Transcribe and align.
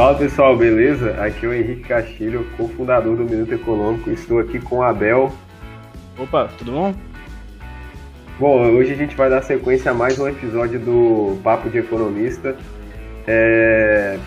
Fala 0.00 0.14
pessoal, 0.14 0.56
beleza? 0.56 1.10
Aqui 1.22 1.44
é 1.44 1.48
o 1.50 1.52
Henrique 1.52 1.82
Castilho, 1.82 2.46
cofundador 2.56 3.16
do 3.16 3.24
Minuto 3.24 3.52
Econômico. 3.52 4.08
Estou 4.08 4.38
aqui 4.38 4.58
com 4.58 4.76
o 4.76 4.82
Abel. 4.82 5.30
Opa, 6.18 6.48
tudo 6.56 6.72
bom? 6.72 6.94
Bom, 8.38 8.62
hoje 8.70 8.94
a 8.94 8.96
gente 8.96 9.14
vai 9.14 9.28
dar 9.28 9.42
sequência 9.42 9.90
a 9.90 9.94
mais 9.94 10.18
um 10.18 10.26
episódio 10.26 10.80
do 10.80 11.38
Papo 11.44 11.68
de 11.68 11.80
Economista. 11.80 12.56
É... 13.26 14.18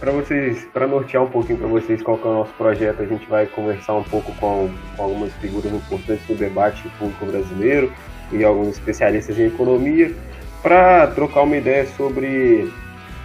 Para 0.00 0.10
vocês, 0.10 0.64
para 0.72 0.88
nortear 0.88 1.22
um 1.22 1.30
pouquinho 1.30 1.60
para 1.60 1.68
vocês 1.68 2.02
qual 2.02 2.18
é 2.18 2.26
o 2.26 2.34
nosso 2.34 2.52
projeto, 2.54 3.00
a 3.00 3.06
gente 3.06 3.24
vai 3.28 3.46
conversar 3.46 3.94
um 3.94 4.02
pouco 4.02 4.34
com, 4.40 4.68
com 4.96 5.02
algumas 5.04 5.32
figuras 5.34 5.72
importantes 5.72 6.26
do 6.26 6.34
debate 6.34 6.82
público 6.98 7.24
brasileiro 7.24 7.92
e 8.32 8.42
alguns 8.42 8.70
especialistas 8.70 9.38
em 9.38 9.46
economia 9.46 10.12
para 10.60 11.06
trocar 11.06 11.42
uma 11.42 11.56
ideia 11.56 11.86
sobre 11.86 12.68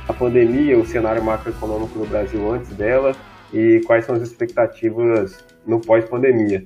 a 0.10 0.14
pandemia, 0.14 0.76
o 0.76 0.84
cenário 0.84 1.24
macroeconômico 1.24 2.00
do 2.00 2.06
Brasil 2.08 2.52
antes 2.52 2.76
dela 2.76 3.16
e 3.54 3.80
quais 3.86 4.06
são 4.06 4.16
as 4.16 4.24
expectativas 4.24 5.46
no 5.68 5.80
pós-pandemia. 5.80 6.66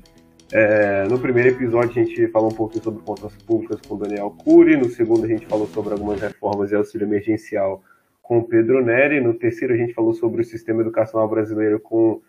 É, 0.53 1.03
no 1.09 1.19
primeiro 1.19 1.49
episódio 1.49 1.89
a 2.01 2.05
gente 2.05 2.25
falou 2.29 2.49
um 2.49 2.55
pouquinho 2.55 2.85
sobre 2.85 3.03
contas 3.03 3.35
públicas 3.43 3.81
com 3.81 3.95
o 3.95 3.97
Daniel 3.97 4.31
Cury, 4.31 4.77
no 4.77 4.85
segundo 4.85 5.25
a 5.25 5.27
gente 5.27 5.45
falou 5.45 5.67
sobre 5.67 5.91
algumas 5.91 6.21
reformas 6.21 6.71
e 6.71 6.75
auxílio 6.75 7.05
emergencial 7.05 7.83
com 8.21 8.37
o 8.37 8.47
Pedro 8.47 8.81
Neri, 8.81 9.19
no 9.19 9.33
terceiro 9.33 9.73
a 9.73 9.77
gente 9.77 9.93
falou 9.93 10.13
sobre 10.13 10.41
o 10.41 10.45
sistema 10.45 10.81
educacional 10.81 11.27
brasileiro 11.27 11.81
com 11.81 12.21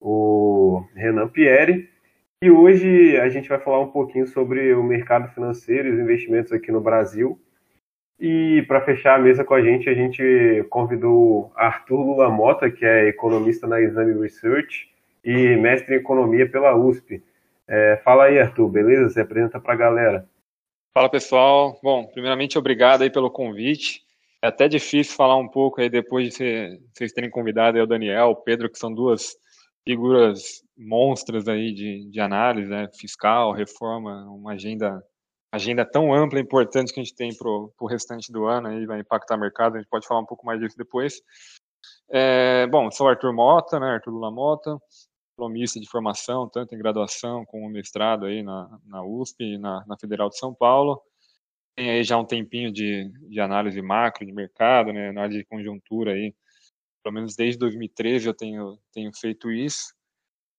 o 0.00 0.82
Renan 0.94 1.28
Pieri, 1.28 1.90
e 2.40 2.50
hoje 2.50 3.18
a 3.18 3.28
gente 3.28 3.50
vai 3.50 3.60
falar 3.60 3.80
um 3.80 3.90
pouquinho 3.90 4.26
sobre 4.26 4.72
o 4.72 4.82
mercado 4.82 5.28
financeiro 5.34 5.88
e 5.88 5.92
os 5.92 6.00
investimentos 6.00 6.52
aqui 6.52 6.72
no 6.72 6.80
Brasil, 6.80 7.38
e 8.26 8.62
para 8.62 8.80
fechar 8.80 9.16
a 9.16 9.22
mesa 9.22 9.44
com 9.44 9.52
a 9.52 9.60
gente, 9.60 9.86
a 9.86 9.92
gente 9.92 10.64
convidou 10.70 11.52
Arthur 11.54 12.00
Lula 12.00 12.30
Mota, 12.30 12.70
que 12.70 12.82
é 12.82 13.06
economista 13.06 13.66
na 13.66 13.78
Exame 13.78 14.18
Research 14.18 14.88
e 15.22 15.54
mestre 15.56 15.94
em 15.94 15.98
economia 15.98 16.48
pela 16.48 16.74
USP. 16.74 17.22
É, 17.68 18.00
fala 18.02 18.24
aí, 18.24 18.40
Arthur, 18.40 18.70
beleza? 18.70 19.10
Se 19.10 19.20
apresenta 19.20 19.60
para 19.60 19.74
a 19.74 19.76
galera. 19.76 20.28
Fala, 20.94 21.10
pessoal. 21.10 21.78
Bom, 21.82 22.06
primeiramente, 22.06 22.58
obrigado 22.58 23.02
aí 23.02 23.10
pelo 23.10 23.30
convite. 23.30 24.00
É 24.42 24.46
até 24.46 24.68
difícil 24.68 25.14
falar 25.14 25.36
um 25.36 25.48
pouco 25.48 25.82
aí 25.82 25.90
depois 25.90 26.32
de 26.32 26.80
vocês 26.94 27.12
terem 27.12 27.28
convidado 27.28 27.76
aí 27.76 27.82
o 27.82 27.86
Daniel, 27.86 28.28
o 28.28 28.36
Pedro, 28.36 28.70
que 28.70 28.78
são 28.78 28.90
duas 28.90 29.36
figuras 29.86 30.62
monstras 30.74 31.46
aí 31.46 31.74
de, 31.74 32.10
de 32.10 32.20
análise 32.20 32.70
né, 32.70 32.88
fiscal, 32.98 33.52
reforma, 33.52 34.24
uma 34.30 34.52
agenda 34.52 35.04
agenda 35.54 35.84
tão 35.84 36.12
ampla 36.12 36.38
e 36.38 36.42
importante 36.42 36.92
que 36.92 37.00
a 37.00 37.02
gente 37.02 37.14
tem 37.14 37.34
para 37.36 37.48
o 37.48 37.86
restante 37.86 38.32
do 38.32 38.44
ano, 38.46 38.68
aí 38.68 38.86
vai 38.86 39.00
impactar 39.00 39.36
o 39.36 39.40
mercado, 39.40 39.76
a 39.76 39.78
gente 39.78 39.88
pode 39.88 40.06
falar 40.06 40.20
um 40.20 40.26
pouco 40.26 40.44
mais 40.44 40.60
disso 40.60 40.76
depois. 40.76 41.20
É, 42.10 42.66
bom, 42.66 42.90
sou 42.90 43.08
Arthur 43.08 43.32
Mota, 43.32 43.78
né, 43.78 43.86
Arthur 43.86 44.10
Lula 44.10 44.30
Mota, 44.30 44.76
diplomista 45.30 45.80
de 45.80 45.88
formação, 45.88 46.48
tanto 46.48 46.74
em 46.74 46.78
graduação 46.78 47.44
como 47.44 47.68
mestrado 47.68 48.26
aí 48.26 48.42
na, 48.42 48.78
na 48.84 49.04
USP 49.04 49.44
e 49.44 49.58
na, 49.58 49.84
na 49.86 49.96
Federal 49.98 50.28
de 50.28 50.38
São 50.38 50.54
Paulo. 50.54 51.00
Tem 51.76 51.90
aí 51.90 52.04
já 52.04 52.16
um 52.16 52.24
tempinho 52.24 52.72
de, 52.72 53.10
de 53.28 53.40
análise 53.40 53.80
macro 53.82 54.24
de 54.24 54.32
mercado, 54.32 54.92
né, 54.92 55.08
análise 55.08 55.38
de 55.38 55.44
conjuntura 55.44 56.12
aí, 56.12 56.34
pelo 57.02 57.14
menos 57.14 57.36
desde 57.36 57.58
2013 57.58 58.26
eu 58.26 58.34
tenho, 58.34 58.78
tenho 58.92 59.10
feito 59.14 59.52
isso. 59.52 59.94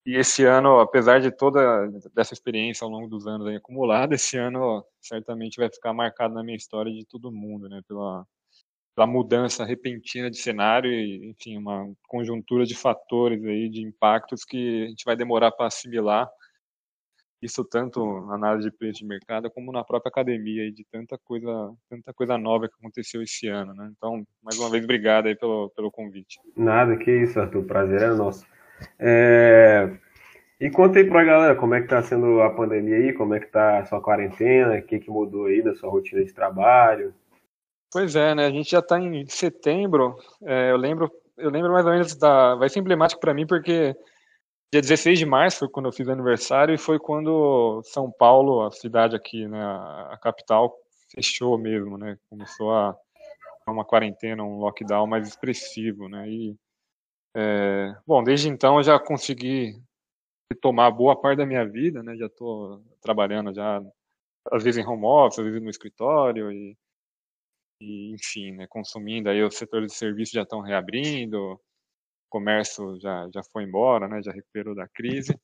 E 0.05 0.15
esse 0.15 0.45
ano, 0.45 0.79
apesar 0.79 1.19
de 1.19 1.31
toda 1.31 1.87
dessa 2.13 2.33
experiência 2.33 2.85
ao 2.85 2.91
longo 2.91 3.07
dos 3.07 3.25
anos 3.25 3.47
aí 3.47 3.55
acumulada, 3.55 4.13
esse 4.13 4.37
ano 4.37 4.85
certamente 5.01 5.57
vai 5.57 5.67
ficar 5.69 5.93
marcado 5.93 6.35
na 6.35 6.43
minha 6.43 6.55
história 6.55 6.91
de 6.91 7.03
todo 7.05 7.31
mundo, 7.31 7.67
né? 7.67 7.81
Pela, 7.87 8.23
pela 8.95 9.07
mudança 9.07 9.65
repentina 9.65 10.29
de 10.29 10.37
cenário 10.37 10.91
e, 10.91 11.31
enfim, 11.31 11.57
uma 11.57 11.91
conjuntura 12.07 12.65
de 12.65 12.75
fatores 12.75 13.43
aí, 13.43 13.67
de 13.67 13.81
impactos 13.81 14.45
que 14.45 14.83
a 14.83 14.89
gente 14.89 15.03
vai 15.05 15.15
demorar 15.15 15.51
para 15.51 15.65
assimilar. 15.65 16.29
Isso 17.41 17.65
tanto 17.65 18.21
na 18.27 18.35
análise 18.35 18.69
de 18.69 18.77
preço 18.77 18.99
de 18.99 19.05
mercado 19.05 19.49
como 19.51 19.71
na 19.71 19.83
própria 19.83 20.09
academia 20.09 20.63
aí, 20.63 20.71
de 20.71 20.85
tanta 20.91 21.17
coisa, 21.17 21.73
tanta 21.89 22.13
coisa 22.13 22.37
nova 22.37 22.67
que 22.67 22.75
aconteceu 22.79 23.23
esse 23.23 23.47
ano, 23.47 23.73
né? 23.73 23.91
Então, 23.97 24.23
mais 24.43 24.57
uma 24.59 24.69
vez, 24.69 24.83
obrigado 24.83 25.25
aí 25.25 25.35
pelo, 25.35 25.69
pelo 25.71 25.91
convite. 25.91 26.39
Nada, 26.55 26.95
que 26.95 27.11
isso, 27.11 27.39
Arthur. 27.39 27.65
Prazer 27.65 28.03
é 28.03 28.13
nosso. 28.13 28.45
É... 28.99 29.89
E 30.59 30.69
conta 30.69 30.99
aí 30.99 31.05
pra 31.05 31.23
galera 31.23 31.55
como 31.55 31.75
é 31.75 31.81
que 31.81 31.87
tá 31.87 32.01
sendo 32.01 32.41
a 32.41 32.49
pandemia 32.49 32.95
aí, 32.95 33.13
como 33.13 33.33
é 33.33 33.39
que 33.39 33.47
tá 33.47 33.79
a 33.79 33.85
sua 33.85 34.01
quarentena, 34.01 34.77
o 34.77 34.81
que, 34.81 34.99
que 34.99 35.09
mudou 35.09 35.45
aí 35.45 35.61
da 35.61 35.75
sua 35.75 35.89
rotina 35.89 36.23
de 36.23 36.33
trabalho. 36.33 37.13
Pois 37.91 38.15
é, 38.15 38.33
né? 38.33 38.45
A 38.45 38.49
gente 38.49 38.71
já 38.71 38.79
está 38.79 38.99
em 38.99 39.25
setembro. 39.27 40.17
É, 40.43 40.71
eu 40.71 40.77
lembro, 40.77 41.11
eu 41.37 41.49
lembro 41.49 41.71
mais 41.71 41.85
ou 41.85 41.91
menos 41.91 42.15
da. 42.15 42.55
Vai 42.55 42.69
ser 42.69 42.79
emblemático 42.79 43.19
para 43.19 43.33
mim 43.33 43.45
porque 43.45 43.95
dia 44.71 44.81
16 44.81 45.19
de 45.19 45.25
março 45.25 45.69
quando 45.69 45.87
eu 45.87 45.93
fiz 45.93 46.07
aniversário 46.09 46.73
e 46.73 46.77
foi 46.77 46.99
quando 46.99 47.81
São 47.83 48.11
Paulo, 48.11 48.65
a 48.65 48.71
cidade 48.71 49.15
aqui, 49.15 49.47
né, 49.47 49.61
a 49.61 50.17
capital, 50.21 50.75
fechou 51.13 51.57
mesmo, 51.57 51.97
né? 51.97 52.17
Começou 52.29 52.73
a 52.73 52.95
uma 53.67 53.85
quarentena, 53.85 54.43
um 54.43 54.59
lockdown 54.59 55.07
mais 55.07 55.27
expressivo, 55.27 56.07
né? 56.07 56.27
E 56.29 56.55
é, 57.35 57.93
bom, 58.07 58.23
desde 58.23 58.47
então 58.47 58.77
eu 58.77 58.83
já 58.83 58.97
consegui 58.97 59.81
tomar 60.61 60.89
boa 60.91 61.19
parte 61.19 61.39
da 61.39 61.45
minha 61.45 61.67
vida, 61.67 62.01
né? 62.01 62.15
Já 62.15 62.27
estou 62.27 62.81
trabalhando 63.01 63.53
já 63.53 63.81
às 64.51 64.63
vezes 64.63 64.83
em 64.83 64.87
home 64.87 65.05
office, 65.05 65.39
às 65.39 65.45
vezes 65.45 65.61
no 65.61 65.69
escritório 65.69 66.51
e, 66.51 66.77
e 67.81 68.13
enfim, 68.13 68.51
né? 68.53 68.67
Consumindo 68.67 69.29
aí 69.29 69.43
os 69.43 69.57
setores 69.57 69.91
de 69.91 69.97
serviço 69.97 70.33
já 70.33 70.43
estão 70.43 70.61
reabrindo, 70.61 71.59
comércio 72.29 72.99
já 73.01 73.29
já 73.33 73.43
foi 73.43 73.63
embora, 73.63 74.07
né? 74.07 74.21
Já 74.23 74.31
recuperou 74.31 74.73
da 74.73 74.87
crise. 74.87 75.37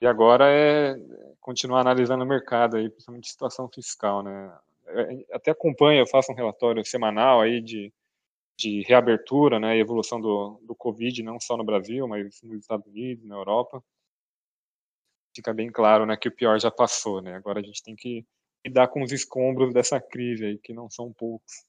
E 0.00 0.06
agora 0.06 0.46
é 0.50 0.94
continuar 1.40 1.80
analisando 1.80 2.22
o 2.22 2.26
mercado 2.26 2.76
aí, 2.76 2.88
principalmente 2.90 3.30
situação 3.30 3.68
fiscal, 3.68 4.22
né? 4.22 4.56
Até 5.32 5.50
acompanho, 5.50 6.00
eu 6.00 6.06
faço 6.06 6.30
um 6.30 6.34
relatório 6.34 6.84
semanal 6.84 7.40
aí 7.40 7.60
de 7.60 7.92
de 8.56 8.82
reabertura, 8.82 9.60
né, 9.60 9.76
evolução 9.76 10.20
do, 10.20 10.58
do 10.62 10.74
Covid, 10.74 11.22
não 11.22 11.38
só 11.38 11.56
no 11.56 11.64
Brasil, 11.64 12.08
mas 12.08 12.40
nos 12.42 12.60
Estados 12.60 12.86
Unidos, 12.86 13.24
na 13.26 13.36
Europa, 13.36 13.82
fica 15.34 15.52
bem 15.52 15.70
claro, 15.70 16.06
né, 16.06 16.16
que 16.16 16.28
o 16.28 16.34
pior 16.34 16.58
já 16.58 16.70
passou, 16.70 17.20
né, 17.20 17.34
agora 17.34 17.60
a 17.60 17.62
gente 17.62 17.82
tem 17.82 17.94
que 17.94 18.24
lidar 18.66 18.88
com 18.88 19.02
os 19.02 19.12
escombros 19.12 19.72
dessa 19.72 20.00
crise 20.00 20.44
aí, 20.44 20.58
que 20.58 20.72
não 20.72 20.88
são 20.90 21.12
poucos. 21.12 21.66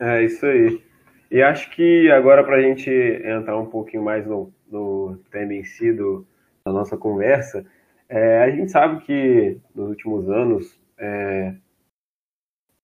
É, 0.00 0.22
isso 0.24 0.44
aí. 0.44 0.82
E 1.30 1.42
acho 1.42 1.70
que 1.70 2.10
agora 2.10 2.42
para 2.42 2.56
a 2.56 2.62
gente 2.62 2.90
entrar 2.90 3.58
um 3.58 3.66
pouquinho 3.66 4.02
mais 4.02 4.26
no, 4.26 4.52
no 4.66 5.18
tema 5.30 5.54
em 5.54 5.64
si 5.64 5.92
do, 5.92 6.26
da 6.64 6.72
nossa 6.72 6.96
conversa, 6.96 7.64
é, 8.08 8.42
a 8.42 8.50
gente 8.50 8.70
sabe 8.70 9.04
que 9.04 9.60
nos 9.74 9.90
últimos 9.90 10.28
anos 10.28 10.80
é, 10.98 11.54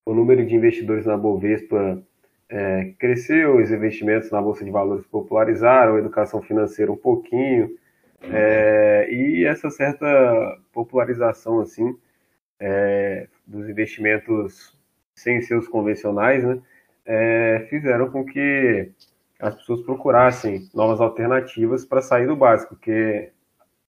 o 0.06 0.14
número 0.14 0.44
de 0.46 0.54
investidores 0.54 1.06
na 1.06 1.16
Bovespa 1.16 2.02
é, 2.54 2.94
cresceu, 3.00 3.56
os 3.56 3.72
investimentos 3.72 4.30
na 4.30 4.40
Bolsa 4.40 4.64
de 4.64 4.70
Valores 4.70 5.04
popularizaram, 5.08 5.96
a 5.96 5.98
educação 5.98 6.40
financeira 6.40 6.92
um 6.92 6.96
pouquinho, 6.96 7.76
é, 8.22 9.08
e 9.10 9.44
essa 9.44 9.68
certa 9.70 10.06
popularização 10.72 11.60
assim 11.60 11.98
é, 12.60 13.26
dos 13.44 13.68
investimentos 13.68 14.78
sem 15.16 15.42
seus 15.42 15.66
convencionais, 15.66 16.44
né, 16.44 16.60
é, 17.04 17.66
fizeram 17.68 18.08
com 18.08 18.24
que 18.24 18.88
as 19.40 19.56
pessoas 19.56 19.82
procurassem 19.82 20.68
novas 20.72 21.00
alternativas 21.00 21.84
para 21.84 22.00
sair 22.00 22.28
do 22.28 22.36
básico, 22.36 22.76
que 22.76 23.30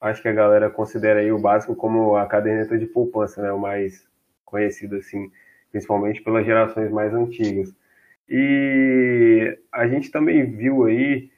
acho 0.00 0.20
que 0.20 0.28
a 0.28 0.32
galera 0.32 0.68
considera 0.68 1.20
aí 1.20 1.30
o 1.30 1.38
básico 1.38 1.76
como 1.76 2.16
a 2.16 2.26
caderneta 2.26 2.76
de 2.76 2.86
poupança, 2.86 3.40
né, 3.40 3.52
o 3.52 3.60
mais 3.60 4.08
conhecido 4.44 4.96
assim, 4.96 5.30
principalmente 5.70 6.20
pelas 6.20 6.44
gerações 6.44 6.90
mais 6.90 7.14
antigas. 7.14 7.72
E 8.28 9.58
a 9.72 9.86
gente 9.86 10.10
também 10.10 10.44
viu 10.44 10.84
aí 10.84 11.30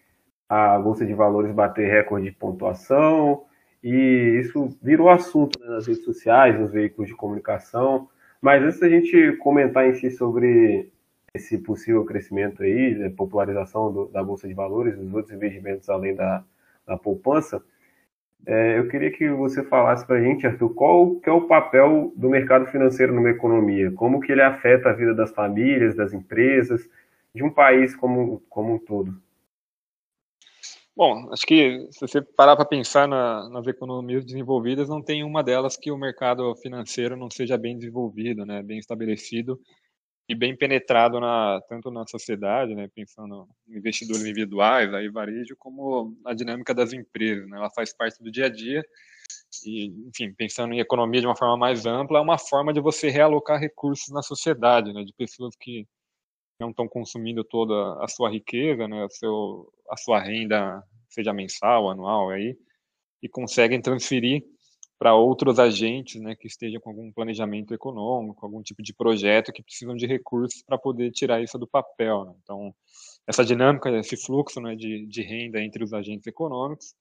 a 0.49 0.79
Bolsa 0.79 1.05
de 1.05 1.12
Valores 1.12 1.52
bater 1.52 1.90
recorde 1.90 2.26
de 2.26 2.32
pontuação, 2.32 3.44
e 3.82 4.40
isso 4.40 4.76
virou 4.82 5.11
assunto 5.11 5.61
né, 5.61 5.67
nas 5.69 5.87
redes 5.87 6.05
sociais, 6.05 6.58
nos 6.58 6.73
veículos 6.73 7.08
de 7.08 7.17
comunicação. 7.17 8.08
Mas 8.40 8.62
antes 8.62 8.81
da 8.81 8.88
gente 8.88 9.32
comentar 9.37 9.87
em 9.87 9.94
si 9.94 10.11
sobre 10.11 10.90
esse 11.35 11.58
possível 11.58 12.05
crescimento 12.05 12.62
aí, 12.62 12.94
né, 12.94 13.11
popularização 13.11 13.93
do, 13.93 14.06
da 14.06 14.23
Bolsa 14.23 14.49
de 14.49 14.55
Valores, 14.55 14.96
dos 14.96 15.12
outros 15.12 15.34
investimentos 15.34 15.88
além 15.88 16.14
da, 16.14 16.44
da 16.87 16.96
poupança, 16.96 17.62
é, 18.46 18.79
eu 18.79 18.88
queria 18.88 19.11
que 19.11 19.29
você 19.29 19.62
falasse 19.62 20.06
para 20.06 20.17
a 20.17 20.23
gente, 20.23 20.46
Arthur, 20.46 20.75
qual 20.75 21.17
que 21.17 21.29
é 21.29 21.32
o 21.32 21.46
papel 21.46 22.12
do 22.17 22.31
mercado 22.31 22.67
financeiro 22.67 23.12
numa 23.12 23.31
economia? 23.31 23.90
Como 23.93 24.20
que 24.20 24.32
ele 24.32 24.43
afeta 24.43 24.90
a 24.90 24.94
vida 24.94 25.14
das 25.14 25.31
famílias, 25.31 25.94
das 25.94 26.12
empresas, 26.12 26.88
de 27.35 27.43
um 27.43 27.50
país 27.50 27.94
como, 27.94 28.43
como 28.49 28.75
um 28.75 28.79
todo? 28.79 29.14
Bom, 30.96 31.29
acho 31.32 31.46
que 31.46 31.87
se 31.93 32.00
você 32.00 32.20
parar 32.20 32.56
para 32.56 32.64
pensar 32.64 33.06
na, 33.06 33.49
nas 33.50 33.67
economias 33.69 34.25
desenvolvidas, 34.25 34.88
não 34.88 35.00
tem 35.00 35.23
uma 35.23 35.44
delas 35.44 35.76
que 35.76 35.93
o 35.93 35.96
mercado 35.96 36.56
financeiro 36.56 37.17
não 37.17 37.31
seja 37.31 37.56
bem 37.56 37.76
desenvolvido, 37.76 38.44
né, 38.44 38.62
bem 38.64 38.79
estabelecido, 38.79 39.61
e 40.28 40.34
bem 40.34 40.54
penetrado 40.54 41.19
na, 41.19 41.60
tanto 41.69 41.90
na 41.90 42.06
sociedade, 42.06 42.75
né, 42.75 42.88
pensando 42.94 43.48
em 43.66 43.78
investidores 43.78 44.22
individuais, 44.22 44.92
aí 44.92 45.08
varejo, 45.08 45.56
como 45.58 46.14
a 46.25 46.34
dinâmica 46.34 46.75
das 46.75 46.92
empresas. 46.92 47.48
Né, 47.48 47.56
ela 47.56 47.70
faz 47.70 47.96
parte 47.96 48.22
do 48.22 48.30
dia 48.30 48.46
a 48.46 48.48
dia 48.50 48.84
e, 49.64 49.86
enfim, 50.06 50.32
pensando 50.34 50.75
em 50.75 50.80
economia 50.80 51.22
de 51.22 51.26
uma 51.26 51.36
forma 51.36 51.56
mais 51.56 51.86
ampla, 51.86 52.19
é 52.19 52.22
uma 52.22 52.38
forma 52.38 52.75
de 52.75 52.80
você 52.80 53.08
realocar 53.08 53.58
recursos 53.58 54.12
na 54.12 54.22
sociedade, 54.22 54.92
né, 54.92 55.02
de 55.02 55.14
pessoas 55.14 55.56
que 55.56 55.86
não 56.60 56.70
estão 56.70 56.86
consumindo 56.86 57.42
toda 57.42 58.04
a 58.04 58.08
sua 58.08 58.28
riqueza, 58.28 58.86
né, 58.86 59.04
a, 59.04 59.08
seu, 59.08 59.72
a 59.90 59.96
sua 59.96 60.20
renda, 60.20 60.82
seja 61.08 61.32
mensal, 61.32 61.88
anual, 61.88 62.31
aí, 62.31 62.54
e 63.22 63.28
conseguem 63.28 63.81
transferir 63.81 64.44
para 64.98 65.14
outros 65.14 65.58
agentes 65.58 66.20
né, 66.20 66.34
que 66.34 66.48
estejam 66.48 66.80
com 66.80 66.90
algum 66.90 67.12
planejamento 67.12 67.72
econômico, 67.72 68.44
algum 68.44 68.60
tipo 68.62 68.82
de 68.82 68.92
projeto 68.92 69.52
que 69.52 69.62
precisam 69.62 69.94
de 69.94 70.06
recursos 70.06 70.62
para 70.62 70.76
poder 70.76 71.12
tirar 71.12 71.40
isso 71.40 71.56
do 71.56 71.68
papel. 71.68 72.24
Né? 72.24 72.34
Então, 72.42 72.74
essa 73.26 73.44
dinâmica, 73.44 73.90
esse 73.90 74.16
fluxo 74.16 74.60
né, 74.60 74.74
de, 74.74 75.06
de 75.06 75.22
renda 75.22 75.62
entre 75.62 75.84
os 75.84 75.92
agentes 75.92 76.26
econômicos, 76.26 76.94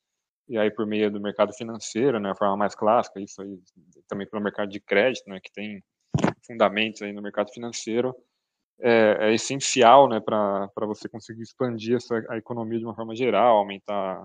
e 0.47 0.57
aí 0.57 0.69
por 0.69 0.85
meio 0.85 1.11
do 1.11 1.19
mercado 1.19 1.53
financeiro, 1.53 2.19
né, 2.19 2.31
a 2.31 2.35
forma 2.35 2.55
mais 2.55 2.75
clássica, 2.75 3.19
isso 3.19 3.41
aí 3.41 3.59
também 4.07 4.27
pelo 4.27 4.43
mercado 4.43 4.69
de 4.69 4.79
crédito, 4.79 5.27
né, 5.27 5.39
que 5.41 5.51
tem 5.51 5.83
fundamentos 6.45 7.01
aí 7.01 7.11
no 7.11 7.21
mercado 7.21 7.51
financeiro, 7.51 8.15
é, 8.79 9.17
é 9.21 9.33
essencial 9.33 10.07
né, 10.07 10.19
para 10.19 10.69
você 10.81 11.09
conseguir 11.09 11.41
expandir 11.41 11.97
a, 11.97 11.99
sua, 11.99 12.23
a 12.29 12.37
economia 12.37 12.77
de 12.77 12.85
uma 12.85 12.95
forma 12.95 13.15
geral, 13.15 13.57
aumentar 13.57 14.21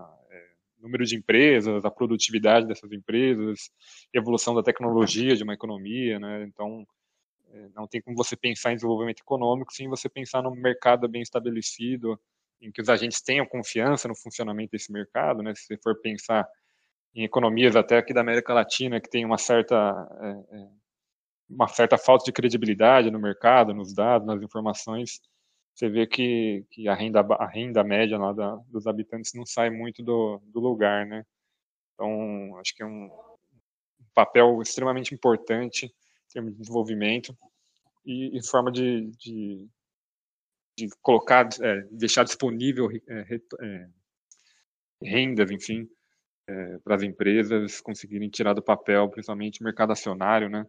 número 0.83 1.05
de 1.07 1.17
empresas, 1.17 1.85
a 1.85 1.91
produtividade 1.91 2.67
dessas 2.67 2.91
empresas, 2.93 3.71
evolução 4.13 4.55
da 4.55 4.63
tecnologia 4.63 5.37
de 5.37 5.43
uma 5.43 5.55
economia, 5.55 6.19
né? 6.19 6.45
Então, 6.45 6.87
é, 7.53 7.69
não 7.75 7.87
tem 7.87 8.03
como 8.03 8.17
você 8.17 8.37
pensar 8.37 8.73
em 8.73 8.77
desenvolvimento 8.77 9.21
econômico 9.21 9.73
sem 9.73 9.89
você 9.89 10.09
pensar 10.09 10.43
num 10.43 10.55
mercado 10.55 11.09
bem 11.09 11.23
estabelecido, 11.23 12.19
em 12.61 12.71
que 12.71 12.81
os 12.81 12.89
agentes 12.89 13.21
tenham 13.21 13.47
confiança 13.47 14.09
no 14.09 14.15
funcionamento 14.17 14.73
desse 14.73 14.93
mercado, 14.93 15.43
né? 15.43 15.55
Se 15.55 15.67
você 15.67 15.77
for 15.77 16.01
pensar 16.01 16.47
em 17.15 17.25
economias 17.25 17.77
até 17.77 17.99
aqui 17.99 18.13
da 18.13 18.21
América 18.21 18.55
Latina 18.55 19.01
que 19.01 19.11
tem 19.11 19.25
uma 19.25 19.39
certa 19.39 19.77
é, 20.21 20.57
é, 20.57 20.69
uma 21.49 21.69
certa 21.69 21.99
falta 21.99 22.25
de 22.25 22.33
credibilidade 22.33 23.11
no 23.11 23.21
mercado, 23.21 23.75
nos 23.75 23.93
dados, 23.95 24.27
nas 24.27 24.43
informações, 24.43 25.21
você 25.75 25.89
vê 25.89 26.07
que, 26.07 26.65
que 26.71 26.87
a, 26.89 26.95
renda, 26.95 27.21
a 27.21 27.47
renda 27.47 27.83
média 27.83 28.19
lá 28.19 28.33
da, 28.33 28.57
dos 28.69 28.87
habitantes 28.87 29.33
não 29.35 29.47
sai 29.47 29.71
muito 29.71 30.03
do, 30.03 30.39
do 30.47 30.61
lugar, 30.61 31.07
né? 31.07 31.25
Então, 31.95 32.57
acho 32.59 32.75
que 32.75 32.83
é 32.83 32.87
um 32.87 33.11
papel 34.15 34.61
extremamente 34.61 35.15
importante 35.15 35.87
em 35.87 36.33
termos 36.33 36.53
de 36.53 36.59
desenvolvimento 36.59 37.37
e, 38.05 38.37
e 38.37 38.47
forma 38.47 38.71
de, 38.71 39.11
de, 39.13 39.67
de 40.77 40.89
colocar, 41.01 41.49
é, 41.61 41.81
deixar 41.91 42.25
disponível 42.25 42.91
é, 42.91 43.41
é, 43.61 43.89
rendas, 45.03 45.51
enfim, 45.51 45.89
é, 46.47 46.79
para 46.79 46.97
as 46.97 47.03
empresas 47.03 47.81
conseguirem 47.81 48.29
tirar 48.29 48.53
do 48.53 48.63
papel, 48.63 49.09
principalmente 49.09 49.61
o 49.61 49.65
mercado 49.65 49.93
acionário, 49.93 50.49
né? 50.51 50.67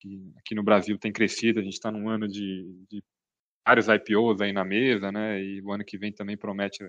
Que 0.00 0.32
aqui 0.36 0.54
no 0.54 0.62
Brasil 0.62 0.98
tem 0.98 1.12
crescido, 1.12 1.60
a 1.60 1.62
gente 1.62 1.74
está 1.74 1.90
num 1.90 2.08
ano 2.08 2.28
de, 2.28 2.84
de 2.90 3.02
vários 3.66 3.88
IPOs 3.88 4.40
aí 4.40 4.52
na 4.52 4.64
mesa, 4.64 5.10
né? 5.10 5.40
E 5.42 5.62
o 5.62 5.72
ano 5.72 5.84
que 5.84 5.98
vem 5.98 6.12
também 6.12 6.36
promete 6.36 6.84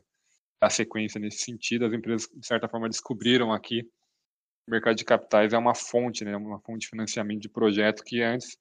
a 0.62 0.70
sequência 0.70 1.20
nesse 1.20 1.40
sentido. 1.40 1.86
As 1.86 1.94
empresas, 1.94 2.28
de 2.34 2.46
certa 2.46 2.68
forma, 2.68 2.90
descobriram 2.90 3.52
aqui 3.54 3.84
que 3.84 4.70
o 4.70 4.72
mercado 4.72 4.96
de 4.96 5.06
capitais 5.06 5.54
é 5.54 5.58
uma 5.58 5.76
fonte, 5.76 6.26
né? 6.26 6.36
Uma 6.36 6.60
fonte 6.60 6.82
de 6.82 6.90
financiamento 6.90 7.42
de 7.42 7.50
projetos 7.50 8.04
que 8.04 8.22
antes 8.22 8.58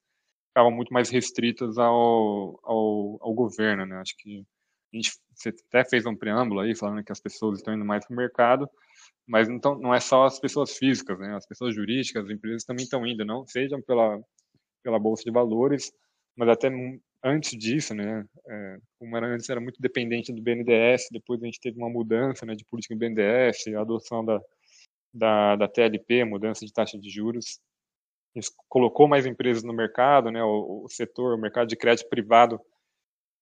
estavam 0.49 0.71
muito 0.71 0.93
mais 0.93 1.11
restritas 1.11 1.79
ao, 1.79 2.61
ao, 2.63 3.19
ao 3.21 3.35
governo, 3.35 3.85
né? 3.87 3.97
Acho 3.97 4.17
que 4.19 4.45
a 4.93 4.97
gente 4.97 5.13
você 5.35 5.49
até 5.49 5.85
fez 5.85 6.07
um 6.07 6.15
preâmbulo 6.17 6.61
aí 6.61 6.77
falando 6.77 7.03
que 7.03 7.11
as 7.11 7.21
pessoas 7.21 7.59
estão 7.59 7.75
indo 7.75 7.85
mais 7.85 8.07
para 8.07 8.15
o 8.15 8.17
mercado, 8.17 8.71
mas 9.27 9.49
então 9.49 9.77
não 9.79 9.93
é 9.93 9.99
só 9.99 10.25
as 10.25 10.39
pessoas 10.39 10.77
físicas, 10.77 11.19
né? 11.19 11.35
As 11.35 11.47
pessoas 11.47 11.75
jurídicas, 11.75 12.25
as 12.25 12.31
empresas 12.31 12.65
também 12.65 12.85
estão 12.85 13.05
indo, 13.07 13.25
não 13.25 13.47
sejam 13.47 13.83
pela 13.83 14.21
pela 14.85 14.99
bolsa 14.99 15.25
de 15.25 15.33
valores, 15.33 15.91
mas 16.37 16.49
até 16.49 16.71
antes 17.25 17.59
disso, 17.59 17.95
né, 17.95 18.25
é, 18.47 18.79
era 19.15 19.27
antes 19.27 19.49
era 19.49 19.61
muito 19.61 19.81
dependente 19.81 20.33
do 20.33 20.43
BNDES, 20.43 21.09
depois 21.11 21.43
a 21.43 21.47
gente 21.47 21.59
teve 21.59 21.79
uma 21.79 21.89
mudança 21.89 22.45
né, 22.45 22.55
de 22.55 22.65
política 22.67 22.95
do 22.95 22.99
BNDES, 22.99 23.69
a 23.75 23.81
adoção 23.81 24.23
da, 24.23 24.41
da, 25.13 25.57
da 25.57 25.69
TLP, 25.69 26.25
mudança 26.25 26.67
de 26.67 26.73
taxa 26.73 26.99
de 26.99 27.09
juros, 27.09 27.59
isso 28.37 28.53
colocou 28.69 29.09
mais 29.09 29.25
empresas 29.25 29.63
no 29.63 29.73
mercado, 29.73 30.31
né, 30.31 30.45
o, 30.45 30.85
o 30.85 30.89
setor, 30.91 31.35
o 31.35 31.41
mercado 31.41 31.67
de 31.69 31.77
crédito 31.77 32.09
privado 32.11 32.61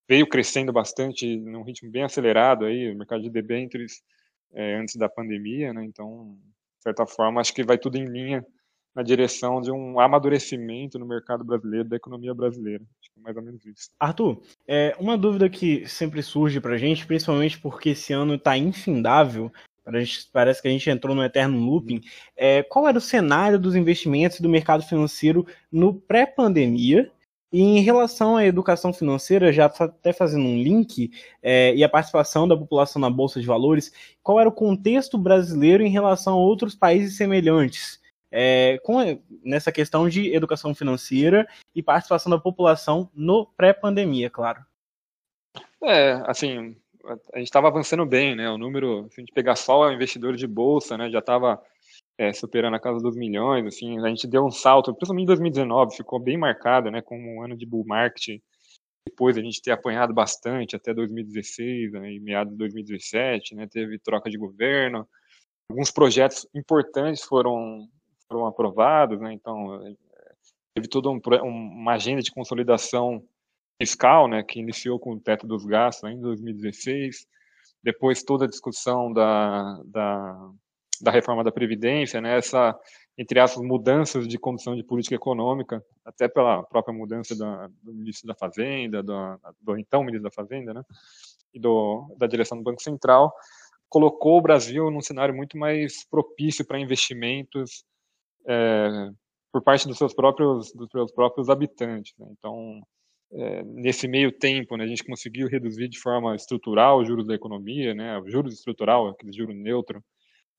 veio 0.07 0.27
crescendo 0.27 0.71
bastante 0.71 1.37
num 1.37 1.63
ritmo 1.63 1.91
bem 1.91 2.03
acelerado 2.03 2.65
aí, 2.65 2.89
o 2.89 2.97
mercado 2.97 3.21
de 3.21 3.29
debêntures 3.29 4.01
é, 4.53 4.75
antes 4.75 4.95
da 4.95 5.09
pandemia, 5.09 5.73
né, 5.73 5.83
então, 5.83 6.37
de 6.77 6.83
certa 6.83 7.05
forma, 7.05 7.41
acho 7.41 7.53
que 7.53 7.63
vai 7.63 7.77
tudo 7.77 7.97
em 7.97 8.05
linha 8.05 8.45
na 8.95 9.01
direção 9.01 9.61
de 9.61 9.71
um 9.71 9.99
amadurecimento 9.99 10.99
no 10.99 11.05
mercado 11.05 11.43
brasileiro, 11.43 11.89
da 11.89 11.95
economia 11.95 12.33
brasileira. 12.33 12.83
Acho 13.01 13.11
que 13.11 13.19
é 13.19 13.23
mais 13.23 13.35
ou 13.35 13.43
menos 13.43 13.65
isso. 13.65 13.89
Arthur, 13.99 14.41
é, 14.67 14.95
uma 14.99 15.17
dúvida 15.17 15.49
que 15.49 15.87
sempre 15.87 16.21
surge 16.21 16.59
para 16.59 16.75
a 16.75 16.77
gente, 16.77 17.05
principalmente 17.05 17.59
porque 17.59 17.89
esse 17.89 18.13
ano 18.13 18.35
está 18.35 18.57
infindável, 18.57 19.51
parece 20.31 20.61
que 20.61 20.67
a 20.67 20.71
gente 20.71 20.89
entrou 20.89 21.15
no 21.15 21.23
eterno 21.23 21.59
looping, 21.59 22.01
é, 22.37 22.63
qual 22.63 22.87
era 22.87 22.97
o 22.97 23.01
cenário 23.01 23.59
dos 23.59 23.75
investimentos 23.75 24.39
do 24.39 24.47
mercado 24.47 24.83
financeiro 24.83 25.45
no 25.71 25.93
pré-pandemia? 25.93 27.11
E 27.51 27.61
em 27.61 27.81
relação 27.81 28.35
à 28.35 28.45
educação 28.45 28.91
financeira, 28.91 29.53
já 29.53 29.65
até 29.65 30.11
fazendo 30.11 30.43
um 30.43 30.57
link, 30.57 31.11
é, 31.39 31.75
e 31.75 31.83
a 31.83 31.89
participação 31.89 32.47
da 32.47 32.57
população 32.57 32.99
na 32.99 33.11
Bolsa 33.11 33.39
de 33.39 33.45
Valores, 33.45 33.91
qual 34.23 34.39
era 34.39 34.49
o 34.49 34.51
contexto 34.51 35.19
brasileiro 35.19 35.83
em 35.83 35.89
relação 35.89 36.33
a 36.33 36.37
outros 36.37 36.73
países 36.73 37.15
semelhantes? 37.15 38.01
É, 38.35 38.79
com, 38.79 38.97
nessa 39.43 39.71
questão 39.71 40.09
de 40.09 40.33
educação 40.33 40.73
financeira 40.73 41.47
e 41.75 41.83
participação 41.83 42.31
da 42.31 42.39
população 42.39 43.07
no 43.13 43.45
pré-pandemia, 43.45 44.27
claro. 44.27 44.65
É, 45.83 46.13
assim, 46.25 46.75
a 47.31 47.37
gente 47.37 47.47
estava 47.47 47.67
avançando 47.67 48.03
bem, 48.07 48.35
né? 48.35 48.49
O 48.49 48.57
número, 48.57 49.07
se 49.11 49.21
a 49.21 49.21
gente 49.21 49.33
pegar 49.33 49.55
só 49.55 49.81
o 49.81 49.91
investidor 49.91 50.35
de 50.35 50.47
bolsa, 50.47 50.97
né, 50.97 51.11
já 51.11 51.19
estava 51.19 51.61
é, 52.17 52.33
superando 52.33 52.73
a 52.73 52.79
casa 52.79 52.99
dos 52.99 53.15
milhões, 53.15 53.67
assim, 53.67 54.03
a 54.03 54.09
gente 54.09 54.25
deu 54.25 54.43
um 54.43 54.51
salto, 54.51 54.95
principalmente 54.95 55.25
em 55.25 55.27
2019, 55.27 55.95
ficou 55.95 56.19
bem 56.19 56.35
marcado, 56.35 56.89
né, 56.89 57.03
como 57.03 57.35
um 57.35 57.43
ano 57.43 57.55
de 57.55 57.67
bull 57.67 57.85
market, 57.85 58.41
depois 59.07 59.37
a 59.37 59.41
gente 59.41 59.61
ter 59.61 59.71
apanhado 59.71 60.11
bastante 60.11 60.75
até 60.75 60.91
2016, 60.91 61.91
né, 61.91 62.17
meados 62.19 62.53
de 62.53 62.57
2017, 62.57 63.53
né, 63.53 63.67
teve 63.67 63.99
troca 63.99 64.27
de 64.27 64.39
governo, 64.39 65.07
alguns 65.69 65.91
projetos 65.91 66.47
importantes 66.55 67.21
foram 67.23 67.87
foram 68.33 68.47
aprovados, 68.47 69.19
né? 69.19 69.31
Então, 69.31 69.79
teve 70.73 70.87
toda 70.87 71.09
um, 71.09 71.21
uma 71.43 71.93
agenda 71.93 72.21
de 72.21 72.31
consolidação 72.31 73.23
fiscal, 73.79 74.27
né, 74.27 74.43
que 74.43 74.59
iniciou 74.59 74.99
com 74.99 75.13
o 75.13 75.19
teto 75.19 75.45
dos 75.45 75.65
gastos 75.65 76.09
em 76.09 76.19
2016, 76.19 77.27
depois 77.83 78.23
toda 78.23 78.45
a 78.45 78.47
discussão 78.47 79.11
da, 79.11 79.81
da, 79.85 80.49
da 81.01 81.11
reforma 81.11 81.43
da 81.43 81.51
Previdência, 81.51 82.21
né, 82.21 82.37
essa, 82.37 82.77
entre 83.17 83.39
as 83.39 83.55
mudanças 83.57 84.27
de 84.27 84.37
condução 84.37 84.75
de 84.75 84.83
política 84.83 85.15
econômica, 85.15 85.83
até 86.05 86.27
pela 86.27 86.63
própria 86.63 86.95
mudança 86.95 87.35
da, 87.35 87.67
do 87.81 87.93
ministro 87.93 88.27
da 88.27 88.35
Fazenda, 88.35 89.03
do, 89.03 89.39
do 89.59 89.77
então 89.77 90.03
ministro 90.03 90.29
da 90.29 90.31
Fazenda, 90.31 90.73
né, 90.73 90.83
e 91.53 91.59
do, 91.59 92.15
da 92.17 92.25
direção 92.25 92.57
do 92.57 92.63
Banco 92.63 92.81
Central, 92.81 93.33
colocou 93.89 94.37
o 94.37 94.41
Brasil 94.41 94.89
num 94.89 95.01
cenário 95.01 95.35
muito 95.35 95.57
mais 95.57 96.07
propício 96.09 96.65
para 96.65 96.79
investimentos 96.79 97.83
é, 98.47 99.09
por 99.51 99.61
parte 99.61 99.87
dos 99.87 99.97
seus 99.97 100.13
próprios, 100.13 100.73
dos 100.73 100.89
seus 100.89 101.11
próprios 101.11 101.49
habitantes. 101.49 102.13
Né? 102.17 102.27
Então, 102.31 102.81
é, 103.31 103.63
nesse 103.63 104.07
meio 104.07 104.31
tempo, 104.31 104.77
né, 104.77 104.83
a 104.83 104.87
gente 104.87 105.03
conseguiu 105.03 105.47
reduzir 105.47 105.87
de 105.87 105.99
forma 105.99 106.35
estrutural 106.35 106.99
os 106.99 107.07
juros 107.07 107.27
da 107.27 107.33
economia, 107.33 107.93
né, 107.93 108.17
o 108.19 108.29
juros 108.29 108.53
estrutural, 108.53 109.07
aquele 109.07 109.33
juro 109.33 109.53
neutro, 109.53 110.03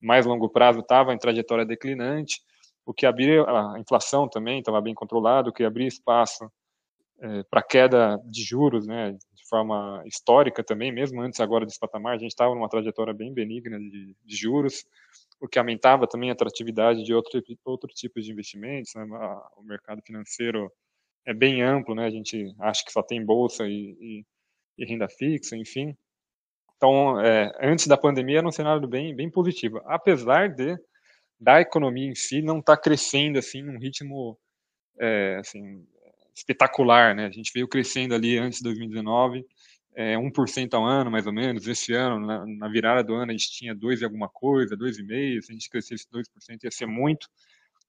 mais 0.01 0.25
longo 0.25 0.49
prazo 0.49 0.79
estava 0.79 1.13
em 1.13 1.17
trajetória 1.17 1.65
declinante, 1.65 2.41
o 2.85 2.93
que 2.93 3.05
abria 3.05 3.43
a 3.43 3.79
inflação 3.79 4.27
também 4.27 4.59
estava 4.59 4.81
bem 4.81 4.93
controlado, 4.93 5.49
o 5.49 5.53
que 5.53 5.63
abria 5.63 5.87
espaço 5.87 6.49
é, 7.21 7.43
para 7.49 7.63
queda 7.63 8.19
de 8.25 8.43
juros, 8.43 8.85
né, 8.85 9.11
de 9.11 9.49
forma 9.49 10.03
histórica 10.05 10.63
também, 10.63 10.91
mesmo 10.91 11.21
antes 11.21 11.39
agora 11.39 11.65
desse 11.65 11.79
patamar, 11.79 12.15
a 12.15 12.17
gente 12.17 12.31
estava 12.31 12.53
numa 12.53 12.69
trajetória 12.69 13.13
bem 13.13 13.33
benigna 13.33 13.79
de, 13.79 14.15
de 14.23 14.35
juros, 14.35 14.85
o 15.39 15.47
que 15.47 15.59
aumentava 15.59 16.07
também 16.07 16.29
a 16.29 16.33
atratividade 16.33 17.03
de 17.03 17.13
outro, 17.13 17.41
outro 17.65 17.89
tipo 17.93 18.19
de 18.21 18.31
investimentos. 18.31 18.91
Né? 18.95 19.03
O 19.57 19.63
mercado 19.63 20.01
financeiro 20.05 20.71
é 21.25 21.33
bem 21.33 21.61
amplo, 21.61 21.95
né? 21.95 22.05
a 22.05 22.09
gente 22.09 22.53
acha 22.59 22.83
que 22.85 22.91
só 22.91 23.03
tem 23.03 23.23
bolsa 23.23 23.65
e, 23.67 23.95
e, 23.99 24.25
e 24.77 24.85
renda 24.85 25.07
fixa, 25.09 25.55
enfim. 25.55 25.95
Então, 26.77 27.19
é, 27.21 27.51
antes 27.61 27.87
da 27.87 27.97
pandemia 27.97 28.39
era 28.39 28.47
um 28.47 28.51
cenário 28.51 28.87
bem, 28.87 29.15
bem 29.15 29.29
positivo, 29.29 29.81
apesar 29.85 30.49
de 30.49 30.77
da 31.39 31.59
economia 31.59 32.09
em 32.09 32.15
si 32.15 32.41
não 32.41 32.59
estar 32.59 32.77
tá 32.77 32.81
crescendo 32.81 33.37
assim 33.37 33.61
num 33.61 33.77
ritmo 33.77 34.37
é, 34.99 35.37
assim 35.39 35.85
espetacular, 36.35 37.15
né? 37.15 37.25
A 37.25 37.31
gente 37.31 37.51
veio 37.53 37.67
crescendo 37.67 38.13
ali 38.13 38.37
antes 38.37 38.59
de 38.59 38.63
2019, 38.63 39.45
é, 39.95 40.15
1% 40.15 40.73
ao 40.73 40.85
ano, 40.85 41.09
mais 41.09 41.25
ou 41.25 41.33
menos. 41.33 41.67
Esse 41.67 41.93
ano, 41.93 42.19
na, 42.25 42.45
na, 42.45 42.67
virada 42.67 43.03
do 43.03 43.13
ano, 43.13 43.31
a 43.31 43.33
gente 43.33 43.49
tinha 43.51 43.73
2 43.73 44.01
e 44.01 44.05
alguma 44.05 44.27
coisa, 44.29 44.75
2,5%. 44.75 45.41
Se 45.41 45.51
a 45.51 45.53
gente 45.53 45.69
crescesse 45.69 46.05
2%, 46.11 46.63
ia 46.63 46.71
ser 46.71 46.85
muito. 46.85 47.27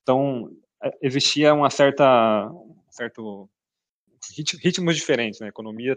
Então, 0.02 0.50
é, 0.82 0.90
existia 1.02 1.52
uma 1.52 1.68
certa, 1.68 2.48
um 2.50 2.76
certo 2.90 3.50
ritmos 4.62 4.96
diferentes, 4.96 5.40
né? 5.40 5.48
Economia 5.48 5.96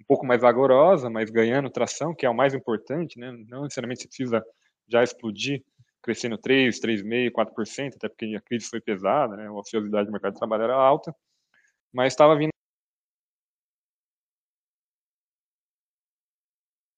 um 0.00 0.04
pouco 0.04 0.26
mais 0.26 0.40
vigorosa, 0.40 1.08
mas 1.08 1.30
ganhando 1.30 1.70
tração, 1.70 2.14
que 2.14 2.26
é 2.26 2.30
o 2.30 2.34
mais 2.34 2.54
importante, 2.54 3.18
né? 3.18 3.32
Não 3.48 3.62
necessariamente 3.62 4.02
você 4.02 4.08
precisa 4.08 4.44
já 4.88 5.02
explodir, 5.02 5.62
crescendo 6.02 6.36
3, 6.36 6.80
3,5%, 6.80 7.32
4%, 7.32 7.96
até 7.96 8.08
porque 8.08 8.34
a 8.36 8.40
crise 8.40 8.68
foi 8.68 8.80
pesada, 8.80 9.36
né? 9.36 9.46
A 9.46 9.52
ociosidade 9.52 10.06
do 10.06 10.12
mercado 10.12 10.32
de 10.32 10.38
trabalho 10.38 10.64
era 10.64 10.74
alta, 10.74 11.14
mas 11.92 12.12
estava 12.12 12.36
vindo 12.36 12.53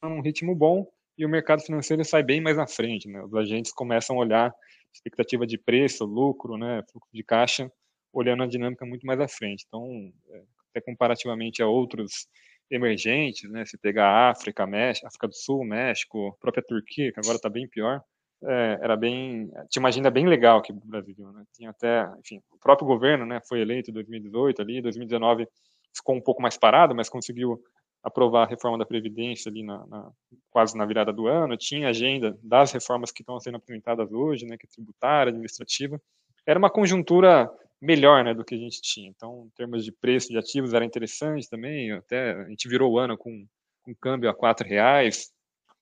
um 0.09 0.21
ritmo 0.21 0.55
bom 0.55 0.87
e 1.19 1.25
o 1.25 1.29
mercado 1.29 1.63
financeiro 1.63 2.05
sai 2.05 2.23
bem 2.23 2.41
mais 2.41 2.57
na 2.57 2.67
frente, 2.67 3.09
né? 3.09 3.23
Os 3.23 3.35
agentes 3.35 3.73
começam 3.73 4.17
a 4.17 4.21
olhar 4.21 4.55
expectativa 4.93 5.47
de 5.47 5.59
preço, 5.59 6.05
lucro, 6.05 6.57
né, 6.57 6.83
fluxo 6.91 7.11
de 7.13 7.23
caixa, 7.23 7.71
olhando 8.13 8.43
a 8.43 8.47
dinâmica 8.47 8.85
muito 8.87 9.07
mais 9.07 9.21
à 9.21 9.29
frente. 9.29 9.65
Então, 9.67 10.13
é, 10.31 10.43
até 10.71 10.81
comparativamente 10.81 11.63
a 11.63 11.67
outros 11.67 12.27
emergentes, 12.71 13.49
né, 13.51 13.65
se 13.65 13.79
pegar 13.79 14.09
a 14.09 14.31
África, 14.31 14.67
México, 14.67 15.07
África 15.07 15.29
do 15.29 15.35
Sul, 15.35 15.65
México, 15.65 16.29
a 16.29 16.41
própria 16.41 16.65
Turquia, 16.67 17.13
que 17.13 17.21
agora 17.21 17.37
está 17.37 17.49
bem 17.49 17.69
pior, 17.69 18.03
é, 18.45 18.79
era 18.83 18.97
bem, 18.97 19.51
tinha 19.71 19.83
uma 19.83 19.89
agenda 19.89 20.11
bem 20.11 20.27
legal 20.27 20.59
aqui 20.59 20.73
no 20.73 20.81
Brasil, 20.81 21.33
né? 21.33 21.45
Tinha 21.55 21.71
até, 21.71 22.07
enfim, 22.19 22.41
o 22.51 22.59
próprio 22.59 22.87
governo, 22.87 23.25
né, 23.25 23.41
foi 23.49 23.61
eleito 23.61 23.91
em 23.91 23.95
2018 23.95 24.61
ali, 24.61 24.83
2019 24.83 25.47
ficou 25.95 26.15
um 26.15 26.21
pouco 26.21 26.43
mais 26.43 26.59
parado, 26.59 26.95
mas 26.95 27.09
conseguiu 27.09 27.59
aprovar 28.07 28.45
a 28.45 28.49
reforma 28.49 28.79
da 28.79 28.87
Previdência 28.87 29.51
ali 29.51 29.65
na, 29.65 29.85
na, 29.89 30.13
quase 30.49 30.79
na 30.79 30.87
virada 30.87 31.13
do 31.13 31.27
ano, 31.27 31.57
tinha 31.57 31.89
agenda 31.89 32.39
das 32.41 32.71
reformas 32.71 33.11
que 33.11 33.21
estão 33.21 33.41
sendo 33.41 33.57
apresentadas 33.57 34.13
hoje, 34.13 34.47
né, 34.47 34.57
que 34.57 34.65
é 34.65 34.71
tributária, 34.71 35.31
administrativa. 35.31 36.01
Era 36.47 36.57
uma 36.57 36.71
conjuntura 36.71 37.51
melhor 37.83 38.23
né, 38.23 38.33
do 38.33 38.45
que 38.45 38.55
a 38.55 38.59
gente 38.59 38.81
tinha. 38.81 39.09
Então, 39.09 39.47
em 39.47 39.57
termos 39.57 39.85
de 39.85 39.91
preço 39.91 40.29
de 40.29 40.39
ativos, 40.39 40.73
era 40.73 40.85
interessante 40.85 41.51
também. 41.51 41.91
Até 41.91 42.31
a 42.31 42.49
gente 42.49 42.69
virou 42.69 42.93
o 42.93 42.99
ano 42.99 43.19
com 43.19 43.45
um 43.89 43.95
câmbio 44.01 44.31
a 44.31 44.35
quatro 44.35 44.65
reais. 44.65 45.33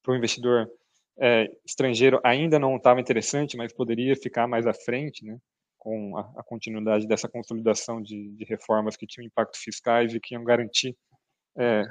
Para 0.02 0.14
o 0.14 0.16
investidor 0.16 0.66
é, 1.18 1.50
estrangeiro 1.62 2.18
ainda 2.24 2.58
não 2.58 2.76
estava 2.76 3.02
interessante, 3.02 3.54
mas 3.54 3.70
poderia 3.70 4.16
ficar 4.16 4.48
mais 4.48 4.66
à 4.66 4.72
frente, 4.72 5.26
né, 5.26 5.36
com 5.78 6.16
a, 6.16 6.42
continuidade 6.42 7.06
dessa 7.06 7.28
consolidação 7.28 8.00
de, 8.00 8.30
de 8.30 8.44
reformas 8.46 8.96
que 8.96 9.06
tinham 9.06 9.26
impactos 9.26 9.60
fiscais 9.60 10.14
e 10.14 10.20
que 10.20 10.34
iam 10.34 10.42
garantir 10.42 10.96
é, 11.56 11.84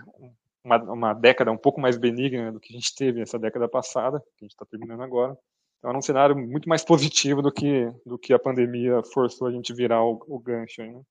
uma, 0.63 0.77
uma, 0.83 1.13
década 1.13 1.51
um 1.51 1.57
pouco 1.57 1.81
mais 1.81 1.97
benigna 1.97 2.51
do 2.51 2.59
que 2.59 2.73
a 2.73 2.75
gente 2.75 2.95
teve 2.95 3.21
essa 3.21 3.37
década 3.37 3.67
passada, 3.67 4.19
que 4.19 4.43
a 4.43 4.45
gente 4.45 4.51
está 4.51 4.65
terminando 4.65 5.01
agora. 5.01 5.37
Então 5.79 5.89
era 5.89 5.97
um 5.97 6.01
cenário 6.01 6.35
muito 6.35 6.69
mais 6.69 6.83
positivo 6.83 7.41
do 7.41 7.51
que, 7.51 7.91
do 8.05 8.17
que 8.17 8.33
a 8.33 8.39
pandemia 8.39 9.01
forçou 9.13 9.47
a 9.47 9.51
gente 9.51 9.73
virar 9.73 10.03
o, 10.03 10.23
o 10.27 10.39
gancho. 10.39 10.81
Né? 10.81 11.01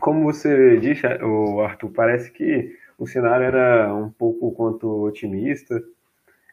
Como 0.00 0.22
você 0.22 0.78
disse, 0.78 1.06
Arthur, 1.06 1.90
parece 1.90 2.30
que 2.30 2.76
o 2.98 3.06
cenário 3.06 3.44
era 3.44 3.92
um 3.94 4.10
pouco 4.10 4.52
quanto 4.52 5.02
otimista 5.02 5.82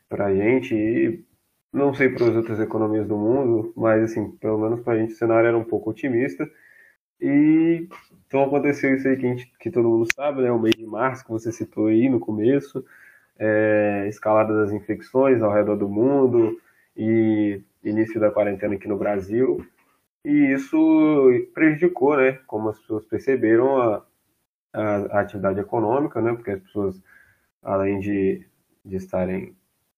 para 0.10 0.26
a 0.26 0.36
gente 0.36 0.76
e 0.76 1.24
não 1.72 1.94
sei 1.94 2.10
para 2.10 2.26
as 2.26 2.36
outras 2.36 2.60
economias 2.60 3.08
do 3.08 3.16
mundo, 3.16 3.72
mas 3.76 4.04
assim, 4.04 4.32
pelo 4.32 4.58
menos 4.58 4.82
para 4.82 4.94
a 4.94 4.98
gente 4.98 5.14
o 5.14 5.16
cenário 5.16 5.48
era 5.48 5.58
um 5.58 5.64
pouco 5.64 5.92
otimista. 5.92 6.50
E 7.22 7.88
então 8.32 8.44
aconteceu 8.46 8.96
isso 8.96 9.08
aí 9.10 9.18
que, 9.18 9.24
gente, 9.24 9.52
que 9.60 9.70
todo 9.70 9.90
mundo 9.90 10.08
sabe, 10.16 10.42
né? 10.42 10.50
O 10.52 10.58
mês 10.58 10.74
de 10.74 10.86
março 10.86 11.26
que 11.26 11.32
você 11.32 11.52
citou 11.52 11.88
aí 11.88 12.08
no 12.08 12.18
começo, 12.18 12.84
é, 13.38 14.06
escalada 14.08 14.56
das 14.56 14.72
infecções 14.72 15.42
ao 15.42 15.52
redor 15.52 15.76
do 15.76 15.90
mundo 15.90 16.58
e 16.96 17.62
início 17.84 18.22
da 18.22 18.32
quarentena 18.32 18.76
aqui 18.76 18.88
no 18.88 18.98
Brasil. 18.98 19.66
E 20.24 20.54
isso 20.54 21.50
prejudicou, 21.54 22.16
né? 22.16 22.40
Como 22.48 22.70
as 22.70 22.80
pessoas 22.80 23.06
perceberam 23.06 23.82
a, 23.82 24.06
a, 24.72 24.96
a 25.18 25.20
atividade 25.20 25.60
econômica, 25.60 26.22
né? 26.22 26.34
Porque 26.34 26.52
as 26.52 26.62
pessoas, 26.62 27.04
além 27.62 28.00
de, 28.00 28.46
de 28.86 28.96
estarem 28.96 29.54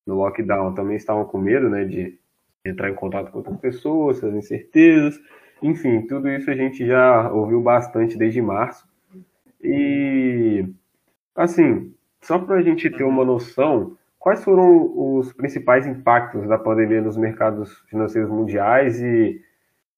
no 0.07 0.15
lockdown, 0.15 0.73
também 0.73 0.97
estavam 0.97 1.25
com 1.25 1.37
medo, 1.37 1.69
né? 1.69 1.85
De 1.85 2.17
entrar 2.65 2.89
em 2.89 2.95
contato 2.95 3.31
com 3.31 3.37
outras 3.39 3.59
pessoas, 3.59 4.23
as 4.23 4.33
incertezas. 4.33 5.19
Enfim, 5.63 6.01
tudo 6.01 6.29
isso 6.29 6.51
a 6.51 6.55
gente 6.55 6.85
já 6.85 7.31
ouviu 7.31 7.61
bastante 7.61 8.17
desde 8.17 8.41
março. 8.41 8.85
E, 9.61 10.67
assim, 11.33 11.95
só 12.21 12.37
para 12.37 12.57
a 12.57 12.61
gente 12.61 12.89
ter 12.89 13.05
uma 13.05 13.23
noção, 13.23 13.97
quais 14.19 14.43
foram 14.43 14.91
os 14.93 15.31
principais 15.31 15.87
impactos 15.87 16.45
da 16.49 16.57
pandemia 16.57 17.01
nos 17.01 17.15
mercados 17.15 17.79
financeiros 17.87 18.29
mundiais 18.29 19.01
e 19.01 19.41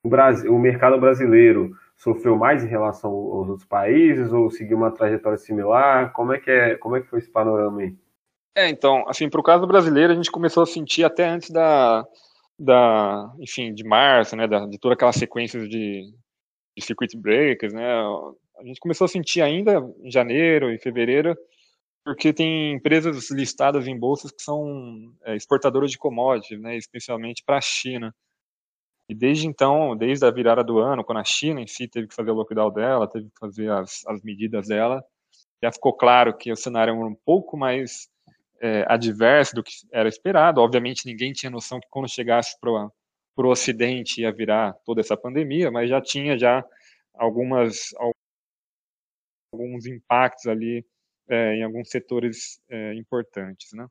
o, 0.03 0.07
Brasil, 0.07 0.53
o 0.53 0.59
mercado 0.59 0.99
brasileiro 0.99 1.71
sofreu 1.95 2.37
mais 2.37 2.63
em 2.63 2.67
relação 2.67 3.09
aos 3.09 3.49
outros 3.49 3.67
países 3.67 4.31
ou 4.31 4.51
seguiu 4.51 4.77
uma 4.77 4.91
trajetória 4.91 5.39
similar? 5.39 6.13
Como 6.13 6.31
é 6.31 6.39
que, 6.39 6.51
é, 6.51 6.75
como 6.75 6.95
é 6.95 7.01
que 7.01 7.07
foi 7.07 7.17
esse 7.17 7.31
panorama 7.31 7.81
aí? 7.81 7.95
É, 8.55 8.69
então, 8.69 9.03
assim, 9.09 9.27
para 9.27 9.39
o 9.39 9.43
caso 9.43 9.65
brasileiro, 9.65 10.13
a 10.13 10.15
gente 10.15 10.31
começou 10.31 10.61
a 10.61 10.67
sentir 10.67 11.03
até 11.03 11.27
antes 11.27 11.49
da, 11.49 12.05
da, 12.57 13.33
enfim, 13.39 13.73
de 13.73 13.83
março, 13.83 14.35
né, 14.35 14.47
da, 14.47 14.65
de 14.65 14.79
toda 14.79 14.95
aquela 14.95 15.11
sequência 15.11 15.59
de, 15.67 16.11
de 16.77 16.83
circuit 16.83 17.17
breakers, 17.17 17.73
né, 17.73 17.85
a 18.57 18.63
gente 18.63 18.79
começou 18.79 19.05
a 19.05 19.09
sentir 19.09 19.41
ainda 19.41 19.79
em 20.01 20.09
janeiro 20.09 20.71
e 20.71 20.79
fevereiro, 20.79 21.35
porque 22.03 22.31
tem 22.31 22.73
empresas 22.73 23.29
listadas 23.31 23.87
em 23.87 23.97
bolsas 23.97 24.31
que 24.31 24.41
são 24.41 25.11
é, 25.25 25.35
exportadoras 25.35 25.91
de 25.91 25.97
commodities, 25.97 26.61
né, 26.61 26.77
especialmente 26.77 27.43
para 27.45 27.57
a 27.57 27.61
China. 27.61 28.13
E 29.09 29.13
desde 29.13 29.47
então, 29.47 29.95
desde 29.95 30.25
a 30.25 30.31
virada 30.31 30.63
do 30.63 30.79
ano, 30.79 31.03
quando 31.03 31.19
a 31.19 31.23
China 31.23 31.61
em 31.61 31.67
si 31.67 31.87
teve 31.87 32.07
que 32.07 32.15
fazer 32.15 32.31
o 32.31 32.35
lockdown 32.35 32.71
dela, 32.71 33.09
teve 33.09 33.25
que 33.25 33.39
fazer 33.39 33.69
as, 33.69 34.05
as 34.07 34.21
medidas 34.23 34.67
dela, 34.67 35.03
já 35.63 35.71
ficou 35.71 35.93
claro 35.93 36.35
que 36.35 36.51
o 36.51 36.55
cenário 36.55 36.93
era 36.93 37.05
um 37.05 37.15
pouco 37.25 37.57
mais 37.57 38.07
é, 38.61 38.85
adverso 38.87 39.55
do 39.55 39.63
que 39.63 39.73
era 39.91 40.09
esperado. 40.09 40.61
Obviamente, 40.61 41.05
ninguém 41.05 41.33
tinha 41.33 41.49
noção 41.49 41.79
que 41.79 41.87
quando 41.89 42.09
chegasse 42.09 42.59
para 42.59 42.71
o 42.71 43.49
Ocidente 43.49 44.21
ia 44.21 44.31
virar 44.31 44.73
toda 44.85 45.01
essa 45.01 45.17
pandemia, 45.17 45.71
mas 45.71 45.89
já 45.89 46.01
tinha 46.01 46.37
já 46.37 46.63
algumas 47.13 47.93
alguns 49.53 49.85
impactos 49.85 50.47
ali 50.47 50.85
é, 51.29 51.55
em 51.55 51.63
alguns 51.63 51.89
setores 51.89 52.59
é, 52.69 52.93
importantes, 52.95 53.71
né? 53.73 53.87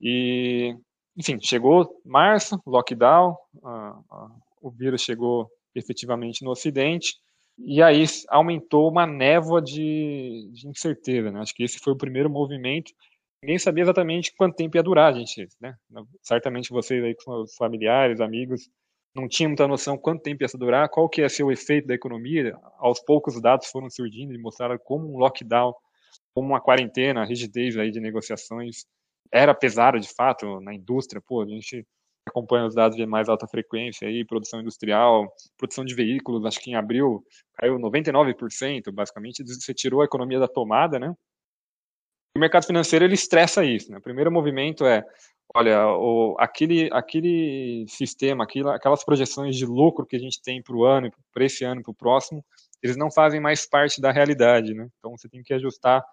E 0.00 0.76
enfim, 1.16 1.38
chegou 1.40 2.00
março, 2.04 2.60
lockdown, 2.66 3.36
a, 3.62 4.00
a, 4.10 4.30
o 4.60 4.70
vírus 4.70 5.02
chegou 5.02 5.48
efetivamente 5.74 6.42
no 6.44 6.50
Ocidente 6.50 7.14
e 7.58 7.80
aí 7.80 8.04
aumentou 8.28 8.90
uma 8.90 9.06
névoa 9.06 9.62
de, 9.62 10.50
de 10.52 10.68
incerteza, 10.68 11.30
né? 11.30 11.40
Acho 11.40 11.54
que 11.54 11.62
esse 11.62 11.78
foi 11.78 11.92
o 11.92 11.98
primeiro 11.98 12.28
movimento 12.28 12.92
ninguém 13.44 13.58
sabia 13.58 13.82
exatamente 13.82 14.34
quanto 14.34 14.56
tempo 14.56 14.76
ia 14.76 14.82
durar, 14.82 15.14
gente, 15.14 15.46
né? 15.60 15.74
Certamente 16.22 16.70
vocês 16.70 17.04
aí 17.04 17.14
com 17.14 17.42
os 17.42 17.54
familiares, 17.54 18.20
amigos, 18.20 18.70
não 19.14 19.28
tinham 19.28 19.50
muita 19.50 19.68
noção 19.68 19.98
quanto 19.98 20.22
tempo 20.22 20.42
ia 20.42 20.48
durar, 20.58 20.88
qual 20.88 21.08
que 21.08 21.20
ia 21.20 21.28
ser 21.28 21.44
o 21.44 21.52
efeito 21.52 21.86
da 21.86 21.94
economia. 21.94 22.56
Aos 22.78 23.00
poucos 23.00 23.36
os 23.36 23.42
dados 23.42 23.68
foram 23.68 23.90
surgindo 23.90 24.32
e 24.34 24.38
mostraram 24.38 24.78
como 24.82 25.06
um 25.06 25.18
lockdown, 25.18 25.74
como 26.34 26.48
uma 26.48 26.60
quarentena, 26.60 27.20
a 27.20 27.24
rigidez 27.24 27.76
aí 27.76 27.90
de 27.90 28.00
negociações 28.00 28.86
era 29.30 29.54
pesada 29.54 30.00
de 30.00 30.08
fato 30.08 30.60
na 30.60 30.74
indústria. 30.74 31.22
Pô, 31.24 31.42
a 31.42 31.46
gente 31.46 31.86
acompanha 32.26 32.66
os 32.66 32.74
dados 32.74 32.96
de 32.96 33.04
mais 33.04 33.28
alta 33.28 33.46
frequência 33.46 34.08
aí, 34.08 34.24
produção 34.24 34.60
industrial, 34.60 35.30
produção 35.58 35.84
de 35.84 35.94
veículos, 35.94 36.46
acho 36.46 36.60
que 36.60 36.70
em 36.70 36.74
abril 36.74 37.22
caiu 37.56 37.78
99%, 37.78 38.90
basicamente, 38.90 39.44
você 39.44 39.74
tirou 39.74 40.00
a 40.00 40.06
economia 40.06 40.38
da 40.40 40.48
tomada, 40.48 40.98
né? 40.98 41.14
O 42.36 42.40
mercado 42.40 42.66
financeiro 42.66 43.04
ele 43.04 43.14
estressa 43.14 43.64
isso. 43.64 43.90
Né? 43.90 43.98
O 43.98 44.02
primeiro 44.02 44.30
movimento 44.30 44.84
é, 44.84 45.04
olha, 45.54 45.86
o, 45.88 46.36
aquele, 46.38 46.88
aquele 46.92 47.84
sistema, 47.88 48.44
aquelas 48.44 49.04
projeções 49.04 49.56
de 49.56 49.64
lucro 49.64 50.06
que 50.06 50.16
a 50.16 50.18
gente 50.18 50.42
tem 50.42 50.62
para 50.62 50.74
o 50.74 50.84
ano, 50.84 51.10
para 51.32 51.44
esse 51.44 51.64
ano, 51.64 51.82
para 51.82 51.92
o 51.92 51.94
próximo, 51.94 52.44
eles 52.82 52.96
não 52.96 53.10
fazem 53.10 53.40
mais 53.40 53.68
parte 53.68 54.00
da 54.00 54.10
realidade. 54.10 54.74
Né? 54.74 54.88
Então 54.98 55.16
você 55.16 55.28
tem 55.28 55.42
que 55.42 55.54
ajustar 55.54 56.04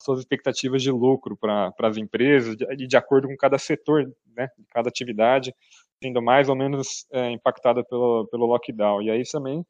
suas 0.00 0.20
expectativas 0.20 0.82
de 0.82 0.90
lucro 0.90 1.36
para 1.36 1.72
as 1.82 1.96
empresas, 1.96 2.56
de, 2.56 2.86
de 2.86 2.96
acordo 2.96 3.26
com 3.26 3.36
cada 3.36 3.58
setor, 3.58 4.04
né, 4.36 4.48
cada 4.70 4.88
atividade, 4.88 5.54
sendo 6.02 6.20
mais 6.20 6.48
ou 6.48 6.54
menos 6.54 7.06
é, 7.10 7.30
impactada 7.30 7.82
pelo, 7.84 8.28
pelo 8.30 8.46
lockdown. 8.46 9.02
E 9.02 9.10
aí 9.10 9.22
também 9.30 9.64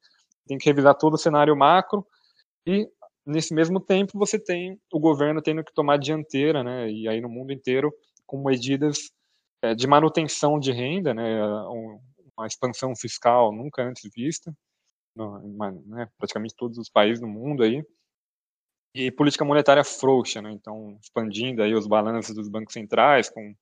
tem 0.46 0.58
que 0.58 0.66
revisar 0.66 0.94
todo 0.96 1.14
o 1.14 1.18
cenário 1.18 1.56
macro 1.56 2.04
e 2.66 2.86
nesse 3.26 3.54
mesmo 3.54 3.80
tempo 3.80 4.18
você 4.18 4.38
tem 4.38 4.78
o 4.92 5.00
governo 5.00 5.42
tendo 5.42 5.64
que 5.64 5.72
tomar 5.72 5.98
dianteira, 5.98 6.62
né, 6.62 6.90
e 6.90 7.08
aí 7.08 7.20
no 7.20 7.28
mundo 7.28 7.52
inteiro 7.52 7.92
com 8.26 8.42
medidas 8.42 9.10
é, 9.62 9.74
de 9.74 9.86
manutenção 9.86 10.58
de 10.58 10.72
renda, 10.72 11.14
né, 11.14 11.42
uma 12.36 12.46
expansão 12.46 12.94
fiscal 12.96 13.52
nunca 13.52 13.82
antes 13.82 14.10
vista, 14.14 14.54
né, 15.86 16.08
praticamente 16.18 16.54
todos 16.56 16.78
os 16.78 16.88
países 16.88 17.20
do 17.20 17.26
mundo 17.28 17.62
aí, 17.62 17.82
e 18.94 19.10
política 19.10 19.44
monetária 19.44 19.82
frouxa, 19.82 20.40
né? 20.40 20.52
então 20.52 20.96
expandindo 21.02 21.62
aí 21.62 21.74
os 21.74 21.86
balanços 21.86 22.34
dos 22.34 22.48
bancos 22.48 22.72
centrais 22.72 23.28
com 23.28 23.54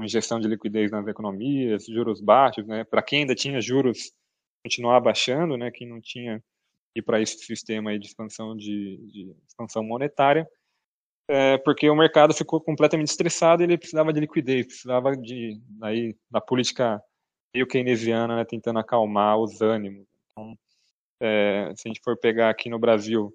injeção 0.00 0.38
de 0.38 0.48
liquidez 0.48 0.90
nas 0.90 1.06
economias, 1.06 1.86
juros 1.86 2.20
baixos, 2.20 2.66
né? 2.66 2.84
Para 2.84 3.02
quem 3.02 3.20
ainda 3.20 3.34
tinha 3.34 3.60
juros, 3.60 4.12
continuar 4.64 5.00
baixando, 5.00 5.56
né? 5.56 5.70
Quem 5.70 5.88
não 5.88 6.00
tinha 6.00 6.42
ir 6.94 7.02
para 7.02 7.20
esse 7.20 7.38
sistema 7.38 7.98
de 7.98 8.06
expansão 8.06 8.56
de, 8.56 8.96
de 9.08 9.36
expansão 9.46 9.82
monetária, 9.82 10.48
é, 11.28 11.56
porque 11.58 11.88
o 11.88 11.96
mercado 11.96 12.34
ficou 12.34 12.60
completamente 12.60 13.08
estressado 13.08 13.62
e 13.62 13.64
ele 13.64 13.78
precisava 13.78 14.12
de 14.12 14.20
liquidez, 14.20 14.66
precisava 14.66 15.16
de 15.16 15.60
aí 15.82 16.14
da 16.30 16.40
política 16.40 17.02
meio 17.54 17.66
keynesiana, 17.66 18.36
né? 18.36 18.44
Tentando 18.44 18.78
acalmar 18.78 19.38
os 19.38 19.60
ânimos. 19.60 20.06
Então, 20.32 20.58
é, 21.20 21.72
se 21.76 21.86
a 21.86 21.88
gente 21.88 22.02
for 22.02 22.18
pegar 22.18 22.50
aqui 22.50 22.68
no 22.68 22.78
Brasil 22.78 23.34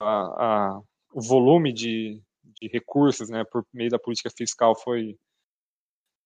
a, 0.00 0.06
a, 0.06 0.80
o 1.12 1.22
volume 1.22 1.72
de, 1.72 2.20
de 2.60 2.68
recursos, 2.68 3.30
né, 3.30 3.44
por 3.44 3.64
meio 3.72 3.90
da 3.90 3.98
política 3.98 4.30
fiscal 4.30 4.74
foi 4.74 5.16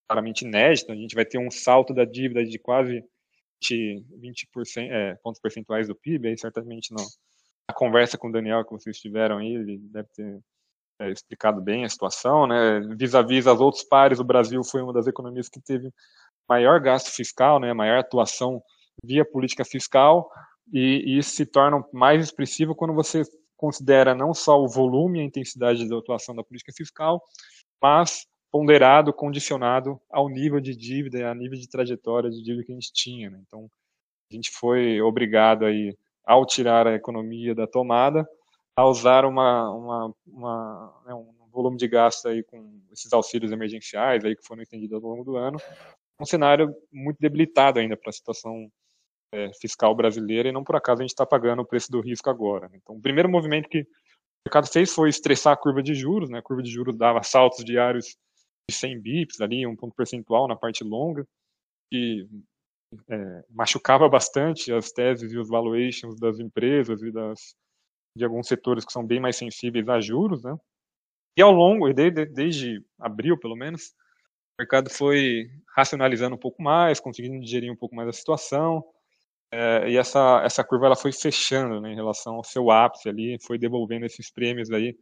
claramente 0.09 0.45
inédito. 0.45 0.91
A 0.91 0.97
gente 0.97 1.15
vai 1.15 1.25
ter 1.25 1.39
um 1.39 1.51
salto 1.51 1.95
da 1.95 2.05
dívida 2.05 2.45
de 2.45 2.59
quase 2.59 3.05
20%, 3.61 4.91
é, 4.91 5.15
pontos 5.23 5.41
percentuais 5.41 5.89
do 5.89 5.95
PIB. 5.95 6.29
Aí, 6.29 6.39
certamente, 6.39 6.93
no, 6.93 7.03
na 7.69 7.75
conversa 7.75 8.19
com 8.19 8.29
o 8.29 8.33
Daniel 8.33 8.65
que 8.65 8.73
vocês 8.73 8.99
tiveram 8.99 9.39
aí, 9.39 9.55
ele 9.55 9.79
deve 9.79 10.09
ter 10.15 10.41
é, 11.01 11.11
explicado 11.11 11.61
bem 11.61 11.85
a 11.85 11.89
situação. 11.89 12.47
Né? 12.47 12.81
Vis-à-vis 12.97 13.45
-vis 13.45 13.51
aos 13.51 13.61
outros 13.61 13.85
pares, 13.85 14.19
o 14.19 14.25
Brasil 14.25 14.63
foi 14.65 14.83
uma 14.83 14.93
das 14.93 15.07
economias 15.07 15.49
que 15.49 15.61
teve 15.61 15.93
maior 16.49 16.81
gasto 16.81 17.11
fiscal, 17.15 17.61
né, 17.61 17.73
maior 17.73 18.01
atuação 18.01 18.61
via 19.05 19.25
política 19.25 19.65
fiscal, 19.65 20.29
e, 20.73 21.03
e 21.07 21.19
isso 21.19 21.31
se 21.31 21.47
torna 21.47 21.85
mais 21.93 22.25
expressivo 22.25 22.75
quando 22.75 22.93
você 22.93 23.23
considera 23.57 24.15
não 24.15 24.35
só 24.35 24.61
o 24.61 24.67
volume 24.69 25.19
e 25.19 25.23
a 25.23 25.25
intensidade 25.25 25.89
da 25.89 25.97
atuação 25.97 26.35
da 26.35 26.43
política 26.43 26.73
fiscal, 26.77 27.23
mas 27.81 28.27
ponderado, 28.51 29.13
condicionado 29.13 30.01
ao 30.11 30.29
nível 30.29 30.61
de 30.61 30.75
dívida 30.75 31.29
ao 31.29 31.35
nível 31.35 31.59
de 31.59 31.69
trajetória 31.69 32.31
de 32.31 32.43
dívida 32.43 32.65
que 32.65 32.73
a 32.73 32.75
gente 32.75 32.93
tinha. 32.93 33.31
Né? 33.31 33.41
Então, 33.47 33.71
a 34.31 34.35
gente 34.35 34.51
foi 34.51 35.01
obrigado 35.01 35.65
aí, 35.65 35.97
ao 36.25 36.45
tirar 36.45 36.87
a 36.87 36.95
economia 36.95 37.55
da 37.55 37.67
tomada, 37.67 38.29
a 38.77 38.87
usar 38.87 39.25
uma, 39.25 39.71
uma, 39.71 40.15
uma 40.27 41.03
né, 41.07 41.15
um 41.15 41.49
volume 41.53 41.77
de 41.77 41.89
gasto 41.89 42.29
aí 42.29 42.43
com 42.43 42.81
esses 42.93 43.13
auxílios 43.13 43.53
emergenciais 43.53 44.25
aí 44.25 44.37
que 44.37 44.47
foram 44.47 44.63
estendidos 44.63 45.03
ao 45.03 45.11
longo 45.11 45.25
do 45.25 45.37
ano, 45.37 45.59
um 46.21 46.25
cenário 46.25 46.75
muito 46.93 47.19
debilitado 47.19 47.79
ainda 47.79 47.97
para 47.97 48.11
a 48.11 48.13
situação 48.13 48.71
é, 49.33 49.51
fiscal 49.61 49.95
brasileira 49.95 50.49
e 50.49 50.53
não 50.53 50.65
por 50.65 50.77
acaso 50.77 51.01
a 51.01 51.05
gente 51.05 51.11
está 51.11 51.27
pagando 51.27 51.63
o 51.63 51.67
preço 51.67 51.91
do 51.91 52.01
risco 52.01 52.31
agora. 52.31 52.69
Né? 52.69 52.79
Então, 52.83 52.97
o 52.97 53.01
primeiro 53.01 53.29
movimento 53.29 53.69
que 53.69 53.81
o 53.81 53.87
mercado 54.47 54.69
fez 54.69 54.93
foi 54.93 55.09
estressar 55.09 55.53
a 55.53 55.57
curva 55.57 55.83
de 55.83 55.95
juros, 55.95 56.31
né? 56.31 56.39
A 56.39 56.43
curva 56.43 56.63
de 56.63 56.71
juros 56.71 56.97
dava 56.97 57.23
saltos 57.23 57.63
diários 57.63 58.17
de 58.71 58.77
100 58.77 59.01
bips 59.01 59.41
ali, 59.41 59.67
um 59.67 59.77
ponto 59.77 59.95
percentual 59.95 60.47
na 60.47 60.57
parte 60.57 60.85
longa, 60.85 61.27
que 61.91 62.27
é, 63.09 63.45
machucava 63.51 64.09
bastante 64.09 64.73
as 64.73 64.91
teses 64.91 65.33
e 65.33 65.39
os 65.39 65.49
valuations 65.49 66.19
das 66.19 66.39
empresas 66.39 67.03
e 67.03 67.11
das, 67.11 67.55
de 68.17 68.25
alguns 68.25 68.47
setores 68.47 68.85
que 68.85 68.93
são 68.93 69.05
bem 69.07 69.21
mais 69.21 69.37
sensíveis 69.37 69.89
a 69.89 70.01
juros, 70.01 70.43
né? 70.43 70.57
E 71.37 71.43
ao 71.43 71.53
longo, 71.53 71.93
desde, 71.93 72.27
desde 72.27 72.85
abril 72.99 73.39
pelo 73.39 73.57
menos, 73.57 73.89
o 74.59 74.63
mercado 74.63 74.91
foi 74.91 75.49
racionalizando 75.77 76.35
um 76.35 76.39
pouco 76.39 76.63
mais, 76.63 77.01
conseguindo 77.01 77.41
digerir 77.41 77.73
um 77.73 77.77
pouco 77.77 77.95
mais 77.95 78.09
a 78.09 78.13
situação, 78.13 78.85
é, 79.53 79.91
e 79.91 79.97
essa, 79.97 80.43
essa 80.45 80.63
curva 80.63 80.87
ela 80.87 80.97
foi 80.97 81.13
fechando 81.13 81.81
né, 81.81 81.93
em 81.93 81.97
relação 81.97 82.37
ao 82.37 82.45
seu 82.45 82.71
ápice 82.71 83.09
ali, 83.09 83.39
foi 83.45 83.59
devolvendo 83.59 84.07
esses 84.07 84.31
prêmios 84.31 84.71
aí 84.71 84.97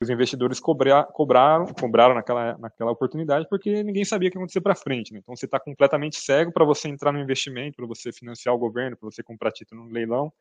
os 0.00 0.08
investidores 0.08 0.58
cobrar, 0.58 1.04
cobraram, 1.04 1.66
cobraram 1.66 2.14
naquela, 2.14 2.56
naquela 2.56 2.90
oportunidade 2.90 3.46
porque 3.48 3.82
ninguém 3.82 4.04
sabia 4.04 4.28
o 4.28 4.32
que 4.32 4.38
ia 4.38 4.40
acontecer 4.40 4.60
para 4.62 4.74
frente. 4.74 5.12
Né? 5.12 5.18
Então 5.18 5.36
você 5.36 5.44
está 5.44 5.60
completamente 5.60 6.16
cego 6.16 6.50
para 6.50 6.64
você 6.64 6.88
entrar 6.88 7.12
no 7.12 7.20
investimento, 7.20 7.76
para 7.76 7.86
você 7.86 8.10
financiar 8.10 8.54
o 8.54 8.58
governo, 8.58 8.96
para 8.96 9.10
você 9.10 9.22
comprar 9.22 9.52
título 9.52 9.84
no 9.84 9.90
leilão. 9.90 10.32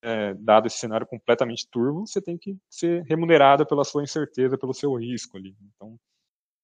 É, 0.00 0.32
dado 0.34 0.68
esse 0.68 0.78
cenário 0.78 1.06
completamente 1.06 1.68
turvo, 1.68 2.06
você 2.06 2.22
tem 2.22 2.38
que 2.38 2.56
ser 2.70 3.02
remunerado 3.02 3.66
pela 3.66 3.84
sua 3.84 4.02
incerteza, 4.02 4.56
pelo 4.56 4.72
seu 4.72 4.94
risco 4.94 5.36
ali. 5.36 5.54
Então, 5.74 5.98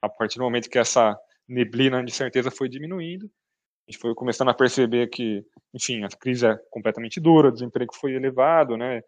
a 0.00 0.08
partir 0.08 0.38
do 0.38 0.44
momento 0.44 0.70
que 0.70 0.78
essa 0.78 1.18
neblina 1.46 2.02
de 2.02 2.12
certeza 2.12 2.50
foi 2.50 2.68
diminuindo, 2.68 3.26
a 3.26 3.90
gente 3.90 4.00
foi 4.00 4.14
começando 4.14 4.48
a 4.48 4.54
perceber 4.54 5.08
que, 5.08 5.44
enfim, 5.74 6.04
a 6.04 6.08
crise 6.08 6.46
é 6.46 6.56
completamente 6.70 7.20
dura, 7.20 7.48
o 7.48 7.52
desemprego 7.52 7.94
foi 7.94 8.14
elevado, 8.14 8.76
né? 8.76 9.02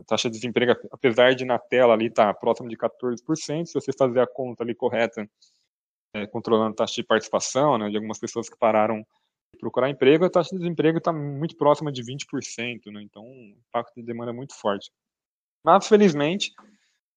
A 0.00 0.04
taxa 0.04 0.28
de 0.28 0.36
desemprego, 0.36 0.72
apesar 0.90 1.34
de 1.34 1.44
na 1.44 1.58
tela 1.58 1.92
ali 1.94 2.06
estar 2.06 2.32
tá 2.32 2.34
próximo 2.34 2.68
de 2.68 2.76
14%, 2.76 3.66
se 3.66 3.74
você 3.74 3.92
fazer 3.92 4.20
a 4.20 4.26
conta 4.26 4.62
ali 4.62 4.74
correta, 4.74 5.28
é, 6.14 6.26
controlando 6.26 6.72
a 6.72 6.76
taxa 6.76 6.94
de 6.94 7.04
participação, 7.04 7.78
né, 7.78 7.88
de 7.88 7.96
algumas 7.96 8.18
pessoas 8.18 8.48
que 8.48 8.56
pararam 8.56 9.04
de 9.52 9.58
procurar 9.60 9.90
emprego, 9.90 10.24
a 10.24 10.30
taxa 10.30 10.50
de 10.50 10.58
desemprego 10.58 10.98
está 10.98 11.12
muito 11.12 11.56
próxima 11.56 11.92
de 11.92 12.02
20%, 12.02 12.90
né? 12.90 13.02
Então, 13.02 13.22
o 13.22 13.54
impacto 13.68 13.94
de 13.96 14.02
demanda 14.02 14.30
é 14.30 14.34
muito 14.34 14.54
forte. 14.54 14.90
Mas, 15.64 15.86
felizmente, 15.86 16.52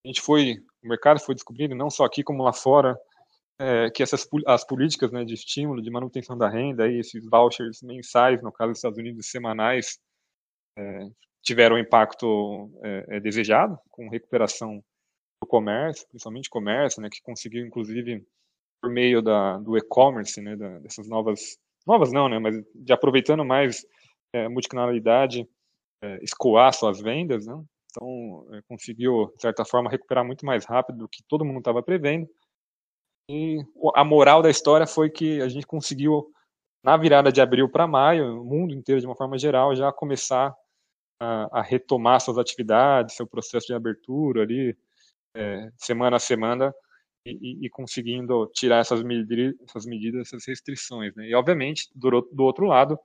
a 0.05 0.07
gente 0.07 0.21
foi, 0.21 0.57
o 0.83 0.88
mercado 0.88 1.19
foi 1.19 1.33
descobrindo, 1.33 1.75
não 1.75 1.89
só 1.89 2.05
aqui 2.05 2.23
como 2.23 2.43
lá 2.43 2.53
fora, 2.53 2.97
é, 3.59 3.89
que 3.89 4.03
essas 4.03 4.27
as 4.45 4.65
políticas 4.65 5.11
né, 5.11 5.23
de 5.23 5.33
estímulo, 5.33 5.81
de 5.81 5.89
manutenção 5.89 6.38
da 6.38 6.49
renda, 6.49 6.83
aí, 6.83 6.99
esses 6.99 7.25
vouchers 7.25 7.81
mensais, 7.81 8.41
no 8.43 8.51
caso 8.51 8.71
dos 8.71 8.79
Estados 8.79 8.99
Unidos, 8.99 9.27
semanais, 9.27 9.97
é, 10.77 11.07
tiveram 11.45 11.75
um 11.75 11.79
impacto 11.79 12.71
é, 12.84 13.05
é, 13.17 13.19
desejado, 13.19 13.77
com 13.91 14.10
recuperação 14.10 14.84
do 15.41 15.47
comércio, 15.47 16.08
principalmente 16.10 16.49
comércio, 16.49 17.01
né, 17.01 17.08
que 17.10 17.21
conseguiu, 17.21 17.65
inclusive, 17.65 18.25
por 18.81 18.91
meio 18.91 19.21
da, 19.21 19.58
do 19.60 19.77
e-commerce, 19.77 20.41
né, 20.41 20.55
da, 20.55 20.79
dessas 20.79 21.08
novas, 21.08 21.58
novas 21.86 22.12
não, 22.12 22.27
né, 22.27 22.39
mas 22.39 22.55
de 22.73 22.91
aproveitando 22.91 23.45
mais 23.45 23.86
é, 24.34 24.49
multicanalidade, 24.49 25.47
é, 26.01 26.17
escoar 26.23 26.73
suas 26.73 26.99
vendas, 26.99 27.45
né, 27.45 27.63
então 27.91 28.47
é, 28.51 28.62
conseguiu, 28.67 29.31
de 29.36 29.41
certa 29.41 29.63
forma, 29.63 29.89
recuperar 29.89 30.25
muito 30.25 30.45
mais 30.45 30.65
rápido 30.65 30.97
do 30.97 31.08
que 31.08 31.23
todo 31.27 31.45
mundo 31.45 31.60
estava 31.60 31.84
prevendo, 31.84 32.27
e 33.29 33.60
a 33.95 34.03
moral 34.03 34.41
da 34.41 34.49
história 34.49 34.88
foi 34.88 35.12
que 35.12 35.41
a 35.41 35.47
gente 35.47 35.67
conseguiu, 35.67 36.27
na 36.84 36.97
virada 36.97 37.31
de 37.31 37.41
abril 37.41 37.69
para 37.69 37.88
maio, 37.88 38.41
o 38.41 38.45
mundo 38.45 38.73
inteiro, 38.73 38.99
de 38.99 39.08
uma 39.08 39.15
forma 39.15 39.38
geral, 39.38 39.75
já 39.75 39.91
começar 39.91 40.55
a, 41.19 41.60
a 41.60 41.62
retomar 41.62 42.19
suas 42.21 42.38
atividades, 42.38 43.15
seu 43.15 43.28
processo 43.28 43.67
de 43.67 43.73
abertura 43.73 44.43
ali, 44.43 44.78
é, 45.36 45.69
semana 45.78 46.17
a 46.17 46.19
semana, 46.19 46.73
e, 47.25 47.65
e, 47.65 47.69
conseguindo 47.69 48.45
tirar 48.54 48.80
essas 48.80 49.01
essas 49.67 49.86
medidas, 49.86 50.28
essas 50.28 50.45
restrições. 50.45 51.15
Né? 51.15 51.30
E, 51.30 51.36
obviamente, 51.36 51.89
do, 51.95 52.21
do 52.21 52.43
outro 52.43 52.65
lado, 52.67 52.99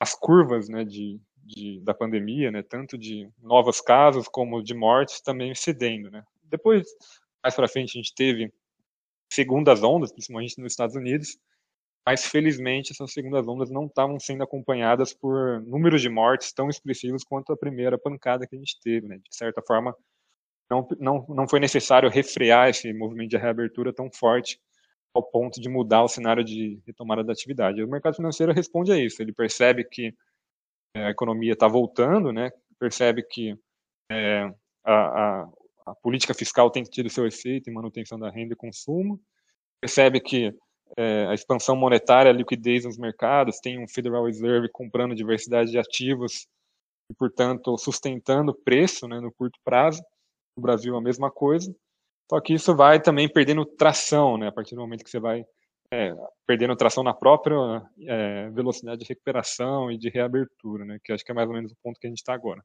as 0.00 0.14
curvas 0.14 0.68
né, 0.68 0.84
de, 0.84 1.20
de, 1.36 1.80
da 1.80 1.94
pandemia, 1.94 2.50
né, 2.50 2.62
tanto 2.62 2.98
de 2.98 3.30
novos 3.40 3.80
casos 3.80 4.26
como 4.26 4.62
de 4.62 4.74
mortes, 4.74 5.20
também 5.20 5.54
cedendo. 5.54 6.10
Né? 6.10 6.24
Depois, 6.42 6.84
mais 7.42 7.54
para 7.54 7.68
frente, 7.68 7.96
a 7.96 8.02
gente 8.02 8.14
teve 8.14 8.52
segundas 9.32 9.82
ondas, 9.82 10.12
principalmente 10.12 10.58
nos 10.58 10.72
Estados 10.72 10.96
Unidos, 10.96 11.38
mas 12.06 12.26
felizmente 12.26 12.92
essas 12.92 13.12
segundas 13.12 13.46
ondas 13.48 13.70
não 13.70 13.86
estavam 13.86 14.20
sendo 14.20 14.42
acompanhadas 14.42 15.14
por 15.14 15.62
números 15.62 16.02
de 16.02 16.08
mortes 16.08 16.52
tão 16.52 16.68
expressivos 16.68 17.24
quanto 17.24 17.52
a 17.52 17.56
primeira 17.56 17.98
pancada 17.98 18.46
que 18.46 18.54
a 18.54 18.58
gente 18.58 18.78
teve, 18.80 19.08
né? 19.08 19.16
De 19.16 19.34
certa 19.34 19.62
forma, 19.62 19.96
não, 20.70 20.86
não, 20.98 21.26
não 21.28 21.48
foi 21.48 21.60
necessário 21.60 22.10
refrear 22.10 22.68
esse 22.68 22.92
movimento 22.92 23.30
de 23.30 23.36
reabertura 23.38 23.92
tão 23.92 24.10
forte 24.12 24.60
ao 25.14 25.22
ponto 25.22 25.60
de 25.60 25.68
mudar 25.68 26.02
o 26.02 26.08
cenário 26.08 26.44
de 26.44 26.80
retomada 26.86 27.24
da 27.24 27.32
atividade. 27.32 27.82
O 27.82 27.88
mercado 27.88 28.16
financeiro 28.16 28.52
responde 28.52 28.92
a 28.92 28.98
isso, 28.98 29.22
ele 29.22 29.32
percebe 29.32 29.84
que 29.84 30.14
é, 30.96 31.06
a 31.06 31.10
economia 31.10 31.52
está 31.52 31.68
voltando, 31.68 32.32
né? 32.32 32.50
percebe 32.78 33.22
que 33.22 33.56
é, 34.10 34.52
a, 34.84 34.92
a, 34.92 35.48
a 35.86 35.94
política 35.96 36.34
fiscal 36.34 36.70
tem 36.70 36.82
tido 36.82 37.08
seu 37.08 37.26
efeito 37.26 37.70
em 37.70 37.72
manutenção 37.72 38.18
da 38.18 38.30
renda 38.30 38.52
e 38.52 38.56
consumo, 38.56 39.20
percebe 39.80 40.20
que 40.20 40.52
é, 40.96 41.26
a 41.26 41.34
expansão 41.34 41.74
monetária, 41.74 42.30
a 42.30 42.34
liquidez 42.34 42.84
nos 42.84 42.98
mercados, 42.98 43.58
tem 43.60 43.82
um 43.82 43.88
Federal 43.88 44.24
Reserve 44.24 44.68
comprando 44.70 45.14
diversidade 45.14 45.70
de 45.70 45.78
ativos 45.78 46.46
e, 47.10 47.14
portanto, 47.14 47.76
sustentando 47.78 48.52
o 48.52 48.54
preço 48.54 49.08
né, 49.08 49.20
no 49.20 49.32
curto 49.32 49.58
prazo. 49.64 50.02
No 50.56 50.62
Brasil, 50.62 50.96
a 50.96 51.00
mesma 51.00 51.30
coisa. 51.30 51.74
Só 52.30 52.40
que 52.40 52.54
isso 52.54 52.74
vai 52.74 53.00
também 53.00 53.28
perdendo 53.28 53.66
tração, 53.66 54.38
né, 54.38 54.48
a 54.48 54.52
partir 54.52 54.74
do 54.74 54.80
momento 54.80 55.04
que 55.04 55.10
você 55.10 55.20
vai 55.20 55.44
é, 55.92 56.14
perdendo 56.46 56.76
tração 56.76 57.02
na 57.02 57.12
própria 57.12 57.82
é, 58.00 58.50
velocidade 58.50 59.00
de 59.00 59.06
recuperação 59.06 59.90
e 59.90 59.98
de 59.98 60.08
reabertura, 60.08 60.84
né, 60.84 60.98
que 61.04 61.12
acho 61.12 61.24
que 61.24 61.32
é 61.32 61.34
mais 61.34 61.48
ou 61.48 61.54
menos 61.54 61.72
o 61.72 61.76
ponto 61.82 62.00
que 62.00 62.06
a 62.06 62.10
gente 62.10 62.18
está 62.18 62.32
agora. 62.32 62.64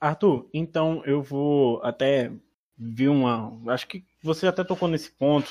Arthur, 0.00 0.48
então 0.52 1.02
eu 1.04 1.22
vou 1.22 1.82
até 1.82 2.30
ver 2.76 3.08
uma. 3.08 3.58
Acho 3.72 3.86
que 3.86 4.04
você 4.22 4.46
até 4.46 4.64
tocou 4.64 4.88
nesse 4.88 5.10
ponto, 5.10 5.50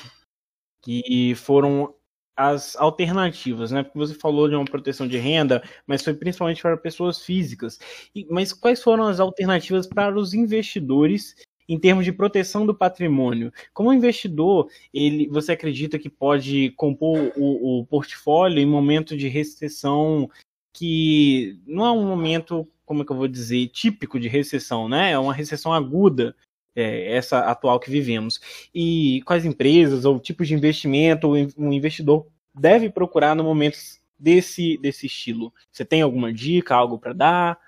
que 0.84 1.34
foram 1.36 1.94
as 2.36 2.76
alternativas, 2.76 3.70
né? 3.70 3.82
Porque 3.82 3.98
você 3.98 4.14
falou 4.14 4.48
de 4.48 4.54
uma 4.54 4.64
proteção 4.64 5.06
de 5.06 5.16
renda, 5.16 5.62
mas 5.86 6.02
foi 6.02 6.14
principalmente 6.14 6.60
para 6.60 6.76
pessoas 6.76 7.22
físicas. 7.22 7.78
E, 8.14 8.26
mas 8.28 8.52
quais 8.52 8.82
foram 8.82 9.04
as 9.04 9.20
alternativas 9.20 9.86
para 9.86 10.18
os 10.18 10.34
investidores 10.34 11.36
em 11.66 11.78
termos 11.78 12.04
de 12.04 12.12
proteção 12.12 12.66
do 12.66 12.74
patrimônio. 12.74 13.50
Como 13.72 13.92
investidor, 13.92 14.68
ele, 14.92 15.28
você 15.28 15.52
acredita 15.52 15.98
que 15.98 16.10
pode 16.10 16.72
compor 16.76 17.32
o, 17.36 17.80
o 17.80 17.86
portfólio 17.86 18.58
em 18.58 18.66
momento 18.66 19.16
de 19.16 19.28
recessão 19.28 20.28
que 20.74 21.58
não 21.66 21.86
é 21.86 21.90
um 21.92 22.06
momento, 22.06 22.68
como 22.84 23.02
é 23.02 23.06
que 23.06 23.12
eu 23.12 23.16
vou 23.16 23.28
dizer, 23.28 23.68
típico 23.68 24.18
de 24.18 24.28
recessão, 24.28 24.88
né? 24.88 25.12
É 25.12 25.18
uma 25.18 25.32
recessão 25.32 25.72
aguda, 25.72 26.34
é, 26.74 27.14
essa 27.16 27.40
atual 27.40 27.78
que 27.78 27.90
vivemos. 27.90 28.40
E 28.74 29.22
quais 29.24 29.44
empresas 29.44 30.04
ou 30.04 30.18
tipos 30.18 30.48
de 30.48 30.54
investimento 30.54 31.32
um 31.56 31.72
investidor 31.72 32.26
deve 32.54 32.90
procurar 32.90 33.34
no 33.34 33.44
momento 33.44 33.78
desse, 34.18 34.78
desse 34.78 35.06
estilo? 35.06 35.52
Você 35.70 35.84
tem 35.84 36.02
alguma 36.02 36.32
dica, 36.32 36.74
algo 36.74 36.98
para 36.98 37.12
dar? 37.12 37.58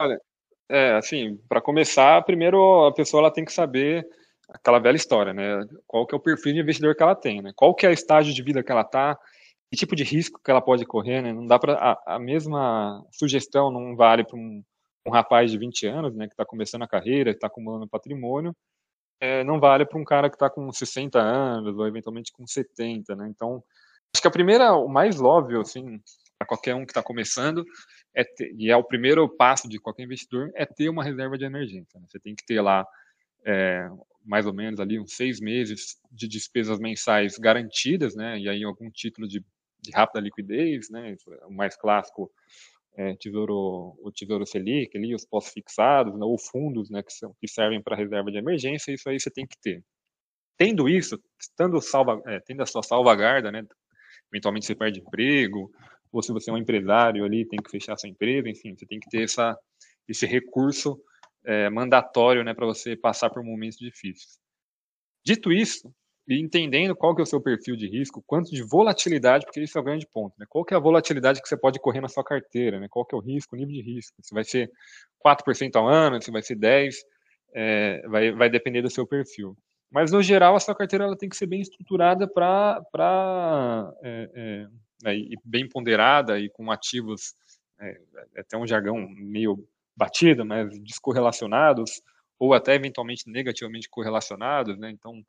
Olha, 0.00 0.20
é, 0.68 0.92
assim, 0.94 1.38
para 1.48 1.60
começar, 1.60 2.22
primeiro 2.24 2.86
a 2.86 2.92
pessoa 2.92 3.22
ela 3.22 3.30
tem 3.30 3.44
que 3.44 3.52
saber 3.52 4.06
aquela 4.48 4.78
velha 4.78 4.96
história, 4.96 5.32
né? 5.32 5.66
Qual 5.86 6.06
que 6.06 6.14
é 6.14 6.18
o 6.18 6.20
perfil 6.20 6.52
de 6.52 6.60
investidor 6.60 6.94
que 6.94 7.02
ela 7.02 7.14
tem, 7.14 7.42
né? 7.42 7.52
Qual 7.54 7.74
que 7.74 7.86
é 7.86 7.88
o 7.88 7.92
estágio 7.92 8.34
de 8.34 8.42
vida 8.42 8.62
que 8.62 8.72
ela 8.72 8.82
está, 8.82 9.18
que 9.70 9.76
tipo 9.76 9.96
de 9.96 10.04
risco 10.04 10.40
que 10.42 10.50
ela 10.50 10.60
pode 10.60 10.84
correr, 10.84 11.22
né? 11.22 11.32
Não 11.32 11.46
dá 11.46 11.58
para 11.58 11.74
a, 11.74 12.16
a, 12.16 12.18
mesma 12.18 13.04
sugestão 13.10 13.70
não 13.70 13.96
vale 13.96 14.24
para 14.24 14.36
um, 14.36 14.62
um, 15.06 15.10
rapaz 15.10 15.50
de 15.50 15.58
20 15.58 15.86
anos, 15.86 16.14
né, 16.14 16.26
que 16.26 16.32
está 16.32 16.44
começando 16.44 16.82
a 16.82 16.88
carreira, 16.88 17.30
está 17.30 17.46
acumulando 17.46 17.88
patrimônio, 17.88 18.54
é, 19.20 19.44
não 19.44 19.60
vale 19.60 19.86
para 19.86 19.98
um 19.98 20.04
cara 20.04 20.28
que 20.28 20.36
está 20.36 20.50
com 20.50 20.70
60 20.70 21.18
anos 21.18 21.76
ou 21.76 21.86
eventualmente 21.86 22.32
com 22.32 22.46
70, 22.46 23.14
né? 23.14 23.28
Então, 23.28 23.62
acho 24.14 24.20
que 24.20 24.28
a 24.28 24.30
primeira, 24.30 24.74
o 24.74 24.88
mais 24.88 25.20
óbvio, 25.20 25.60
assim, 25.60 26.00
para 26.38 26.48
qualquer 26.48 26.74
um 26.74 26.84
que 26.84 26.90
está 26.90 27.02
começando, 27.02 27.64
é 28.14 28.24
ter, 28.24 28.52
e 28.58 28.70
é 28.70 28.76
o 28.76 28.84
primeiro 28.84 29.28
passo 29.28 29.68
de 29.68 29.78
qualquer 29.78 30.02
investidor, 30.02 30.50
é 30.54 30.66
ter 30.66 30.88
uma 30.88 31.04
reserva 31.04 31.38
de 31.38 31.44
emergência. 31.44 31.98
Né? 32.00 32.06
Você 32.08 32.18
tem 32.18 32.34
que 32.34 32.44
ter 32.44 32.60
lá 32.60 32.86
é, 33.46 33.88
mais 34.24 34.46
ou 34.46 34.52
menos 34.52 34.80
ali 34.80 34.98
uns 34.98 35.14
seis 35.14 35.40
meses 35.40 35.96
de 36.10 36.26
despesas 36.26 36.78
mensais 36.78 37.38
garantidas, 37.38 38.14
né? 38.14 38.38
E 38.38 38.48
aí 38.48 38.64
algum 38.64 38.90
título 38.90 39.28
de 39.28 39.44
de 39.84 39.90
rápida 39.90 40.20
liquidez, 40.20 40.88
né? 40.90 41.16
O 41.46 41.52
mais 41.52 41.76
clássico 41.76 42.30
é 42.96 43.16
tesouro, 43.16 43.96
o 44.00 44.12
tesouro 44.12 44.46
Selic, 44.46 44.96
ali, 44.96 45.14
os 45.14 45.26
pós-fixados, 45.26 46.14
né? 46.14 46.24
ou 46.24 46.38
fundos, 46.38 46.90
né? 46.90 47.02
Que, 47.02 47.12
são, 47.12 47.34
que 47.40 47.48
servem 47.48 47.82
para 47.82 47.96
reserva 47.96 48.30
de 48.30 48.38
emergência, 48.38 48.92
isso 48.92 49.08
aí 49.08 49.18
você 49.18 49.30
tem 49.30 49.46
que 49.46 49.56
ter. 49.60 49.82
Tendo 50.56 50.88
isso, 50.88 51.20
estando 51.40 51.80
salva, 51.80 52.22
é, 52.26 52.40
tendo 52.40 52.62
a 52.62 52.66
sua 52.66 52.82
salvaguarda, 52.82 53.50
né? 53.50 53.64
Eventualmente 54.32 54.66
você 54.66 54.74
perde 54.74 55.00
emprego, 55.00 55.70
ou 56.12 56.22
se 56.22 56.32
você 56.32 56.50
é 56.50 56.52
um 56.52 56.58
empresário 56.58 57.24
ali, 57.24 57.46
tem 57.46 57.60
que 57.60 57.70
fechar 57.70 57.96
sua 57.96 58.08
empresa, 58.08 58.48
enfim, 58.48 58.76
você 58.76 58.86
tem 58.86 59.00
que 59.00 59.08
ter 59.08 59.24
essa, 59.24 59.56
esse 60.08 60.26
recurso 60.26 61.00
é, 61.44 61.68
mandatório, 61.70 62.44
né? 62.44 62.54
Para 62.54 62.66
você 62.66 62.96
passar 62.96 63.30
por 63.30 63.42
momentos 63.42 63.78
difíceis. 63.78 64.38
Dito 65.24 65.52
isso, 65.52 65.92
e 66.26 66.40
entendendo 66.40 66.96
qual 66.96 67.14
que 67.14 67.20
é 67.20 67.24
o 67.24 67.26
seu 67.26 67.40
perfil 67.40 67.76
de 67.76 67.86
risco, 67.86 68.22
quanto 68.26 68.50
de 68.50 68.62
volatilidade, 68.62 69.44
porque 69.44 69.60
isso 69.60 69.76
é 69.76 69.80
o 69.80 69.84
grande 69.84 70.06
ponto, 70.06 70.34
né? 70.38 70.46
Qual 70.48 70.64
que 70.64 70.72
é 70.72 70.76
a 70.76 70.80
volatilidade 70.80 71.42
que 71.42 71.48
você 71.48 71.56
pode 71.56 71.78
correr 71.78 72.00
na 72.00 72.08
sua 72.08 72.24
carteira, 72.24 72.80
né? 72.80 72.86
Qual 72.88 73.04
que 73.04 73.14
é 73.14 73.18
o 73.18 73.20
risco, 73.20 73.54
o 73.54 73.58
nível 73.58 73.74
de 73.74 73.82
risco? 73.82 74.16
Se 74.22 74.34
vai 74.34 74.44
ser 74.44 74.70
4% 75.24 75.76
ao 75.76 75.86
ano, 75.86 76.20
se 76.22 76.30
vai 76.30 76.42
ser 76.42 76.56
10%, 76.56 76.92
é, 77.54 78.02
vai, 78.08 78.32
vai 78.32 78.48
depender 78.48 78.80
do 78.80 78.90
seu 78.90 79.06
perfil. 79.06 79.56
Mas, 79.90 80.10
no 80.10 80.22
geral, 80.22 80.56
a 80.56 80.60
sua 80.60 80.74
carteira 80.74 81.04
ela 81.04 81.16
tem 81.16 81.28
que 81.28 81.36
ser 81.36 81.46
bem 81.46 81.60
estruturada 81.60 82.26
para... 82.26 83.92
É, 84.02 84.30
é, 84.34 84.66
né, 85.02 85.12
bem 85.44 85.68
ponderada 85.68 86.38
e 86.40 86.48
com 86.48 86.70
ativos, 86.70 87.34
é, 87.78 88.00
é 88.34 88.40
até 88.40 88.56
um 88.56 88.66
jargão 88.66 88.96
meio 89.10 89.62
batido, 89.94 90.44
mas 90.44 90.76
descorrelacionados, 90.80 92.02
ou 92.38 92.54
até 92.54 92.74
eventualmente 92.74 93.30
negativamente 93.30 93.88
correlacionados, 93.88 94.78
né? 94.78 94.90
Então, 94.90 95.22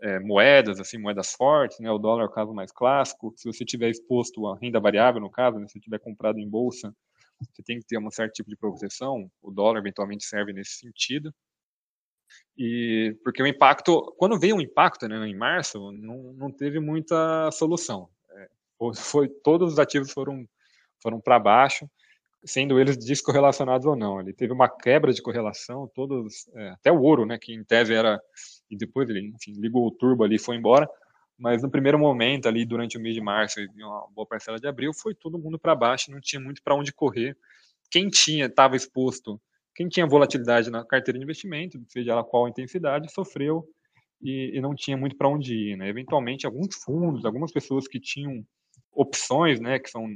é, 0.00 0.18
moedas, 0.20 0.78
assim, 0.80 0.98
moedas 0.98 1.32
fortes, 1.32 1.78
né? 1.80 1.90
O 1.90 1.98
dólar 1.98 2.24
é 2.24 2.26
o 2.26 2.30
caso 2.30 2.52
mais 2.52 2.70
clássico. 2.72 3.32
Se 3.36 3.46
você 3.46 3.64
tiver 3.64 3.90
exposto 3.90 4.46
a 4.46 4.56
renda 4.58 4.80
variável, 4.80 5.20
no 5.20 5.30
caso, 5.30 5.58
né? 5.58 5.66
se 5.66 5.74
você 5.74 5.80
tiver 5.80 5.98
comprado 5.98 6.38
em 6.38 6.48
bolsa, 6.48 6.94
você 7.40 7.62
tem 7.62 7.78
que 7.78 7.86
ter 7.86 7.98
um 7.98 8.10
certo 8.10 8.34
tipo 8.34 8.50
de 8.50 8.56
proteção. 8.56 9.30
O 9.42 9.50
dólar 9.50 9.80
eventualmente 9.80 10.24
serve 10.24 10.52
nesse 10.52 10.78
sentido. 10.78 11.34
E 12.56 13.16
porque 13.22 13.42
o 13.42 13.46
impacto, 13.46 14.14
quando 14.18 14.38
veio 14.38 14.56
um 14.56 14.60
impacto, 14.60 15.06
né, 15.06 15.26
em 15.26 15.36
março, 15.36 15.92
não, 15.92 16.32
não 16.34 16.50
teve 16.50 16.80
muita 16.80 17.50
solução. 17.52 18.08
É, 18.32 18.48
foi, 18.96 19.28
todos 19.28 19.74
os 19.74 19.78
ativos 19.78 20.10
foram 20.12 20.46
foram 21.02 21.20
para 21.20 21.38
baixo, 21.38 21.88
sendo 22.44 22.80
eles 22.80 22.96
descorrelacionados 22.96 23.86
ou 23.86 23.94
não. 23.94 24.20
Ele 24.20 24.32
teve 24.32 24.52
uma 24.52 24.68
quebra 24.68 25.12
de 25.12 25.22
correlação, 25.22 25.90
todos, 25.94 26.48
é, 26.54 26.70
até 26.70 26.90
o 26.90 27.00
ouro, 27.00 27.26
né, 27.26 27.38
que 27.38 27.52
em 27.52 27.62
tese 27.62 27.94
era 27.94 28.20
e 28.70 28.76
depois 28.76 29.08
ele, 29.08 29.20
enfim, 29.34 29.52
ligou 29.60 29.86
o 29.86 29.90
turbo 29.90 30.24
ali 30.24 30.36
e 30.36 30.40
foi 30.40 30.56
embora. 30.56 30.88
Mas 31.38 31.62
no 31.62 31.70
primeiro 31.70 31.98
momento, 31.98 32.48
ali 32.48 32.64
durante 32.64 32.96
o 32.96 33.00
mês 33.00 33.14
de 33.14 33.20
março 33.20 33.60
e 33.60 33.68
uma 33.82 34.08
boa 34.14 34.26
parcela 34.26 34.58
de 34.58 34.66
abril, 34.66 34.92
foi 34.94 35.14
todo 35.14 35.38
mundo 35.38 35.58
para 35.58 35.74
baixo, 35.74 36.10
não 36.10 36.20
tinha 36.20 36.40
muito 36.40 36.62
para 36.62 36.74
onde 36.74 36.92
correr. 36.92 37.36
Quem 37.90 38.08
tinha, 38.08 38.46
estava 38.46 38.74
exposto, 38.74 39.40
quem 39.74 39.88
tinha 39.88 40.06
volatilidade 40.06 40.70
na 40.70 40.84
carteira 40.84 41.18
de 41.18 41.24
investimento, 41.24 41.78
seja 41.88 42.12
ela 42.12 42.24
qual 42.24 42.48
intensidade, 42.48 43.12
sofreu 43.12 43.68
e, 44.22 44.52
e 44.56 44.60
não 44.60 44.74
tinha 44.74 44.96
muito 44.96 45.16
para 45.16 45.28
onde 45.28 45.54
ir. 45.54 45.76
Né? 45.76 45.88
Eventualmente, 45.88 46.46
alguns 46.46 46.74
fundos, 46.74 47.26
algumas 47.26 47.52
pessoas 47.52 47.86
que 47.86 48.00
tinham 48.00 48.42
opções, 48.92 49.60
né, 49.60 49.78
que 49.78 49.90
são 49.90 50.06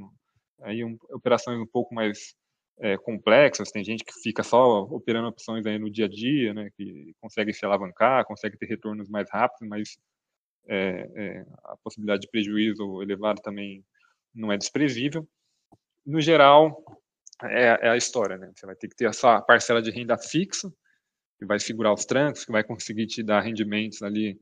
aí 0.62 0.82
um, 0.82 0.96
operações 1.10 1.60
um 1.60 1.66
pouco 1.66 1.94
mais 1.94 2.34
é, 2.78 2.96
complexas, 2.96 3.70
tem 3.70 3.84
gente 3.84 4.04
que 4.04 4.12
fica 4.22 4.42
só 4.42 4.82
operando 4.84 5.28
opções 5.28 5.66
aí 5.66 5.78
no 5.78 5.90
dia 5.90 6.06
a 6.06 6.08
dia, 6.08 6.54
né, 6.54 6.70
que 6.76 7.14
consegue 7.20 7.52
se 7.52 7.64
alavancar, 7.64 8.24
consegue 8.24 8.56
ter 8.56 8.66
retornos 8.66 9.08
mais 9.08 9.28
rápidos, 9.30 9.68
mas 9.68 9.98
é, 10.66 11.10
é, 11.14 11.46
a 11.64 11.76
possibilidade 11.82 12.22
de 12.22 12.28
prejuízo 12.28 13.02
elevado 13.02 13.40
também 13.42 13.84
não 14.34 14.52
é 14.52 14.56
desprezível. 14.56 15.28
No 16.06 16.20
geral, 16.20 16.82
é, 17.42 17.86
é, 17.86 17.88
a 17.90 17.96
história, 17.96 18.36
né? 18.36 18.50
Você 18.54 18.66
vai 18.66 18.76
ter 18.76 18.88
que 18.88 18.96
ter 18.96 19.06
essa 19.06 19.40
parcela 19.40 19.82
de 19.82 19.90
renda 19.90 20.16
fixa, 20.16 20.72
que 21.38 21.46
vai 21.46 21.58
segurar 21.58 21.92
os 21.92 22.04
trancos, 22.04 22.44
que 22.44 22.52
vai 22.52 22.62
conseguir 22.62 23.06
te 23.06 23.22
dar 23.22 23.40
rendimentos 23.40 24.02
ali 24.02 24.38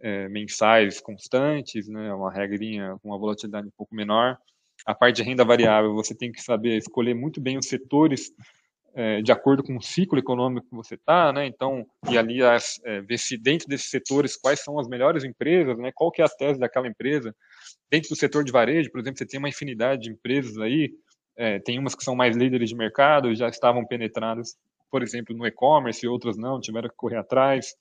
é, 0.00 0.28
mensais 0.28 1.00
constantes, 1.00 1.88
né? 1.88 2.12
Uma 2.12 2.32
regrinha 2.32 2.96
com 3.00 3.08
uma 3.08 3.18
volatilidade 3.18 3.68
um 3.68 3.72
pouco 3.76 3.94
menor 3.94 4.38
a 4.86 4.94
parte 4.94 5.16
de 5.16 5.22
renda 5.22 5.44
variável, 5.44 5.94
você 5.94 6.14
tem 6.14 6.32
que 6.32 6.42
saber 6.42 6.76
escolher 6.76 7.14
muito 7.14 7.40
bem 7.40 7.58
os 7.58 7.66
setores 7.66 8.32
é, 8.94 9.22
de 9.22 9.30
acordo 9.30 9.62
com 9.62 9.76
o 9.76 9.82
ciclo 9.82 10.18
econômico 10.18 10.66
que 10.68 10.74
você 10.74 10.94
está, 10.94 11.32
né? 11.32 11.46
Então, 11.46 11.86
e 12.10 12.18
ali 12.18 12.40
é, 12.42 13.00
ver 13.00 13.18
se 13.18 13.36
dentro 13.36 13.68
desses 13.68 13.88
setores 13.88 14.36
quais 14.36 14.60
são 14.60 14.78
as 14.78 14.88
melhores 14.88 15.22
empresas, 15.24 15.78
né? 15.78 15.92
Qual 15.94 16.10
que 16.10 16.22
é 16.22 16.24
a 16.24 16.28
tese 16.28 16.58
daquela 16.58 16.88
empresa? 16.88 17.34
Dentro 17.90 18.08
do 18.08 18.16
setor 18.16 18.44
de 18.44 18.52
varejo, 18.52 18.90
por 18.90 19.00
exemplo, 19.00 19.18
você 19.18 19.26
tem 19.26 19.38
uma 19.38 19.48
infinidade 19.48 20.02
de 20.02 20.10
empresas 20.10 20.58
aí, 20.58 20.92
é, 21.36 21.58
tem 21.60 21.78
umas 21.78 21.94
que 21.94 22.04
são 22.04 22.16
mais 22.16 22.36
líderes 22.36 22.68
de 22.68 22.76
mercado, 22.76 23.34
já 23.34 23.48
estavam 23.48 23.86
penetradas, 23.86 24.56
por 24.90 25.02
exemplo, 25.02 25.36
no 25.36 25.46
e-commerce, 25.46 26.04
e 26.04 26.08
outras 26.08 26.36
não, 26.36 26.60
tiveram 26.60 26.88
que 26.88 26.96
correr 26.96 27.16
atrás. 27.16 27.74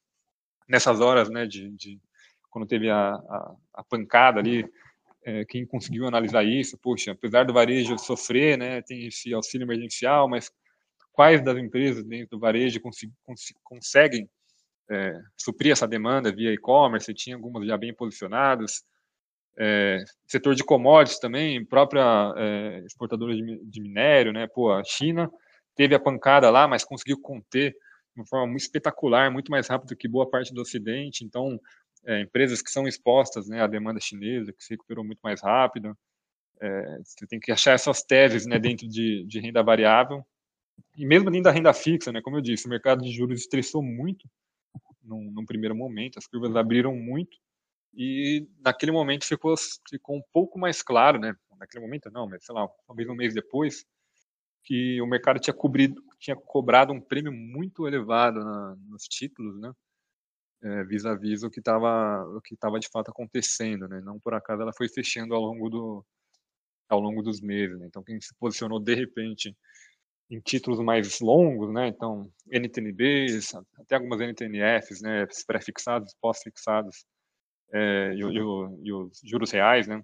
Nessas 0.67 1.01
horas, 1.01 1.29
né, 1.29 1.47
de, 1.47 1.71
de 1.71 1.99
quando 2.51 2.67
teve 2.67 2.89
a, 2.89 3.13
a, 3.13 3.55
a 3.73 3.83
pancada 3.83 4.39
ali, 4.39 4.63
é, 5.23 5.45
quem 5.45 5.65
conseguiu 5.65 6.08
analisar 6.08 6.43
isso, 6.43 6.77
poxa, 6.77 7.12
apesar 7.12 7.45
do 7.45 7.53
varejo 7.53 7.97
sofrer, 7.97 8.58
né, 8.58 8.82
tem 8.82 9.08
esse 9.08 9.34
auxílio 9.34 9.65
emergencial, 9.65 10.29
mas 10.29 10.51
quais 11.12 11.43
das 11.43 11.58
empresas 11.58 12.03
dentro 12.03 12.38
do 12.38 12.39
varejo 12.39 12.79
cons 12.79 12.99
cons 13.23 13.53
conseguem 13.63 14.29
é, 14.89 15.13
suprir 15.38 15.71
essa 15.71 15.88
demanda 15.88 16.34
via 16.34 16.53
e-commerce? 16.53 17.13
Tinha 17.13 17.36
algumas 17.36 17.65
já 17.67 17.77
bem 17.77 17.93
posicionadas. 17.93 18.84
É, 19.58 20.01
setor 20.25 20.55
de 20.55 20.63
commodities 20.63 21.19
também, 21.19 21.65
própria 21.65 22.34
é, 22.38 22.84
exportadora 22.86 23.36
de, 23.36 23.65
de, 23.65 23.82
minério, 23.82 24.32
né? 24.32 24.47
Pô, 24.47 24.71
a 24.71 24.82
China 24.86 25.29
teve 25.75 25.93
a 25.93 25.99
pancada 25.99 26.49
lá, 26.49 26.65
mas 26.65 26.86
conseguiu 26.86 27.19
conter 27.21 27.71
de 27.71 28.21
uma 28.21 28.25
forma 28.25 28.47
muito 28.47 28.62
espetacular, 28.62 29.29
muito 29.29 29.51
mais 29.51 29.67
rápido 29.67 29.97
que 29.97 30.08
boa 30.08 30.29
parte 30.29 30.53
do 30.53 30.62
Ocidente. 30.62 31.25
Então, 31.25 31.60
é, 32.05 32.21
empresas 32.21 32.62
que 32.62 32.71
são 32.71 32.88
expostas 32.88 33.47
né, 33.47 33.62
à 33.62 33.67
demanda 33.67 33.99
chinesa, 33.99 34.53
que 34.53 34.63
se 34.63 34.73
recuperou 34.73 35.03
muito 35.03 35.19
mais 35.21 35.41
rápido. 35.41 35.97
É, 36.62 36.97
você 37.03 37.25
tem 37.27 37.39
que 37.39 37.51
achar 37.51 37.73
essas 37.73 38.01
teses 38.03 38.45
né, 38.45 38.59
dentro 38.59 38.88
de, 38.88 39.25
de, 39.25 39.39
renda 39.39 39.63
variável. 39.63 40.25
E 40.97 41.05
mesmo 41.05 41.29
dentro 41.29 41.45
da 41.45 41.51
renda 41.51 41.73
fixa, 41.73 42.12
né, 42.12 42.21
como 42.21 42.38
eu 42.38 42.41
disse, 42.41 42.65
o 42.65 42.69
mercado 42.69 43.03
de 43.03 43.12
juros 43.12 43.41
estressou 43.41 43.81
muito 43.81 44.27
num, 45.03 45.31
num 45.31 45.45
primeiro 45.45 45.75
momento, 45.75 46.19
as 46.19 46.27
curvas 46.27 46.55
abriram 46.55 46.95
muito, 46.95 47.38
e 47.93 48.47
naquele 48.59 48.91
momento 48.91 49.25
ficou, 49.25 49.55
ficou 49.89 50.15
um 50.15 50.21
pouco 50.31 50.59
mais 50.59 50.81
claro, 50.81 51.19
né, 51.19 51.35
naquele 51.57 51.83
momento 51.83 52.09
não, 52.12 52.27
mas 52.27 52.45
sei 52.45 52.53
lá, 52.53 52.67
talvez 52.85 53.09
um 53.09 53.15
mês 53.15 53.33
depois, 53.33 53.85
que 54.63 55.01
o 55.01 55.07
mercado 55.07 55.39
tinha, 55.39 55.53
cobrido, 55.53 56.01
tinha 56.19 56.35
cobrado 56.35 56.93
um 56.93 57.01
prêmio 57.01 57.31
muito 57.31 57.88
elevado 57.88 58.39
na, 58.39 58.75
nos 58.88 59.03
títulos, 59.03 59.59
né, 59.59 59.73
é, 60.63 60.84
vis-a-vis 60.84 61.43
o 61.43 61.50
que 61.50 61.60
estava 61.60 62.24
o 62.36 62.41
que 62.41 62.54
estava 62.54 62.80
de 62.80 62.89
fato 62.89 63.10
acontecendo, 63.12 63.88
né? 63.88 64.02
Não 64.02 64.19
por 64.19 64.34
acaso 64.34 64.62
ela 64.62 64.74
foi 64.74 64.89
fechando 64.89 65.34
ao 65.34 65.41
longo 65.41 65.69
do 65.69 66.06
ao 66.89 67.00
longo 67.00 67.22
dos 67.22 67.41
meses. 67.41 67.80
Né? 67.80 67.88
Então 67.88 68.04
quem 68.04 68.19
se 68.22 68.34
posicionou 68.36 68.80
de 68.80 68.95
repente 68.95 69.56
em 70.30 70.39
títulos 70.39 70.80
mais 70.80 71.19
longos, 71.19 71.74
né? 71.74 71.88
Então, 71.88 72.32
NTNBs, 72.52 73.56
até 73.80 73.95
algumas 73.95 74.22
NTNFs, 74.22 75.02
né? 75.02 75.26
Pré-fixados, 75.48 76.15
pós-fixados, 76.22 77.04
é, 77.74 78.13
e, 78.13 78.22
e, 78.22 78.88
e, 78.88 78.93
os 78.93 79.19
juros 79.24 79.52
reais, 79.52 79.88
né? 79.88 80.04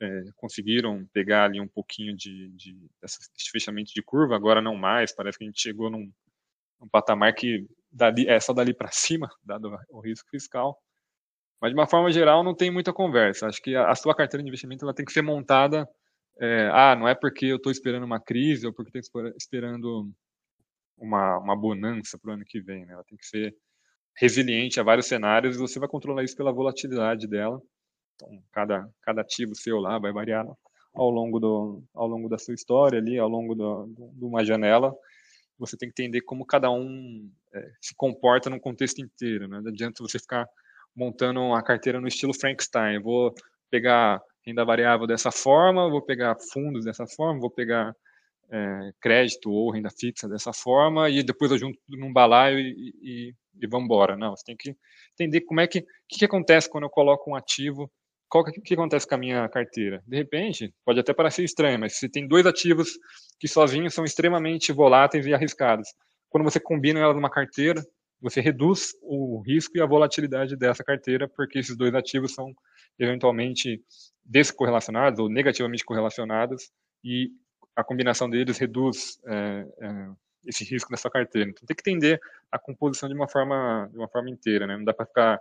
É, 0.00 0.22
conseguiram 0.36 1.06
pegar 1.12 1.44
ali 1.44 1.60
um 1.60 1.68
pouquinho 1.68 2.16
de, 2.16 2.50
de, 2.50 2.78
desse 3.02 3.50
fechamento 3.50 3.92
de 3.92 4.02
curva, 4.02 4.36
agora 4.36 4.62
não 4.62 4.76
mais, 4.76 5.14
parece 5.14 5.36
que 5.36 5.44
a 5.44 5.48
gente 5.48 5.60
chegou 5.60 5.90
num, 5.90 6.10
num 6.80 6.88
patamar 6.88 7.34
que 7.34 7.66
dali, 7.90 8.28
é 8.28 8.38
só 8.40 8.52
dali 8.52 8.74
para 8.74 8.90
cima, 8.92 9.28
dado 9.44 9.76
o 9.90 10.00
risco 10.00 10.28
fiscal. 10.30 10.78
Mas, 11.60 11.72
de 11.72 11.78
uma 11.78 11.88
forma 11.88 12.10
geral, 12.12 12.44
não 12.44 12.54
tem 12.54 12.70
muita 12.70 12.92
conversa. 12.92 13.46
Acho 13.46 13.60
que 13.60 13.74
a, 13.74 13.90
a 13.90 13.94
sua 13.94 14.14
carteira 14.14 14.42
de 14.42 14.48
investimento 14.48 14.84
ela 14.84 14.94
tem 14.94 15.04
que 15.04 15.12
ser 15.12 15.22
montada 15.22 15.88
é, 16.40 16.70
ah, 16.72 16.94
não 16.94 17.08
é 17.08 17.14
porque 17.14 17.46
eu 17.46 17.56
estou 17.56 17.72
esperando 17.72 18.04
uma 18.04 18.20
crise 18.20 18.66
ou 18.66 18.72
porque 18.72 18.98
estou 18.98 19.26
esperando 19.36 20.08
uma, 20.96 21.38
uma 21.38 21.56
bonança 21.56 22.16
para 22.18 22.30
o 22.30 22.34
ano 22.34 22.44
que 22.46 22.60
vem. 22.60 22.86
Né? 22.86 22.92
Ela 22.92 23.04
tem 23.04 23.18
que 23.18 23.26
ser 23.26 23.54
resiliente 24.16 24.78
a 24.78 24.84
vários 24.84 25.06
cenários 25.06 25.56
e 25.56 25.58
você 25.58 25.78
vai 25.78 25.88
controlar 25.88 26.22
isso 26.22 26.36
pela 26.36 26.52
volatilidade 26.52 27.26
dela. 27.26 27.60
Então, 28.14 28.28
cada, 28.52 28.88
cada 29.02 29.20
ativo 29.22 29.54
seu 29.54 29.78
lá 29.78 29.98
vai 29.98 30.12
variar 30.12 30.46
ao 30.94 31.10
longo, 31.10 31.40
do, 31.40 31.82
ao 31.94 32.06
longo 32.06 32.28
da 32.28 32.38
sua 32.38 32.54
história 32.54 32.98
ali, 32.98 33.18
ao 33.18 33.28
longo 33.28 33.54
de 33.54 34.24
uma 34.24 34.44
janela. 34.44 34.94
Você 35.58 35.76
tem 35.76 35.90
que 35.90 36.02
entender 36.02 36.20
como 36.22 36.46
cada 36.46 36.70
um 36.70 37.30
é, 37.52 37.70
se 37.80 37.94
comporta 37.94 38.48
no 38.48 38.60
contexto 38.60 39.00
inteiro. 39.00 39.48
Né? 39.48 39.60
Não 39.60 39.70
adianta 39.70 40.02
você 40.02 40.18
ficar 40.18 40.46
montando 40.94 41.40
uma 41.40 41.62
carteira 41.62 42.00
no 42.00 42.08
estilo 42.08 42.34
Frankenstein. 42.34 43.00
vou 43.00 43.34
pegar 43.70 44.20
renda 44.46 44.64
variável 44.64 45.06
dessa 45.06 45.30
forma, 45.30 45.90
vou 45.90 46.02
pegar 46.02 46.36
fundos 46.52 46.84
dessa 46.84 47.06
forma, 47.06 47.40
vou 47.40 47.50
pegar 47.50 47.94
é, 48.50 48.92
crédito 49.00 49.50
ou 49.50 49.70
renda 49.70 49.90
fixa 49.90 50.28
dessa 50.28 50.52
forma, 50.52 51.10
e 51.10 51.22
depois 51.22 51.50
eu 51.50 51.58
junto 51.58 51.78
num 51.88 52.12
balaio 52.12 52.58
e, 52.58 52.94
e, 53.02 53.34
e 53.60 53.66
vamos 53.66 53.84
embora. 53.84 54.16
Não, 54.16 54.34
você 54.34 54.44
tem 54.44 54.56
que 54.56 54.74
entender 55.12 55.42
como 55.42 55.60
é 55.60 55.66
que, 55.66 55.82
que, 56.08 56.18
que 56.18 56.24
acontece 56.24 56.68
quando 56.68 56.84
eu 56.84 56.90
coloco 56.90 57.30
um 57.30 57.34
ativo, 57.34 57.90
qual 58.28 58.44
que, 58.44 58.60
que 58.60 58.74
acontece 58.74 59.06
com 59.06 59.14
a 59.14 59.18
minha 59.18 59.48
carteira. 59.48 60.02
De 60.06 60.16
repente, 60.16 60.72
pode 60.84 61.00
até 61.00 61.12
parecer 61.14 61.44
estranho, 61.44 61.78
mas 61.78 61.96
você 61.96 62.08
tem 62.08 62.26
dois 62.26 62.46
ativos 62.46 62.90
que 63.38 63.48
sozinhos 63.48 63.94
são 63.94 64.04
extremamente 64.04 64.72
voláteis 64.72 65.26
e 65.26 65.34
arriscados. 65.34 65.88
Quando 66.28 66.44
você 66.44 66.60
combina 66.60 67.00
elas 67.00 67.16
numa 67.16 67.30
carteira, 67.30 67.82
você 68.20 68.40
reduz 68.40 68.90
o 69.02 69.40
risco 69.40 69.76
e 69.76 69.80
a 69.80 69.86
volatilidade 69.86 70.56
dessa 70.56 70.84
carteira, 70.84 71.28
porque 71.28 71.58
esses 71.58 71.76
dois 71.76 71.94
ativos 71.94 72.34
são 72.34 72.52
eventualmente 72.98 73.80
descorrelacionados 74.24 75.20
ou 75.20 75.28
negativamente 75.28 75.84
correlacionados 75.84 76.70
e 77.04 77.30
a 77.76 77.84
combinação 77.84 78.28
deles 78.28 78.58
reduz 78.58 79.20
é, 79.26 79.66
é, 79.80 80.08
esse 80.46 80.64
risco 80.64 80.90
nessa 80.90 81.08
carteira. 81.08 81.48
Então 81.48 81.64
tem 81.64 81.76
que 81.76 81.88
entender 81.88 82.20
a 82.50 82.58
composição 82.58 83.08
de 83.08 83.14
uma 83.14 83.28
forma 83.28 83.88
de 83.90 83.96
uma 83.96 84.08
forma 84.08 84.30
inteira, 84.30 84.66
né? 84.66 84.76
Não 84.76 84.84
dá 84.84 84.92
para 84.92 85.06
ficar 85.06 85.40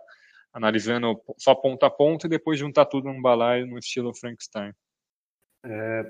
analisando 0.57 1.21
só 1.37 1.53
ponto 1.53 1.85
a 1.85 1.89
ponto 1.89 2.25
e 2.25 2.29
depois 2.29 2.57
juntar 2.57 2.85
tudo 2.85 3.07
num 3.07 3.21
balaio 3.21 3.67
no 3.67 3.77
estilo 3.77 4.13
Frankenstein. 4.13 4.73
É, 5.63 6.03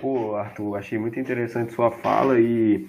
pô, 0.00 0.34
Arthur, 0.36 0.76
achei 0.76 0.98
muito 0.98 1.18
interessante 1.18 1.72
sua 1.72 1.90
fala 1.90 2.38
e 2.38 2.86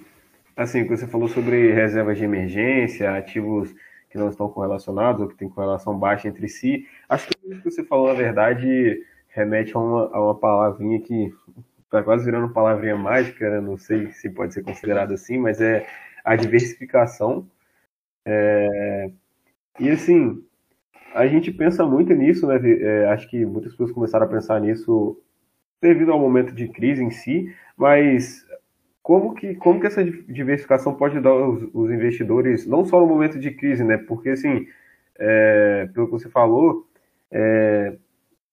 assim, 0.57 0.81
o 0.81 0.83
que 0.83 0.97
você 0.97 1.07
falou 1.07 1.29
sobre 1.29 1.71
reservas 1.71 2.17
de 2.17 2.25
emergência, 2.25 3.15
ativos 3.15 3.73
que 4.09 4.17
não 4.17 4.29
estão 4.29 4.49
correlacionados 4.49 5.21
ou 5.21 5.27
que 5.29 5.35
têm 5.35 5.49
correlação 5.49 5.97
baixa 5.97 6.27
entre 6.27 6.49
si. 6.49 6.85
Acho 7.07 7.27
que 7.27 7.33
isso 7.47 7.61
que 7.61 7.71
você 7.71 7.83
falou, 7.83 8.07
na 8.07 8.13
verdade, 8.13 9.01
remete 9.29 9.75
a 9.75 9.79
uma, 9.79 10.09
a 10.13 10.21
uma 10.21 10.35
palavrinha 10.35 10.99
que 10.99 11.33
está 11.83 12.03
quase 12.03 12.25
virando 12.25 12.53
palavrinha 12.53 12.97
mágica, 12.97 13.49
né? 13.49 13.61
não 13.61 13.77
sei 13.77 14.11
se 14.11 14.29
pode 14.29 14.53
ser 14.53 14.63
considerado 14.63 15.13
assim, 15.13 15.37
mas 15.37 15.61
é 15.61 15.87
a 16.25 16.35
diversificação. 16.35 17.49
É... 18.25 19.11
E 19.79 19.89
assim, 19.89 20.45
a 21.15 21.27
gente 21.27 21.51
pensa 21.51 21.85
muito 21.85 22.13
nisso, 22.13 22.45
né? 22.45 22.59
É, 22.63 23.07
acho 23.07 23.29
que 23.29 23.45
muitas 23.45 23.71
pessoas 23.71 23.91
começaram 23.91 24.25
a 24.25 24.29
pensar 24.29 24.59
nisso 24.59 25.17
devido 25.81 26.11
ao 26.11 26.19
momento 26.19 26.53
de 26.53 26.67
crise 26.67 27.03
em 27.03 27.11
si, 27.11 27.53
mas 27.77 28.45
como 29.01 29.33
que, 29.33 29.55
como 29.55 29.79
que 29.79 29.87
essa 29.87 30.03
diversificação 30.03 30.93
pode 30.95 31.19
dar 31.21 31.29
aos, 31.29 31.63
os 31.73 31.91
investidores, 31.91 32.67
não 32.67 32.83
só 32.85 32.99
no 32.99 33.07
momento 33.07 33.39
de 33.39 33.51
crise, 33.51 33.83
né? 33.83 33.97
Porque, 33.97 34.29
assim, 34.29 34.67
é, 35.17 35.89
pelo 35.93 36.07
que 36.07 36.11
você 36.13 36.29
falou, 36.29 36.85
é, 37.31 37.95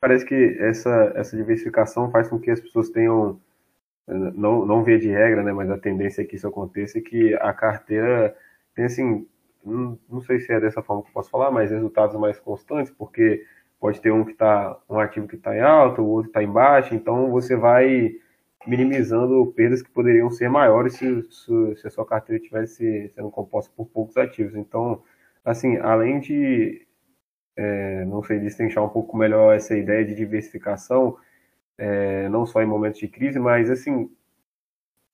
parece 0.01 0.25
que 0.25 0.57
essa, 0.61 1.13
essa 1.17 1.37
diversificação 1.37 2.11
faz 2.11 2.29
com 2.29 2.39
que 2.39 2.51
as 2.51 2.61
pessoas 2.61 2.91
tenham, 2.91 3.41
não, 4.07 4.67
não 4.67 4.85
via 4.85 4.99
de 4.99 5.09
regra, 5.09 5.43
né? 5.43 5.53
Mas 5.53 5.71
a 5.71 5.79
tendência 5.79 6.23
é 6.23 6.25
que 6.25 6.37
isso 6.37 6.47
aconteça 6.47 6.99
é 6.99 7.01
que 7.01 7.35
a 7.35 7.53
carteira 7.53 8.37
tem, 8.75 8.85
assim, 8.85 9.27
não, 9.65 10.21
sei 10.21 10.41
se 10.41 10.53
é 10.53 10.61
dessa 10.61 10.83
forma 10.83 11.03
que 11.03 11.09
eu 11.09 11.15
posso 11.15 11.31
falar, 11.31 11.51
mas 11.51 11.71
resultados 11.71 12.19
mais 12.19 12.39
constantes, 12.39 12.93
porque 12.93 13.45
pode 13.81 14.01
ter 14.01 14.13
um 14.13 14.25
que 14.25 14.35
tá, 14.35 14.79
um 14.89 14.99
ativo 14.99 15.29
que 15.29 15.37
está 15.37 15.57
em 15.57 15.61
alta, 15.61 16.01
o 16.03 16.09
outro 16.09 16.29
está 16.29 16.43
em 16.43 16.51
baixa, 16.51 16.95
então 16.95 17.31
você 17.31 17.57
vai 17.57 18.13
minimizando 18.67 19.53
perdas 19.57 19.83
que 19.83 19.91
poderiam 19.91 20.31
ser 20.31 20.49
maiores 20.49 20.95
se, 20.95 21.23
se, 21.31 21.77
se 21.77 21.87
a 21.87 21.91
sua 21.91 22.07
carteira 22.07 22.41
estivesse 22.41 23.09
sendo 23.15 23.31
composta 23.31 23.73
por 23.77 23.87
poucos 23.87 24.17
ativos. 24.17 24.55
Então, 24.55 25.03
assim, 25.45 25.77
além 25.79 26.21
de, 26.21 26.87
é, 27.57 28.05
não 28.05 28.23
sei, 28.23 28.39
destrinchar 28.39 28.85
um 28.85 28.89
pouco 28.89 29.17
melhor 29.17 29.55
essa 29.55 29.77
ideia 29.77 30.05
de 30.05 30.15
diversificação, 30.15 31.17
é, 31.77 32.29
não 32.29 32.47
só 32.47 32.63
em 32.63 32.67
momentos 32.67 33.01
de 33.01 33.09
crise, 33.09 33.39
mas, 33.39 33.71
assim, 33.71 34.09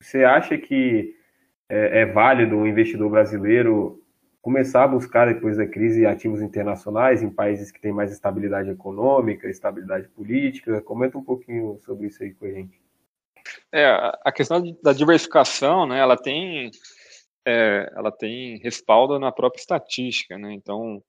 você 0.01 0.25
acha 0.25 0.59
que 0.59 1.17
é, 1.69 2.03
é 2.03 2.07
válido 2.07 2.57
um 2.57 2.67
investidor 2.67 3.11
brasileiro 3.11 4.03
começar 4.41 4.85
a 4.85 4.89
buscar, 4.89 5.33
depois 5.33 5.57
da 5.57 5.67
crise, 5.67 6.07
ativos 6.07 6.41
internacionais 6.41 7.23
em 7.23 7.31
países 7.31 7.71
que 7.71 7.81
têm 7.81 7.93
mais 7.93 8.13
estabilidade 8.13 8.71
econômica, 8.71 9.49
estabilidade 9.49 10.09
política? 10.09 10.81
Comenta 10.81 11.19
um 11.19 11.25
pouquinho 11.25 11.79
sobre 11.85 12.07
isso 12.07 12.23
aí 12.23 12.33
com 12.35 12.47
a 12.47 12.51
gente. 12.51 12.81
É, 13.73 13.87
a 14.25 14.33
questão 14.33 14.63
da 14.83 14.93
diversificação, 14.93 15.87
né, 15.87 15.99
ela 15.99 16.17
tem, 16.17 16.71
é, 17.47 17.91
ela 17.97 18.13
tem 18.13 18.59
respaldo 18.59 19.19
na 19.19 19.33
própria 19.33 19.61
estatística, 19.61 20.37
né, 20.39 20.53
então 20.53 21.03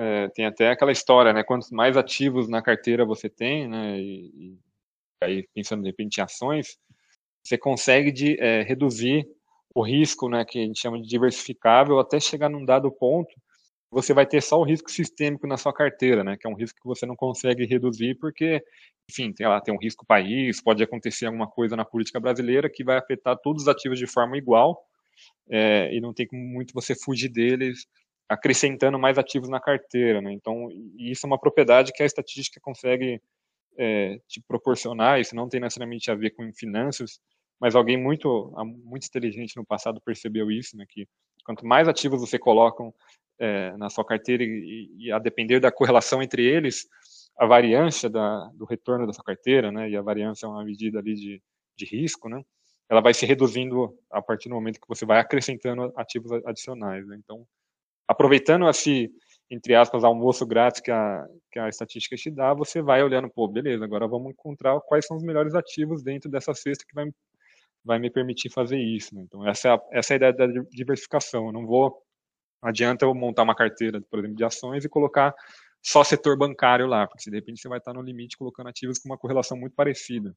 é, 0.00 0.28
tem 0.28 0.46
até 0.46 0.70
aquela 0.70 0.92
história, 0.92 1.32
né, 1.32 1.44
quantos 1.44 1.70
mais 1.70 1.96
ativos 1.96 2.48
na 2.48 2.62
carteira 2.62 3.04
você 3.04 3.28
tem, 3.28 3.68
né, 3.68 3.98
e, 3.98 4.30
e 4.34 4.58
aí 5.22 5.48
pensando 5.54 5.82
de 5.82 5.88
repente 5.88 6.18
em 6.18 6.22
ações, 6.22 6.78
você 7.44 7.56
consegue 7.56 8.10
de, 8.10 8.38
é, 8.40 8.62
reduzir 8.62 9.26
o 9.74 9.82
risco, 9.82 10.28
né, 10.28 10.44
que 10.44 10.58
a 10.58 10.62
gente 10.62 10.80
chama 10.80 11.00
de 11.00 11.08
diversificável, 11.08 11.98
até 11.98 12.18
chegar 12.18 12.48
num 12.48 12.64
dado 12.64 12.90
ponto 12.90 13.34
você 13.90 14.12
vai 14.12 14.26
ter 14.26 14.42
só 14.42 14.58
o 14.60 14.64
risco 14.64 14.90
sistêmico 14.90 15.46
na 15.46 15.56
sua 15.56 15.72
carteira, 15.72 16.22
né? 16.22 16.36
Que 16.38 16.46
é 16.46 16.50
um 16.50 16.54
risco 16.54 16.78
que 16.80 16.86
você 16.86 17.06
não 17.06 17.16
consegue 17.16 17.64
reduzir 17.64 18.16
porque, 18.16 18.62
enfim, 19.10 19.32
tem 19.32 19.46
lá 19.46 19.60
tem 19.60 19.74
um 19.74 19.78
risco 19.78 20.04
país, 20.06 20.62
pode 20.62 20.82
acontecer 20.82 21.26
alguma 21.26 21.48
coisa 21.48 21.74
na 21.74 21.84
política 21.84 22.20
brasileira 22.20 22.70
que 22.70 22.84
vai 22.84 22.98
afetar 22.98 23.36
todos 23.38 23.62
os 23.62 23.68
ativos 23.68 23.98
de 23.98 24.06
forma 24.06 24.36
igual 24.36 24.78
é, 25.50 25.94
e 25.94 26.00
não 26.00 26.12
tem 26.12 26.26
muito 26.32 26.74
você 26.74 26.94
fugir 26.94 27.30
deles 27.30 27.86
acrescentando 28.28 28.98
mais 28.98 29.16
ativos 29.16 29.48
na 29.48 29.60
carteira, 29.60 30.20
né? 30.20 30.32
Então, 30.32 30.68
isso 30.98 31.26
é 31.26 31.28
uma 31.28 31.40
propriedade 31.40 31.92
que 31.92 32.02
a 32.02 32.06
estatística 32.06 32.60
consegue 32.60 33.22
é, 33.78 34.20
te 34.28 34.42
proporcionar. 34.46 35.18
Isso 35.18 35.34
não 35.34 35.48
tem 35.48 35.60
necessariamente 35.60 36.10
a 36.10 36.14
ver 36.14 36.30
com 36.32 36.52
finanças, 36.52 37.18
mas 37.60 37.74
alguém 37.74 37.96
muito 37.96 38.52
muito 38.84 39.06
inteligente 39.06 39.56
no 39.56 39.64
passado 39.64 40.00
percebeu 40.00 40.50
isso, 40.50 40.76
né? 40.76 40.84
Que 40.88 41.06
quanto 41.44 41.66
mais 41.66 41.88
ativos 41.88 42.20
você 42.20 42.38
colocam 42.38 42.92
é, 43.38 43.76
na 43.76 43.88
sua 43.88 44.04
carteira 44.04 44.42
e, 44.42 44.90
e, 44.98 45.12
a 45.12 45.18
depender 45.18 45.60
da 45.60 45.72
correlação 45.72 46.22
entre 46.22 46.44
eles, 46.44 46.88
a 47.38 47.46
variância 47.46 48.10
da, 48.10 48.50
do 48.54 48.64
retorno 48.64 49.06
da 49.06 49.12
sua 49.12 49.24
carteira, 49.24 49.70
né, 49.70 49.88
e 49.88 49.96
a 49.96 50.02
variância 50.02 50.46
é 50.46 50.48
uma 50.48 50.64
medida 50.64 50.98
ali 50.98 51.14
de, 51.14 51.42
de 51.76 51.84
risco, 51.84 52.28
né, 52.28 52.42
ela 52.88 53.00
vai 53.00 53.14
se 53.14 53.24
reduzindo 53.26 53.96
a 54.10 54.20
partir 54.20 54.48
do 54.48 54.54
momento 54.54 54.80
que 54.80 54.88
você 54.88 55.06
vai 55.06 55.20
acrescentando 55.20 55.92
ativos 55.94 56.32
adicionais. 56.44 57.06
Né? 57.06 57.16
Então, 57.22 57.46
aproveitando 58.08 58.68
esse, 58.68 59.10
entre 59.50 59.74
aspas, 59.74 60.02
almoço 60.02 60.46
grátis 60.46 60.80
que 60.80 60.90
a, 60.90 61.26
que 61.52 61.58
a 61.58 61.68
estatística 61.68 62.16
te 62.16 62.30
dá, 62.30 62.54
você 62.54 62.80
vai 62.80 63.02
olhando, 63.02 63.28
pô, 63.28 63.46
beleza, 63.46 63.84
agora 63.84 64.08
vamos 64.08 64.32
encontrar 64.32 64.80
quais 64.80 65.06
são 65.06 65.16
os 65.16 65.22
melhores 65.22 65.54
ativos 65.54 66.02
dentro 66.02 66.30
dessa 66.30 66.54
cesta 66.54 66.84
que 66.88 66.94
vai, 66.94 67.06
vai 67.88 67.98
me 67.98 68.10
permitir 68.10 68.50
fazer 68.50 68.78
isso. 68.78 69.14
Né? 69.14 69.22
Então, 69.22 69.48
essa 69.48 69.68
é, 69.68 69.72
a, 69.72 69.80
essa 69.92 70.12
é 70.12 70.14
a 70.14 70.16
ideia 70.16 70.32
da 70.34 70.46
diversificação. 70.70 71.46
Eu 71.46 71.52
não 71.52 71.66
vou 71.66 72.00
não 72.62 72.70
adianta 72.70 73.04
eu 73.04 73.14
montar 73.14 73.44
uma 73.44 73.54
carteira, 73.54 74.00
por 74.10 74.18
exemplo, 74.18 74.36
de 74.36 74.44
ações 74.44 74.84
e 74.84 74.88
colocar 74.88 75.32
só 75.80 76.02
setor 76.02 76.36
bancário 76.36 76.86
lá, 76.86 77.06
porque 77.06 77.30
de 77.30 77.36
repente 77.36 77.60
você 77.60 77.68
vai 77.68 77.78
estar 77.78 77.94
no 77.94 78.02
limite 78.02 78.36
colocando 78.36 78.68
ativos 78.68 78.98
com 78.98 79.08
uma 79.08 79.16
correlação 79.16 79.56
muito 79.56 79.74
parecida. 79.74 80.34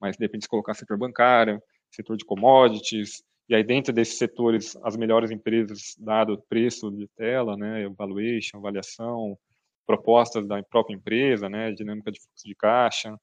Mas 0.00 0.16
de 0.16 0.24
repente 0.24 0.44
se 0.44 0.48
colocar 0.48 0.74
setor 0.74 0.96
bancário, 0.96 1.60
setor 1.90 2.16
de 2.16 2.24
commodities, 2.24 3.22
e 3.48 3.54
aí 3.54 3.64
dentro 3.64 3.92
desses 3.92 4.16
setores 4.16 4.76
as 4.84 4.96
melhores 4.96 5.30
empresas, 5.30 5.96
dado 5.98 6.40
preço 6.48 6.90
de 6.92 7.08
tela, 7.16 7.56
né, 7.56 7.88
valuation, 7.98 8.58
avaliação, 8.58 9.36
propostas 9.84 10.46
da 10.46 10.62
própria 10.62 10.94
empresa, 10.94 11.48
né, 11.48 11.72
dinâmica 11.72 12.12
de 12.12 12.20
fluxo 12.20 12.46
de 12.46 12.54
caixa, 12.54 13.16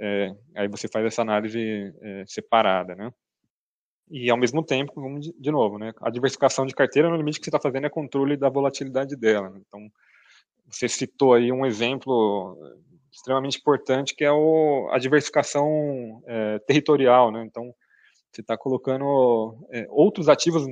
é, 0.00 0.34
aí 0.54 0.68
você 0.68 0.88
faz 0.88 1.04
essa 1.06 1.22
análise 1.22 1.94
é, 2.00 2.24
separada, 2.26 2.94
né. 2.94 3.12
E, 4.10 4.30
ao 4.30 4.38
mesmo 4.38 4.64
tempo, 4.64 4.94
de 5.38 5.50
novo, 5.50 5.78
né, 5.78 5.92
a 6.00 6.08
diversificação 6.08 6.64
de 6.64 6.74
carteira, 6.74 7.10
no 7.10 7.16
limite 7.16 7.38
que 7.38 7.44
você 7.44 7.50
está 7.50 7.60
fazendo 7.60 7.86
é 7.86 7.90
controle 7.90 8.36
da 8.36 8.48
volatilidade 8.48 9.14
dela. 9.14 9.50
Né? 9.50 9.60
Então, 9.66 9.86
você 10.66 10.88
citou 10.88 11.34
aí 11.34 11.52
um 11.52 11.66
exemplo 11.66 12.56
extremamente 13.12 13.58
importante, 13.58 14.14
que 14.14 14.24
é 14.24 14.32
o, 14.32 14.88
a 14.92 14.98
diversificação 14.98 16.22
é, 16.26 16.58
territorial. 16.60 17.30
Né? 17.30 17.44
Então, 17.44 17.74
você 18.32 18.40
está 18.40 18.56
colocando 18.56 19.58
é, 19.70 19.86
outros 19.90 20.28
ativos 20.28 20.64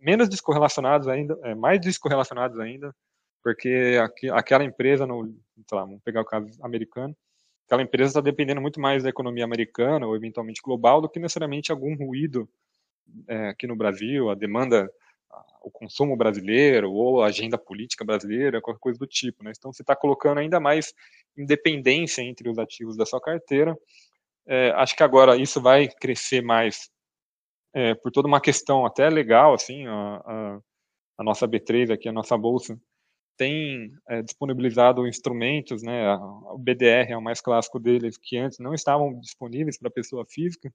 menos 0.00 0.28
descorrelacionados 0.28 1.08
ainda, 1.08 1.38
é, 1.42 1.54
mais 1.54 1.80
descorrelacionados 1.80 2.58
ainda, 2.58 2.94
porque 3.42 3.98
aqui, 4.02 4.30
aquela 4.30 4.64
empresa, 4.64 5.06
no, 5.06 5.22
lá, 5.70 5.84
vamos 5.84 6.02
pegar 6.02 6.22
o 6.22 6.26
caso 6.26 6.48
americano, 6.62 7.14
aquela 7.66 7.82
empresa 7.82 8.10
está 8.10 8.20
dependendo 8.20 8.60
muito 8.60 8.80
mais 8.80 9.02
da 9.02 9.08
economia 9.08 9.44
americana 9.44 10.06
ou 10.06 10.14
eventualmente 10.14 10.60
global 10.62 11.00
do 11.00 11.08
que 11.08 11.18
necessariamente 11.18 11.72
algum 11.72 11.96
ruído 11.96 12.48
é, 13.28 13.48
aqui 13.48 13.66
no 13.66 13.76
Brasil, 13.76 14.30
a 14.30 14.34
demanda, 14.34 14.90
o 15.62 15.70
consumo 15.70 16.16
brasileiro 16.16 16.92
ou 16.92 17.22
a 17.22 17.26
agenda 17.26 17.56
política 17.56 18.04
brasileira, 18.04 18.60
qualquer 18.60 18.80
coisa 18.80 18.98
do 18.98 19.06
tipo. 19.06 19.42
Né? 19.42 19.52
Então 19.56 19.72
você 19.72 19.82
está 19.82 19.96
colocando 19.96 20.38
ainda 20.38 20.60
mais 20.60 20.92
independência 21.36 22.22
entre 22.22 22.48
os 22.48 22.58
ativos 22.58 22.96
da 22.96 23.06
sua 23.06 23.20
carteira. 23.20 23.76
É, 24.46 24.70
acho 24.72 24.94
que 24.94 25.02
agora 25.02 25.36
isso 25.36 25.60
vai 25.60 25.88
crescer 25.88 26.42
mais 26.42 26.90
é, 27.72 27.94
por 27.94 28.12
toda 28.12 28.28
uma 28.28 28.40
questão 28.40 28.86
até 28.86 29.08
legal, 29.08 29.54
assim, 29.54 29.86
a, 29.86 29.92
a, 29.92 30.58
a 31.18 31.24
nossa 31.24 31.48
B3 31.48 31.92
aqui, 31.92 32.08
a 32.08 32.12
nossa 32.12 32.36
bolsa, 32.38 32.78
tem 33.36 33.92
é, 34.08 34.22
disponibilizado 34.22 35.06
instrumentos, 35.06 35.82
né, 35.82 36.16
o 36.16 36.58
BDR 36.58 37.10
é 37.10 37.16
o 37.16 37.22
mais 37.22 37.40
clássico 37.40 37.78
deles, 37.78 38.16
que 38.16 38.36
antes 38.36 38.58
não 38.58 38.74
estavam 38.74 39.18
disponíveis 39.20 39.78
para 39.78 39.90
pessoa 39.90 40.24
física, 40.28 40.72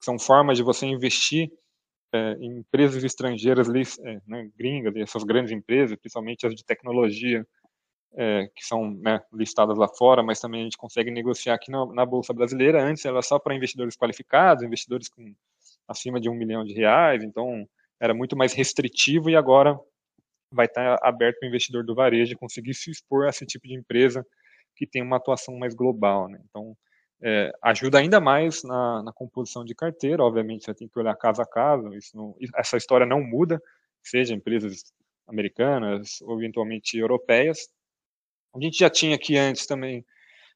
são 0.00 0.18
formas 0.18 0.56
de 0.56 0.64
você 0.64 0.86
investir 0.86 1.50
é, 2.12 2.32
em 2.40 2.58
empresas 2.58 3.02
estrangeiras, 3.04 3.68
é, 3.68 4.20
né, 4.26 4.50
gringas, 4.56 4.94
essas 4.96 5.24
grandes 5.24 5.52
empresas, 5.52 5.96
principalmente 5.96 6.46
as 6.46 6.54
de 6.54 6.64
tecnologia, 6.64 7.46
é, 8.14 8.46
que 8.54 8.64
são 8.64 8.90
né, 8.90 9.20
listadas 9.32 9.78
lá 9.78 9.88
fora, 9.88 10.22
mas 10.22 10.40
também 10.40 10.60
a 10.60 10.64
gente 10.64 10.76
consegue 10.76 11.10
negociar 11.10 11.54
aqui 11.54 11.70
na, 11.70 11.86
na 11.86 12.04
Bolsa 12.04 12.34
Brasileira. 12.34 12.82
Antes 12.82 13.04
era 13.04 13.22
só 13.22 13.38
para 13.38 13.54
investidores 13.54 13.96
qualificados, 13.96 14.62
investidores 14.62 15.08
com 15.08 15.34
acima 15.88 16.20
de 16.20 16.28
um 16.28 16.34
milhão 16.34 16.64
de 16.64 16.74
reais, 16.74 17.24
então 17.24 17.66
era 17.98 18.12
muito 18.12 18.36
mais 18.36 18.52
restritivo 18.52 19.30
e 19.30 19.36
agora 19.36 19.78
vai 20.54 20.66
estar 20.66 20.98
aberto 21.02 21.38
para 21.38 21.46
o 21.46 21.48
investidor 21.48 21.84
do 21.84 21.94
varejo 21.94 22.36
conseguir 22.36 22.74
se 22.74 22.90
expor 22.90 23.26
a 23.26 23.30
esse 23.30 23.46
tipo 23.46 23.66
de 23.66 23.74
empresa 23.74 24.26
que 24.76 24.86
tem 24.86 25.02
uma 25.02 25.16
atuação 25.16 25.56
mais 25.58 25.74
global. 25.74 26.28
Né? 26.28 26.40
Então, 26.48 26.76
é, 27.22 27.52
ajuda 27.62 27.98
ainda 27.98 28.20
mais 28.20 28.62
na, 28.64 29.02
na, 29.02 29.12
composição 29.12 29.64
de 29.64 29.74
carteira. 29.74 30.24
Obviamente, 30.24 30.64
você 30.64 30.74
tem 30.74 30.88
que 30.88 30.98
olhar 30.98 31.14
caso 31.16 31.40
a 31.40 31.46
caso. 31.46 31.88
Não, 32.14 32.34
essa 32.56 32.76
história 32.76 33.06
não 33.06 33.22
muda, 33.22 33.62
seja 34.02 34.34
empresas 34.34 34.92
americanas 35.26 36.20
ou 36.22 36.38
eventualmente 36.38 36.98
europeias. 36.98 37.68
A 38.54 38.60
gente 38.60 38.78
já 38.78 38.90
tinha 38.90 39.14
aqui 39.14 39.36
antes 39.38 39.66
também 39.66 40.04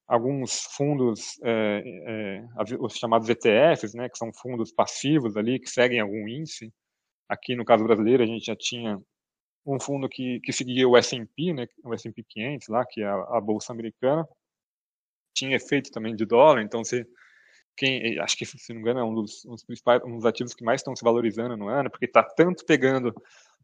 alguns 0.06 0.60
fundos, 0.76 1.38
é, 1.42 1.82
é, 2.06 2.44
os 2.78 2.94
chamados 2.96 3.28
ETFs, 3.28 3.94
né, 3.94 4.08
que 4.08 4.18
são 4.18 4.32
fundos 4.32 4.72
passivos 4.72 5.36
ali, 5.36 5.58
que 5.58 5.68
seguem 5.68 6.00
algum 6.00 6.28
índice. 6.28 6.72
Aqui 7.28 7.56
no 7.56 7.64
caso 7.64 7.84
brasileiro, 7.84 8.22
a 8.22 8.26
gente 8.26 8.44
já 8.44 8.56
tinha 8.56 9.00
um 9.66 9.80
fundo 9.80 10.08
que, 10.08 10.40
que 10.40 10.52
seguia 10.52 10.88
o 10.88 10.96
S&P, 10.96 11.52
né, 11.52 11.66
o 11.84 11.92
S&P 11.92 12.22
500 12.22 12.68
lá, 12.68 12.86
que 12.86 13.02
é 13.02 13.06
a, 13.06 13.14
a, 13.14 13.40
bolsa 13.40 13.72
americana. 13.72 14.26
Tinha 15.34 15.56
efeito 15.56 15.90
também 15.90 16.14
de 16.14 16.24
dólar, 16.24 16.62
então 16.62 16.84
você 16.84 17.06
quem, 17.76 18.18
acho 18.20 18.38
que 18.38 18.46
se 18.46 18.56
não 18.70 18.76
me 18.76 18.80
engano 18.80 19.00
é 19.00 19.04
um 19.04 19.14
dos, 19.14 19.44
um 19.44 19.50
dos 19.50 19.64
principais, 19.64 20.02
um 20.02 20.16
dos 20.16 20.24
ativos 20.24 20.54
que 20.54 20.64
mais 20.64 20.80
estão 20.80 20.96
se 20.96 21.04
valorizando 21.04 21.56
no 21.56 21.68
ano, 21.68 21.90
porque 21.90 22.06
está 22.06 22.22
tanto 22.22 22.64
pegando 22.64 23.12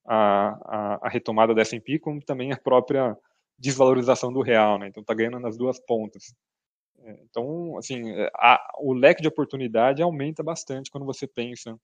a, 0.05 0.49
a, 0.67 1.07
a 1.07 1.09
retomada 1.09 1.55
da 1.55 1.63
S&P 1.63 1.99
como 1.99 2.21
também 2.21 2.53
a 2.53 2.59
própria 2.59 3.17
desvalorização 3.59 4.33
do 4.33 4.43
real, 4.43 4.79
né? 4.79 4.89
Então 4.89 5.01
está 5.01 5.15
ganhando 5.15 5.39
nas 5.41 5.57
duas 5.57 5.81
pontas. 5.81 6.35
É, 6.99 7.13
então, 7.23 7.79
assim, 7.79 8.11
é, 8.11 8.31
a, 8.35 8.61
o 8.79 8.93
leque 8.93 9.23
de 9.23 9.29
oportunidade 9.29 10.03
aumenta 10.03 10.43
bastante 10.43 10.91
quando 10.91 11.07
você 11.07 11.27
pensa, 11.27 11.79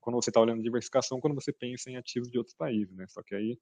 quando 0.00 0.16
você 0.16 0.30
está 0.30 0.40
olhando 0.40 0.62
diversificação, 0.62 1.20
quando 1.20 1.34
você 1.34 1.52
pensa 1.52 1.90
em 1.90 1.96
ativos 1.96 2.30
de 2.30 2.38
outros 2.38 2.54
países, 2.56 2.94
né? 2.96 3.06
Só 3.08 3.22
que 3.22 3.34
aí 3.34 3.58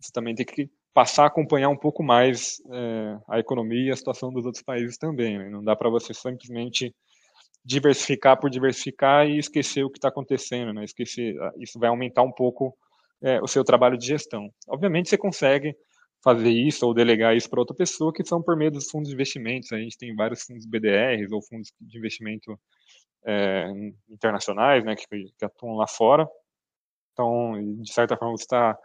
você 0.00 0.10
também 0.12 0.34
tem 0.34 0.44
que 0.44 0.68
passar 0.92 1.24
a 1.24 1.26
acompanhar 1.26 1.68
um 1.68 1.76
pouco 1.76 2.02
mais 2.02 2.56
é, 2.72 3.18
a 3.28 3.38
economia 3.38 3.88
e 3.88 3.90
a 3.90 3.96
situação 3.96 4.32
dos 4.32 4.44
outros 4.46 4.62
países 4.62 4.96
também. 4.96 5.38
Né? 5.38 5.48
Não 5.50 5.62
dá 5.62 5.74
para 5.74 5.90
você 5.90 6.12
simplesmente 6.14 6.94
diversificar 7.64 8.38
por 8.38 8.50
diversificar 8.50 9.26
e 9.26 9.38
esquecer 9.38 9.84
o 9.84 9.90
que 9.90 9.98
está 9.98 10.08
acontecendo, 10.08 10.72
né? 10.72 10.84
Esquecer, 10.84 11.40
ah, 11.40 11.52
isso 11.58 11.78
vai 11.78 11.88
aumentar 11.88 12.22
um 12.22 12.32
pouco 12.32 12.76
é, 13.22 13.40
o 13.40 13.46
seu 13.46 13.64
trabalho 13.64 13.96
de 13.96 14.06
gestão. 14.06 14.50
Obviamente 14.68 15.08
você 15.08 15.16
consegue 15.16 15.74
fazer 16.22 16.50
isso 16.50 16.86
ou 16.86 16.94
delegar 16.94 17.36
isso 17.36 17.48
para 17.48 17.60
outra 17.60 17.74
pessoa, 17.74 18.12
que 18.12 18.24
são 18.24 18.42
por 18.42 18.56
meio 18.56 18.70
dos 18.70 18.90
fundos 18.90 19.08
de 19.08 19.14
investimentos. 19.14 19.72
A 19.72 19.78
gente 19.78 19.96
tem 19.96 20.14
vários 20.14 20.42
fundos 20.42 20.66
BDRs 20.66 21.32
ou 21.32 21.42
fundos 21.42 21.72
de 21.80 21.98
investimento 21.98 22.58
é, 23.26 23.66
internacionais, 24.08 24.84
né, 24.84 24.94
que, 24.94 25.06
que, 25.06 25.44
atuam 25.44 25.76
lá 25.76 25.86
fora. 25.86 26.28
Então, 27.12 27.54
de 27.82 27.92
certa 27.92 28.16
forma, 28.16 28.36
você 28.36 28.44
está 28.44 28.78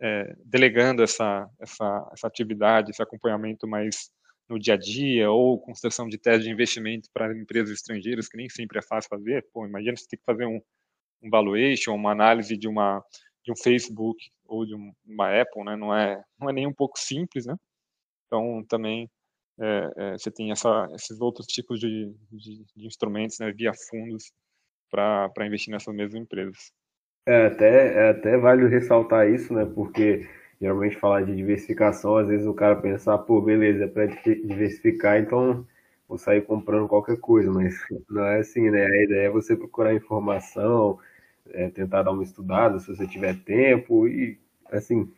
é, 0.00 0.34
delegando 0.44 1.02
essa, 1.02 1.48
essa, 1.60 2.10
essa 2.12 2.26
atividade, 2.26 2.90
esse 2.90 3.02
acompanhamento 3.02 3.66
mais 3.66 4.10
no 4.48 4.58
dia 4.58 4.74
a 4.74 4.76
dia, 4.76 5.30
ou 5.30 5.58
construção 5.58 6.08
de 6.08 6.18
tese 6.18 6.44
de 6.44 6.50
investimento 6.50 7.08
para 7.12 7.36
empresas 7.36 7.70
estrangeiras, 7.70 8.28
que 8.28 8.36
nem 8.36 8.48
sempre 8.48 8.78
é 8.78 8.82
fácil 8.82 9.08
fazer. 9.08 9.46
Pô, 9.52 9.66
imagina 9.66 9.96
você 9.96 10.06
ter 10.06 10.16
que 10.18 10.24
fazer 10.24 10.46
um, 10.46 10.60
um 11.22 11.30
valuation, 11.30 11.94
uma 11.94 12.12
análise 12.12 12.56
de 12.56 12.68
uma 12.68 13.02
de 13.44 13.50
um 13.50 13.56
Facebook 13.56 14.30
ou 14.44 14.64
de 14.64 14.74
uma 15.04 15.40
Apple, 15.40 15.64
né? 15.64 15.76
Não 15.76 15.94
é, 15.94 16.22
não 16.38 16.48
é 16.48 16.52
nem 16.52 16.66
um 16.66 16.72
pouco 16.72 16.98
simples, 16.98 17.46
né? 17.46 17.56
Então, 18.26 18.64
também 18.68 19.10
é, 19.60 19.92
é, 19.96 20.12
você 20.12 20.30
tem 20.30 20.50
essa, 20.50 20.88
esses 20.94 21.20
outros 21.20 21.46
tipos 21.46 21.78
de, 21.78 22.12
de, 22.30 22.64
de 22.76 22.86
instrumentos, 22.86 23.38
né, 23.38 23.52
via 23.52 23.72
fundos, 23.90 24.32
para 24.90 25.46
investir 25.46 25.72
nessas 25.72 25.94
mesmas 25.94 26.20
empresas. 26.20 26.72
É 27.26 27.46
até, 27.46 27.94
é 27.94 28.10
até 28.10 28.36
vale 28.36 28.66
ressaltar 28.66 29.30
isso, 29.30 29.54
né? 29.54 29.64
Porque 29.64 30.28
geralmente 30.60 30.96
falar 30.96 31.22
de 31.22 31.34
diversificação, 31.34 32.16
às 32.16 32.28
vezes 32.28 32.46
o 32.46 32.54
cara 32.54 32.76
pensa, 32.76 33.14
ah, 33.14 33.18
pô, 33.18 33.40
beleza, 33.40 33.84
é 33.84 33.86
para 33.86 34.06
diversificar, 34.06 35.18
então 35.18 35.66
vou 36.08 36.18
sair 36.18 36.42
comprando 36.42 36.88
qualquer 36.88 37.18
coisa, 37.18 37.50
mas 37.50 37.74
não 38.10 38.24
é 38.24 38.40
assim, 38.40 38.70
né? 38.70 38.84
A 38.84 39.04
ideia 39.04 39.26
é 39.26 39.30
você 39.30 39.56
procurar 39.56 39.94
informação, 39.94 40.98
é, 41.50 41.70
tentar 41.70 42.02
dar 42.02 42.12
uma 42.12 42.22
estudada 42.22 42.78
se 42.78 42.88
você 42.88 43.06
tiver 43.06 43.36
tempo 43.44 44.06
e 44.06 44.38
assim 44.70 45.10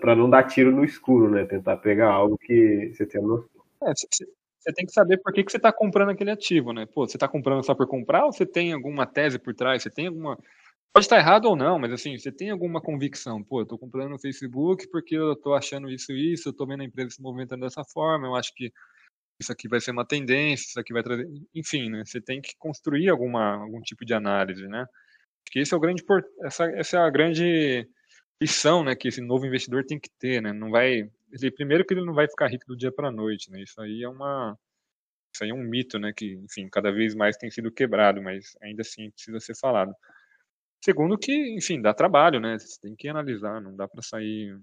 para 0.00 0.16
não 0.16 0.28
dar 0.28 0.44
tiro 0.44 0.70
no 0.70 0.84
escuro, 0.84 1.30
né? 1.30 1.44
Tentar 1.44 1.76
pegar 1.78 2.10
algo 2.10 2.38
que 2.38 2.92
você 2.94 3.06
tenha 3.06 3.24
noção. 3.24 3.48
É, 3.82 3.92
você 3.94 4.72
tem 4.72 4.84
que 4.84 4.92
saber 4.92 5.18
por 5.18 5.32
que, 5.32 5.44
que 5.44 5.50
você 5.50 5.56
está 5.56 5.72
comprando 5.72 6.10
aquele 6.10 6.30
ativo, 6.30 6.72
né? 6.72 6.86
Pô, 6.86 7.06
você 7.06 7.16
está 7.16 7.28
comprando 7.28 7.64
só 7.64 7.74
por 7.74 7.86
comprar 7.86 8.24
ou 8.24 8.32
você 8.32 8.44
tem 8.44 8.72
alguma 8.72 9.06
tese 9.06 9.38
por 9.38 9.54
trás? 9.54 9.82
Você 9.82 9.90
tem 9.90 10.06
alguma 10.08 10.38
pode 10.92 11.04
estar 11.06 11.18
errado 11.18 11.46
ou 11.46 11.56
não, 11.56 11.78
mas 11.78 11.92
assim, 11.92 12.16
você 12.18 12.32
tem 12.32 12.50
alguma 12.50 12.80
convicção? 12.80 13.42
Pô, 13.42 13.60
eu 13.60 13.66
tô 13.66 13.78
comprando 13.78 14.10
no 14.10 14.18
Facebook 14.18 14.88
porque 14.88 15.16
eu 15.16 15.36
tô 15.36 15.54
achando 15.54 15.88
isso 15.88 16.12
e 16.12 16.32
isso, 16.32 16.48
eu 16.48 16.52
tô 16.52 16.66
vendo 16.66 16.80
a 16.80 16.84
empresa 16.84 17.10
se 17.10 17.22
movimentando 17.22 17.64
dessa 17.64 17.84
forma, 17.84 18.26
eu 18.26 18.34
acho 18.34 18.52
que 18.54 18.72
isso 19.40 19.52
aqui 19.52 19.68
vai 19.68 19.80
ser 19.80 19.92
uma 19.92 20.04
tendência, 20.04 20.66
isso 20.66 20.80
aqui 20.80 20.92
vai 20.92 21.02
trazer, 21.02 21.28
enfim, 21.54 21.88
né? 21.90 22.02
Você 22.04 22.20
tem 22.20 22.40
que 22.40 22.56
construir 22.58 23.08
alguma 23.08 23.62
algum 23.62 23.80
tipo 23.80 24.04
de 24.04 24.12
análise, 24.12 24.66
né? 24.66 24.80
Acho 24.80 25.52
que 25.52 25.60
esse 25.60 25.72
é 25.72 25.76
o 25.76 25.80
grande 25.80 26.04
essa, 26.42 26.64
essa 26.72 26.96
é 26.98 27.00
a 27.00 27.10
grande 27.10 27.88
lição, 28.40 28.84
né, 28.84 28.94
que 28.94 29.08
esse 29.08 29.20
novo 29.20 29.46
investidor 29.46 29.84
tem 29.84 29.98
que 29.98 30.10
ter, 30.18 30.40
né? 30.40 30.52
Não 30.52 30.70
vai, 30.70 31.10
ele, 31.32 31.50
primeiro 31.50 31.84
que 31.84 31.94
ele 31.94 32.04
não 32.04 32.14
vai 32.14 32.28
ficar 32.28 32.48
rico 32.48 32.66
do 32.66 32.76
dia 32.76 32.92
para 32.92 33.08
a 33.08 33.12
noite, 33.12 33.50
né? 33.50 33.62
Isso 33.62 33.80
aí 33.80 34.02
é 34.02 34.08
uma 34.08 34.56
isso 35.34 35.44
aí 35.44 35.50
é 35.50 35.54
um 35.54 35.62
mito, 35.62 35.98
né, 35.98 36.12
que, 36.16 36.34
enfim, 36.34 36.68
cada 36.70 36.90
vez 36.90 37.14
mais 37.14 37.36
tem 37.36 37.50
sido 37.50 37.70
quebrado, 37.70 38.22
mas 38.22 38.56
ainda 38.62 38.82
assim 38.82 39.10
precisa 39.10 39.38
ser 39.40 39.54
falado. 39.56 39.94
Segundo 40.84 41.18
que, 41.18 41.32
enfim, 41.56 41.80
dá 41.82 41.92
trabalho, 41.94 42.40
né? 42.40 42.58
Você 42.58 42.80
tem 42.80 42.94
que 42.96 43.08
analisar, 43.08 43.60
não 43.60 43.74
dá 43.76 43.86
para 43.88 44.02
sair 44.02 44.58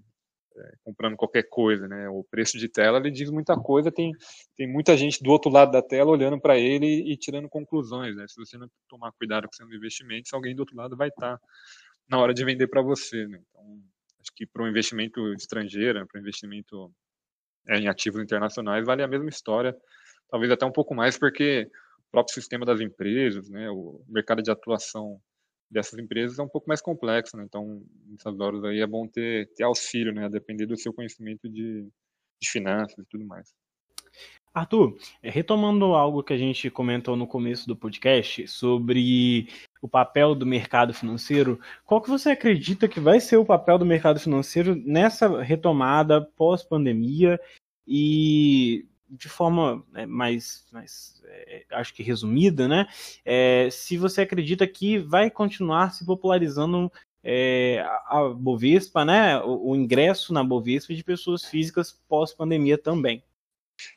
é, 0.56 0.72
comprando 0.82 1.16
qualquer 1.16 1.44
coisa, 1.48 1.86
né? 1.86 2.08
O 2.08 2.24
preço 2.24 2.58
de 2.58 2.68
tela 2.68 2.98
ele 2.98 3.10
diz 3.10 3.30
muita 3.30 3.56
coisa, 3.56 3.92
tem, 3.92 4.12
tem 4.56 4.66
muita 4.66 4.96
gente 4.96 5.22
do 5.22 5.30
outro 5.30 5.50
lado 5.50 5.70
da 5.72 5.82
tela 5.82 6.10
olhando 6.10 6.40
para 6.40 6.58
ele 6.58 6.86
e, 7.10 7.16
tirando 7.16 7.48
conclusões, 7.48 8.16
né? 8.16 8.26
Se 8.28 8.36
você 8.36 8.56
não 8.58 8.68
tomar 8.88 9.12
cuidado 9.12 9.46
com 9.46 9.52
seus 9.52 9.70
investimentos, 9.70 10.32
alguém 10.32 10.54
do 10.54 10.60
outro 10.60 10.76
lado 10.76 10.96
vai 10.96 11.08
estar 11.08 11.36
tá 11.36 11.42
na 12.08 12.18
hora 12.18 12.34
de 12.34 12.44
vender 12.44 12.68
para 12.68 12.82
você, 12.82 13.26
né? 13.26 13.40
Então, 13.50 13.82
acho 14.20 14.32
que 14.34 14.46
para 14.46 14.62
um 14.62 14.68
investimento 14.68 15.32
estrangeiro, 15.34 16.06
para 16.06 16.18
um 16.18 16.22
investimento 16.22 16.92
é, 17.68 17.78
em 17.78 17.88
ativos 17.88 18.22
internacionais, 18.22 18.86
vale 18.86 19.02
a 19.02 19.08
mesma 19.08 19.28
história, 19.28 19.76
talvez 20.30 20.50
até 20.52 20.64
um 20.66 20.72
pouco 20.72 20.94
mais, 20.94 21.18
porque 21.18 21.68
o 22.08 22.10
próprio 22.10 22.34
sistema 22.34 22.64
das 22.64 22.80
empresas, 22.80 23.48
né? 23.50 23.70
O 23.70 24.04
mercado 24.08 24.42
de 24.42 24.50
atuação 24.50 25.20
dessas 25.70 25.98
empresas 25.98 26.38
é 26.38 26.42
um 26.42 26.48
pouco 26.48 26.68
mais 26.68 26.80
complexo, 26.80 27.36
né? 27.36 27.44
Então, 27.44 27.82
nessas 28.06 28.38
horas 28.38 28.64
aí 28.64 28.80
é 28.80 28.86
bom 28.86 29.06
ter, 29.08 29.50
ter 29.54 29.64
auxílio, 29.64 30.12
né? 30.12 30.26
A 30.26 30.28
depender 30.28 30.66
do 30.66 30.76
seu 30.76 30.92
conhecimento 30.92 31.48
de, 31.48 31.88
de 32.40 32.50
finanças 32.50 32.98
e 32.98 33.08
tudo 33.08 33.24
mais. 33.26 33.52
Arthur, 34.56 34.96
é, 35.22 35.28
retomando 35.28 35.84
algo 35.94 36.22
que 36.22 36.32
a 36.32 36.38
gente 36.38 36.70
comentou 36.70 37.14
no 37.14 37.26
começo 37.26 37.68
do 37.68 37.76
podcast 37.76 38.48
sobre 38.48 39.48
o 39.82 39.88
papel 39.88 40.34
do 40.34 40.46
mercado 40.46 40.94
financeiro, 40.94 41.60
qual 41.84 42.00
que 42.00 42.08
você 42.08 42.30
acredita 42.30 42.88
que 42.88 42.98
vai 42.98 43.20
ser 43.20 43.36
o 43.36 43.44
papel 43.44 43.76
do 43.76 43.84
mercado 43.84 44.18
financeiro 44.18 44.74
nessa 44.74 45.42
retomada 45.42 46.22
pós-pandemia 46.22 47.38
e 47.86 48.86
de 49.10 49.28
forma 49.28 49.84
né, 49.92 50.06
mais, 50.06 50.66
mais 50.72 51.22
é, 51.26 51.64
acho 51.72 51.92
que 51.94 52.02
resumida, 52.02 52.66
né? 52.66 52.86
É, 53.24 53.68
se 53.70 53.98
você 53.98 54.22
acredita 54.22 54.66
que 54.66 54.98
vai 54.98 55.30
continuar 55.30 55.92
se 55.92 56.04
popularizando 56.04 56.90
é, 57.22 57.84
a 58.06 58.32
Bovespa, 58.34 59.04
né? 59.04 59.38
O, 59.42 59.70
o 59.70 59.76
ingresso 59.76 60.32
na 60.32 60.42
Bovespa 60.42 60.94
de 60.94 61.04
pessoas 61.04 61.44
físicas 61.44 61.92
pós-pandemia 62.08 62.78
também. 62.78 63.22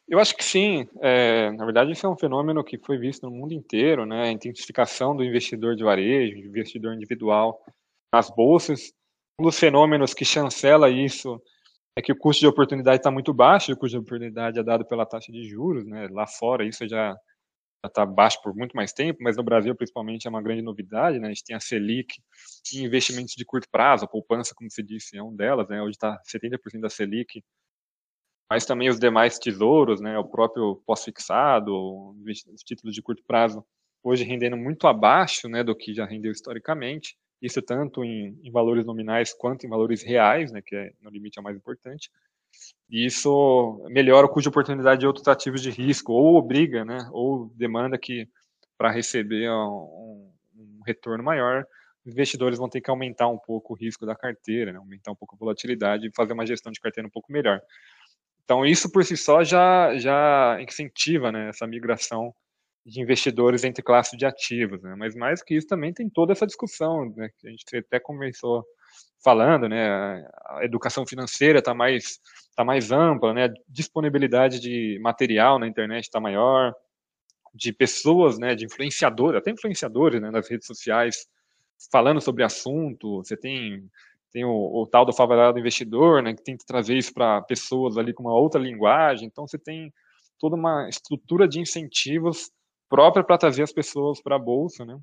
Eu 0.08 0.20
acho 0.20 0.36
que 0.36 0.44
sim. 0.44 0.88
É, 1.02 1.52
na 1.52 1.66
verdade, 1.66 1.92
isso 1.92 2.06
é 2.06 2.10
um 2.10 2.18
fenômeno 2.18 2.64
que 2.64 2.78
foi 2.78 2.98
visto 2.98 3.24
no 3.24 3.32
mundo 3.32 3.54
inteiro, 3.54 4.06
né? 4.06 4.24
A 4.24 4.32
intensificação 4.32 5.16
do 5.16 5.24
investidor 5.24 5.76
de 5.76 5.84
varejo, 5.84 6.42
do 6.42 6.48
investidor 6.48 6.94
individual 6.94 7.60
nas 8.14 8.30
bolsas. 8.30 8.92
Um 9.40 9.44
dos 9.44 9.60
fenômenos 9.60 10.14
que 10.14 10.26
chancela 10.26 10.90
isso 10.90 11.42
é 11.98 12.02
que 12.02 12.12
o 12.12 12.18
custo 12.18 12.42
de 12.42 12.48
oportunidade 12.48 12.98
está 12.98 13.12
muito 13.12 13.34
baixo, 13.34 13.72
e 13.72 13.74
o 13.74 13.78
custo 13.78 13.98
de 13.98 14.04
oportunidade 14.04 14.60
é 14.60 14.64
dado 14.64 14.86
pela 14.86 15.06
taxa 15.06 15.32
de 15.32 15.44
juros, 15.48 15.86
né? 15.86 16.08
Lá 16.12 16.26
fora 16.28 16.66
isso 16.66 16.88
já 16.88 17.16
está 17.86 18.06
baixo 18.06 18.42
por 18.42 18.54
muito 18.56 18.76
mais 18.76 18.92
tempo, 18.92 19.20
mas 19.22 19.38
no 19.38 19.44
Brasil 19.44 19.74
principalmente 19.76 20.28
é 20.28 20.30
uma 20.30 20.42
grande 20.42 20.62
novidade, 20.62 21.20
né? 21.20 21.28
A 21.28 21.30
gente 21.30 21.44
tem 21.46 21.56
a 21.56 21.60
Selic 21.60 22.16
e 22.74 22.84
investimentos 22.84 23.34
de 23.36 23.46
curto 23.46 23.68
prazo, 23.72 24.06
a 24.06 24.08
poupança, 24.08 24.54
como 24.56 24.70
se 24.70 24.84
disse, 24.84 25.18
é 25.18 25.24
um 25.24 25.36
delas, 25.36 25.68
né? 25.70 25.82
Hoje 25.82 25.92
está 25.92 26.20
70% 26.26 26.82
da 26.82 26.90
Selic 26.90 27.42
mas 28.50 28.66
também 28.66 28.90
os 28.90 29.00
demais 29.00 29.38
tesouros, 29.38 30.02
né, 30.02 30.18
o 30.18 30.26
próprio 30.26 30.82
pós-fixado, 30.86 31.72
os 32.26 32.64
títulos 32.64 32.96
de 32.96 33.02
curto 33.02 33.24
prazo, 33.26 33.64
hoje 34.04 34.24
rendendo 34.24 34.58
muito 34.58 34.88
abaixo 34.88 35.48
né, 35.48 35.64
do 35.64 35.76
que 35.76 35.94
já 35.94 36.06
rendeu 36.06 36.32
historicamente, 36.32 37.16
isso 37.42 37.62
tanto 37.62 38.04
em, 38.04 38.38
em 38.44 38.52
valores 38.52 38.86
nominais 38.86 39.34
quanto 39.34 39.66
em 39.66 39.70
valores 39.70 40.04
reais, 40.04 40.52
né, 40.52 40.62
que 40.62 40.76
é, 40.76 40.92
no 41.02 41.10
limite 41.10 41.38
é 41.38 41.42
o 41.42 41.44
mais 41.44 41.56
importante. 41.56 42.10
E 42.90 43.06
isso 43.06 43.86
melhora 43.90 44.26
o 44.26 44.30
custo 44.30 44.44
de 44.44 44.50
oportunidade 44.50 45.02
de 45.02 45.08
outros 45.08 45.28
ativos 45.28 45.62
de 45.62 45.70
risco, 45.70 46.12
ou 46.12 46.36
obriga, 46.36 46.84
né, 46.84 47.08
ou 47.12 47.52
demanda 47.56 47.98
que 47.98 48.28
para 48.78 48.92
receber 48.92 49.50
um, 49.50 50.32
um, 50.56 50.82
retorno 50.86 51.24
maior, 51.24 51.66
investidores 52.06 52.58
vão 52.58 52.70
ter 52.70 52.82
que 52.82 52.90
aumentar 52.90 53.28
um 53.28 53.38
pouco 53.38 53.74
o 53.74 53.78
risco 53.78 54.06
da 54.06 54.16
carteira, 54.16 54.72
né, 54.74 54.80
aumentar 54.80 55.12
um 55.12 55.16
pouco 55.16 55.36
a 55.36 55.38
volatilidade 55.38 56.08
e 56.08 56.12
fazer 56.16 56.34
uma 56.34 56.46
gestão 56.46 56.72
de 56.72 56.80
carteira 56.80 57.08
um 57.08 57.12
pouco 57.12 57.32
melhor. 57.32 57.62
Então, 58.50 58.66
isso 58.66 58.92
por 58.92 59.06
si 59.06 59.16
só 59.16 59.44
já, 59.44 59.96
já 60.00 60.58
incentiva 60.60 61.32
né, 61.32 61.50
essa 61.50 61.68
migração 61.68 62.34
de 62.84 63.00
investidores 63.00 63.64
entre 63.64 63.84
classes 63.84 64.18
de 64.18 64.26
ativos. 64.26 64.82
Né? 64.82 64.96
Mas 64.98 65.16
mais 65.16 65.44
que 65.44 65.54
isso, 65.54 65.68
também 65.68 65.94
tem 65.94 66.10
toda 66.10 66.32
essa 66.32 66.48
discussão, 66.48 67.14
né, 67.16 67.30
que 67.38 67.48
a 67.48 67.52
gente 67.52 67.64
até 67.78 68.00
começou 68.00 68.66
falando, 69.24 69.70
né, 69.70 70.28
a 70.48 70.62
educação 70.64 71.06
financeira 71.06 71.60
está 71.60 71.76
mais, 71.76 72.20
tá 72.56 72.66
mais 72.66 72.92
ampla, 72.92 73.36
né, 73.36 73.46
a 73.46 73.54
disponibilidade 73.68 74.60
de 74.60 74.98
material 75.00 75.60
na 75.60 75.68
internet 75.68 76.06
está 76.06 76.20
maior, 76.20 76.74
de 77.54 77.72
pessoas, 77.72 78.40
né, 78.40 78.56
de 78.56 78.66
influenciadores, 78.66 79.38
até 79.38 79.52
influenciadores 79.52 80.20
né, 80.20 80.32
nas 80.32 80.50
redes 80.50 80.66
sociais 80.66 81.28
falando 81.92 82.20
sobre 82.20 82.44
assunto, 82.44 83.18
você 83.18 83.38
tem 83.38 83.88
tem 84.32 84.46
o, 84.46 84.52
o, 84.52 84.88
tal 84.88 85.06
do 85.06 85.14
favelado 85.14 85.60
investidor, 85.60 86.22
né, 86.22 86.34
que 86.34 86.44
tenta 86.44 86.64
trazer 86.66 86.98
isso 86.98 87.14
para 87.14 87.42
pessoas 87.42 87.98
ali 87.98 88.14
com 88.14 88.24
uma 88.24 88.34
outra 88.34 88.62
linguagem. 88.62 89.28
Então, 89.28 89.48
você 89.48 89.58
tem 89.58 89.92
toda 90.40 90.56
uma 90.56 90.88
estrutura 90.88 91.48
de 91.48 91.60
incentivos 91.60 92.52
própria 92.88 93.24
para 93.24 93.38
trazer 93.38 93.64
as 93.64 93.74
pessoas 93.74 94.22
para 94.22 94.36
a 94.36 94.40
bolsa, 94.40 94.86
né? 94.86 95.00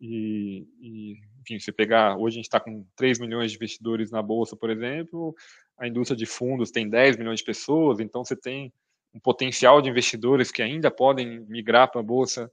E, 0.00 0.66
e, 0.80 1.12
enfim, 1.42 1.58
você 1.58 1.70
pegar, 1.70 2.16
hoje 2.16 2.34
a 2.34 2.38
gente 2.38 2.46
está 2.46 2.58
com 2.58 2.86
3 2.96 3.18
milhões 3.18 3.50
de 3.50 3.56
investidores 3.58 4.10
na 4.10 4.22
bolsa, 4.22 4.56
por 4.56 4.70
exemplo, 4.70 5.34
a 5.78 5.86
indústria 5.86 6.16
de 6.16 6.24
fundos 6.24 6.70
tem 6.70 6.88
10 6.88 7.18
milhões 7.18 7.40
de 7.40 7.44
pessoas, 7.44 8.00
então 8.00 8.24
você 8.24 8.34
tem 8.34 8.72
um 9.14 9.20
potencial 9.20 9.82
de 9.82 9.90
investidores 9.90 10.50
que 10.50 10.62
ainda 10.62 10.90
podem 10.90 11.40
migrar 11.40 11.90
para 11.90 12.00
a 12.00 12.04
bolsa 12.04 12.50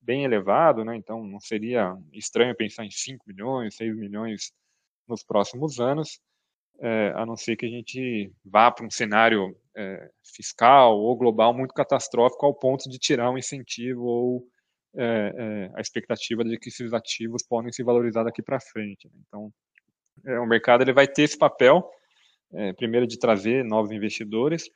bem 0.00 0.24
elevado, 0.24 0.84
né? 0.84 0.96
Então 0.96 1.24
não 1.24 1.40
seria 1.40 1.96
estranho 2.12 2.54
pensar 2.54 2.84
em 2.84 2.90
5 2.90 3.24
milhões, 3.26 3.76
6 3.76 3.96
milhões 3.96 4.52
nos 5.08 5.22
próximos 5.22 5.80
anos, 5.80 6.20
é, 6.80 7.12
a 7.14 7.26
não 7.26 7.36
ser 7.36 7.56
que 7.56 7.66
a 7.66 7.68
gente 7.68 8.32
vá 8.44 8.70
para 8.70 8.86
um 8.86 8.90
cenário 8.90 9.54
é, 9.76 10.10
fiscal 10.34 10.98
ou 10.98 11.16
global 11.16 11.52
muito 11.52 11.74
catastrófico 11.74 12.46
ao 12.46 12.54
ponto 12.54 12.88
de 12.88 12.98
tirar 12.98 13.30
um 13.30 13.36
incentivo 13.36 14.02
ou 14.02 14.46
é, 14.96 15.70
a 15.74 15.80
expectativa 15.80 16.42
de 16.42 16.58
que 16.58 16.68
esses 16.68 16.92
ativos 16.92 17.42
podem 17.46 17.70
se 17.70 17.82
valorizar 17.82 18.24
daqui 18.24 18.42
para 18.42 18.58
frente. 18.60 19.08
Né? 19.08 19.20
Então, 19.28 19.52
o 20.42 20.46
mercado 20.46 20.82
ele 20.82 20.92
vai 20.92 21.06
ter 21.06 21.22
esse 21.22 21.38
papel, 21.38 21.88
primeiro 22.76 23.06
de 23.06 23.18
trazer 23.18 23.64
novos 23.64 23.90
investidores, 23.90 24.68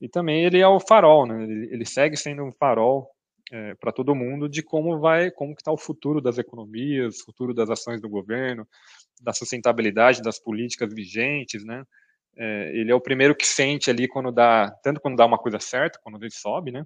e 0.00 0.08
também 0.08 0.44
ele 0.44 0.60
é 0.60 0.68
o 0.68 0.78
farol, 0.78 1.26
né? 1.26 1.42
ele, 1.42 1.68
ele 1.72 1.84
segue 1.84 2.16
sendo 2.16 2.44
um 2.44 2.52
farol 2.52 3.11
é, 3.52 3.74
para 3.74 3.92
todo 3.92 4.14
mundo 4.14 4.48
de 4.48 4.62
como 4.62 4.98
vai, 4.98 5.30
como 5.30 5.54
que 5.54 5.60
está 5.60 5.70
o 5.70 5.76
futuro 5.76 6.22
das 6.22 6.38
economias, 6.38 7.20
futuro 7.20 7.52
das 7.52 7.68
ações 7.68 8.00
do 8.00 8.08
governo, 8.08 8.66
da 9.20 9.34
sustentabilidade 9.34 10.22
das 10.22 10.38
políticas 10.38 10.92
vigentes, 10.92 11.62
né? 11.62 11.84
É, 12.34 12.72
ele 12.74 12.90
é 12.90 12.94
o 12.94 13.00
primeiro 13.00 13.36
que 13.36 13.46
sente 13.46 13.90
ali 13.90 14.08
quando 14.08 14.32
dá, 14.32 14.70
tanto 14.82 15.00
quando 15.00 15.16
dá 15.16 15.26
uma 15.26 15.36
coisa 15.36 15.60
certa, 15.60 16.00
quando 16.02 16.16
ele 16.22 16.30
sobe, 16.30 16.72
né? 16.72 16.82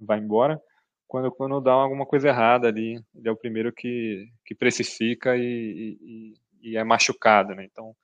Vai 0.00 0.18
embora, 0.18 0.58
quando 1.06 1.30
quando 1.30 1.60
dá 1.60 1.72
alguma 1.72 2.06
coisa 2.06 2.28
errada 2.28 2.68
ali, 2.68 2.98
ele 3.14 3.28
é 3.28 3.30
o 3.30 3.36
primeiro 3.36 3.70
que, 3.70 4.26
que 4.46 4.54
precifica 4.54 5.36
e, 5.36 5.98
e, 6.00 6.34
e 6.62 6.76
é 6.78 6.82
machucado, 6.82 7.54
né? 7.54 7.66
Então, 7.70 7.94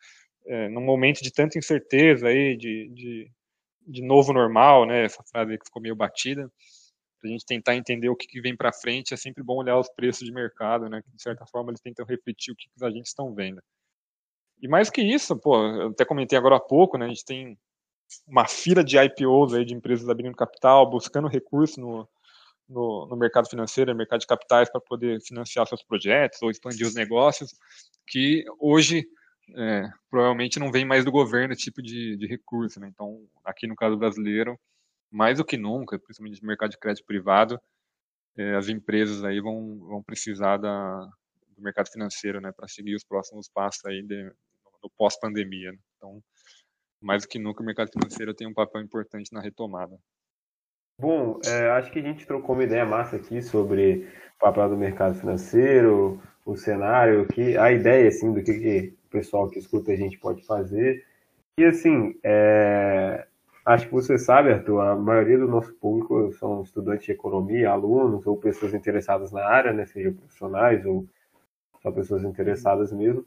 é, 0.47 0.69
num 0.69 0.83
momento 0.83 1.23
de 1.23 1.33
tanta 1.33 1.59
incerteza 1.59 2.29
aí, 2.29 2.59
de, 2.59 2.91
de, 2.91 3.31
de 3.87 4.03
novo 4.03 4.35
normal, 4.35 4.85
né? 4.85 5.05
Essa 5.05 5.23
frase 5.23 5.57
que 5.57 5.65
ficou 5.65 5.81
meio 5.81 5.97
batida, 5.97 6.51
para 7.21 7.29
a 7.29 7.33
gente 7.33 7.47
tentar 7.47 7.75
entender 7.75 8.09
o 8.09 8.17
que, 8.17 8.27
que 8.27 8.41
vem 8.41 8.57
para 8.57 8.73
frente, 8.73 9.15
é 9.15 9.17
sempre 9.17 9.43
bom 9.43 9.57
olhar 9.57 9.79
os 9.79 9.89
preços 9.89 10.25
de 10.25 10.33
mercado, 10.33 10.89
né? 10.89 11.03
Que 11.03 11.11
de 11.11 11.23
certa 11.23 11.47
forma 11.47 11.71
eles 11.71 11.81
tentam 11.81 12.05
refletir 12.05 12.53
o 12.53 12.57
que, 12.57 12.69
que 12.69 12.77
os 12.77 12.83
agentes 12.83 13.11
estão 13.11 13.35
vendo. 13.35 13.63
E 14.61 14.69
mais 14.69 14.91
que 14.91 15.03
isso, 15.03 15.37
pô, 15.37 15.57
eu 15.57 15.89
até 15.89 16.05
comentei 16.05 16.39
agora 16.39 16.57
há 16.57 16.61
pouco, 16.61 16.97
né? 16.97 17.07
A 17.07 17.09
gente 17.09 17.25
tem 17.25 17.59
uma 18.27 18.47
fila 18.47 18.83
de 18.85 18.97
IPOs 18.97 19.55
aí 19.55 19.65
de 19.65 19.75
empresas 19.75 20.09
abrindo 20.09 20.37
capital, 20.37 20.89
buscando 20.89 21.29
recurso 21.29 21.81
no, 21.81 22.09
no, 22.69 23.07
no 23.07 23.17
mercado 23.17 23.49
financeiro, 23.49 23.93
no 23.93 23.99
mercado 23.99 24.21
de 24.21 24.27
capitais 24.27 24.71
para 24.71 24.81
poder 24.81 25.21
financiar 25.21 25.67
seus 25.67 25.83
projetos 25.83 26.41
ou 26.43 26.51
expandir 26.51 26.87
os 26.87 26.95
negócios, 26.95 27.55
que 28.07 28.45
hoje 28.59 29.07
é, 29.55 29.89
provavelmente 30.11 30.59
não 30.59 30.73
vem 30.73 30.85
mais 30.85 31.05
do 31.05 31.13
governo 31.13 31.53
esse 31.53 31.63
tipo 31.63 31.83
de, 31.83 32.17
de 32.17 32.27
recurso, 32.27 32.81
né? 32.81 32.89
Então, 32.89 33.27
aqui 33.45 33.67
no 33.67 33.77
caso 33.77 33.97
brasileiro, 33.97 34.59
mais 35.17 35.39
do 35.39 35.45
que 35.47 35.57
nunca, 35.57 35.99
principalmente 35.99 36.43
no 36.43 36.47
mercado 36.47 36.73
de 36.73 36.79
crédito 36.79 37.07
privado, 37.07 37.59
é, 38.37 38.55
as 38.55 38.69
empresas 38.69 39.25
aí 39.25 39.41
vão, 39.41 39.79
vão 39.79 40.03
precisar 40.03 40.59
da, 40.59 41.09
do 41.57 41.63
mercado 41.63 41.91
financeiro, 41.91 42.39
né, 42.39 42.53
para 42.53 42.69
seguir 42.69 42.95
os 42.95 43.03
próximos 43.03 43.49
passos 43.49 43.83
aí 43.87 44.03
de, 44.03 44.31
do 44.83 44.91
pós-pandemia. 44.95 45.73
Né? 45.73 45.79
Então, 45.97 46.23
mais 47.01 47.23
do 47.23 47.29
que 47.29 47.39
nunca, 47.39 47.63
o 47.63 47.67
mercado 47.67 47.91
financeiro 47.91 48.35
tem 48.35 48.47
um 48.47 48.53
papel 48.53 48.83
importante 48.83 49.33
na 49.33 49.41
retomada. 49.41 49.99
Bom, 51.01 51.41
é, 51.47 51.71
acho 51.71 51.91
que 51.91 51.99
a 51.99 52.03
gente 52.03 52.27
trocou 52.27 52.55
uma 52.55 52.65
ideia 52.65 52.85
massa 52.85 53.17
aqui 53.17 53.41
sobre 53.41 54.07
o 54.37 54.39
papel 54.39 54.69
do 54.69 54.77
mercado 54.77 55.15
financeiro, 55.15 56.21
o 56.45 56.57
cenário, 56.57 57.27
que 57.29 57.57
a 57.57 57.73
ideia 57.73 58.09
assim 58.09 58.35
do 58.35 58.43
que, 58.43 58.53
que 58.53 58.95
o 59.07 59.09
pessoal 59.09 59.49
que 59.49 59.59
escuta 59.59 59.93
a 59.93 59.97
gente 59.97 60.19
pode 60.19 60.45
fazer. 60.45 61.07
E 61.59 61.65
assim, 61.65 62.19
é, 62.23 63.27
Acho 63.67 63.87
que 63.89 63.93
você 63.93 64.17
sabe, 64.17 64.53
Arthur, 64.53 64.79
a 64.81 64.95
maioria 64.95 65.37
do 65.37 65.49
nosso 65.49 65.75
público 65.75 66.33
são 66.35 66.63
estudantes 66.63 67.05
de 67.05 67.11
economia, 67.11 67.69
alunos 67.69 68.25
ou 68.25 68.37
pessoas 68.37 68.73
interessadas 68.73 69.33
na 69.33 69.45
área, 69.45 69.73
né, 69.73 69.85
seja 69.87 70.13
profissionais 70.13 70.87
ou 70.87 71.05
só 71.83 71.91
pessoas 71.91 72.23
interessadas 72.23 72.93
mesmo. 72.93 73.27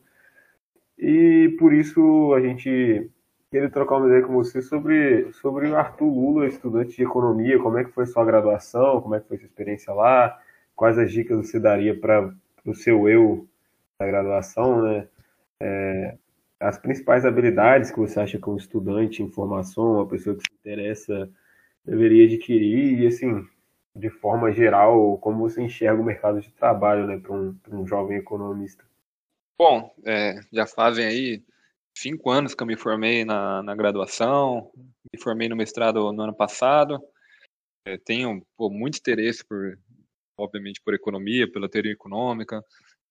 E 0.97 1.53
por 1.59 1.73
isso 1.73 2.33
a 2.33 2.39
gente 2.39 3.11
queria 3.51 3.69
trocar 3.69 3.97
uma 3.97 4.07
ideia 4.07 4.21
com 4.21 4.33
você 4.33 4.61
sobre, 4.61 5.29
sobre 5.33 5.67
o 5.67 5.75
Arthur 5.75 6.05
Lula, 6.05 6.47
estudante 6.47 6.95
de 6.95 7.03
economia, 7.03 7.59
como 7.59 7.77
é 7.77 7.83
que 7.83 7.91
foi 7.91 8.05
sua 8.05 8.23
graduação, 8.23 9.01
como 9.01 9.15
é 9.15 9.19
que 9.19 9.27
foi 9.27 9.37
sua 9.37 9.47
experiência 9.47 9.93
lá, 9.93 10.39
quais 10.73 10.97
as 10.97 11.11
dicas 11.11 11.37
você 11.37 11.59
daria 11.59 11.99
para 11.99 12.33
o 12.65 12.73
seu 12.73 13.09
eu 13.09 13.45
na 13.99 14.07
graduação, 14.07 14.83
né? 14.83 15.07
É, 15.59 16.17
as 16.59 16.77
principais 16.77 17.25
habilidades 17.25 17.89
que 17.89 17.99
você 17.99 18.19
acha 18.19 18.37
que 18.37 18.49
um 18.49 18.57
estudante 18.57 19.23
em 19.23 19.31
formação, 19.31 19.93
uma 19.93 20.07
pessoa 20.07 20.35
que 20.35 20.43
se 20.43 20.53
interessa, 20.59 21.29
deveria 21.85 22.25
adquirir 22.25 22.99
e, 22.99 23.07
assim, 23.07 23.47
de 23.95 24.09
forma 24.09 24.51
geral, 24.51 25.17
como 25.19 25.39
você 25.39 25.61
enxerga 25.61 26.01
o 26.01 26.05
mercado 26.05 26.41
de 26.41 26.51
trabalho 26.51 27.07
né, 27.07 27.17
para 27.17 27.33
um, 27.33 27.57
um 27.71 27.87
jovem 27.87 28.17
economista? 28.17 28.83
Bom, 29.57 29.93
é, 30.05 30.39
já 30.51 30.65
fazem 30.65 31.05
aí 31.05 31.43
cinco 31.97 32.29
anos 32.29 32.53
que 32.53 32.61
eu 32.61 32.67
me 32.67 32.77
formei 32.77 33.25
na, 33.25 33.63
na 33.63 33.75
graduação, 33.75 34.71
me 35.11 35.19
formei 35.21 35.49
no 35.49 35.55
mestrado 35.55 36.11
no 36.11 36.21
ano 36.21 36.33
passado. 36.33 36.99
é, 37.85 37.97
tenham 37.97 38.41
pô, 38.57 38.69
muito 38.69 38.97
interesse 38.97 39.45
por, 39.45 39.77
obviamente, 40.37 40.81
por 40.81 40.93
economia, 40.93 41.49
pela 41.49 41.69
teoria 41.69 41.91
econômica, 41.91 42.63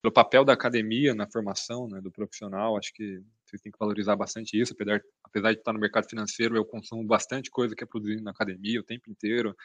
pelo 0.02 0.12
papel 0.12 0.44
da 0.44 0.52
academia 0.52 1.14
na 1.14 1.26
formação 1.26 1.88
né, 1.88 2.00
do 2.00 2.10
profissional. 2.10 2.76
Acho 2.76 2.92
que 2.94 3.22
vocês 3.48 3.62
têm 3.62 3.72
que 3.72 3.78
valorizar 3.78 4.16
bastante 4.16 4.60
isso, 4.60 4.72
apesar, 4.72 5.00
apesar 5.24 5.52
de 5.52 5.58
estar 5.58 5.72
no 5.72 5.80
mercado 5.80 6.08
financeiro, 6.08 6.56
eu 6.56 6.64
consumo 6.64 7.04
bastante 7.04 7.50
coisa 7.50 7.74
que 7.74 7.82
é 7.82 7.86
produzida 7.86 8.22
na 8.22 8.30
academia 8.30 8.80
o 8.80 8.84
tempo 8.84 9.10
inteiro, 9.10 9.56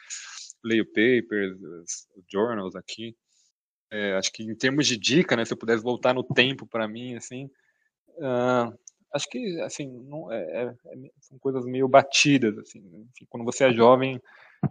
leio 0.64 0.86
papers, 0.86 1.58
journals 2.30 2.74
aqui. 2.74 3.16
É, 3.90 4.14
acho 4.16 4.32
que 4.32 4.42
em 4.42 4.54
termos 4.54 4.86
de 4.86 4.96
dica, 4.96 5.36
né, 5.36 5.44
se 5.44 5.52
eu 5.52 5.56
pudesse 5.56 5.82
voltar 5.82 6.14
no 6.14 6.24
tempo 6.24 6.66
para 6.66 6.88
mim, 6.88 7.14
assim, 7.14 7.44
uh, 8.16 8.76
acho 9.12 9.28
que 9.28 9.60
assim 9.60 9.86
não, 10.08 10.32
é, 10.32 10.42
é, 10.42 10.62
é, 10.64 11.10
são 11.20 11.38
coisas 11.38 11.64
meio 11.64 11.86
batidas, 11.86 12.58
assim. 12.58 12.80
Né, 12.80 13.04
enfim, 13.10 13.26
quando 13.28 13.44
você 13.44 13.64
é 13.64 13.72
jovem, 13.72 14.20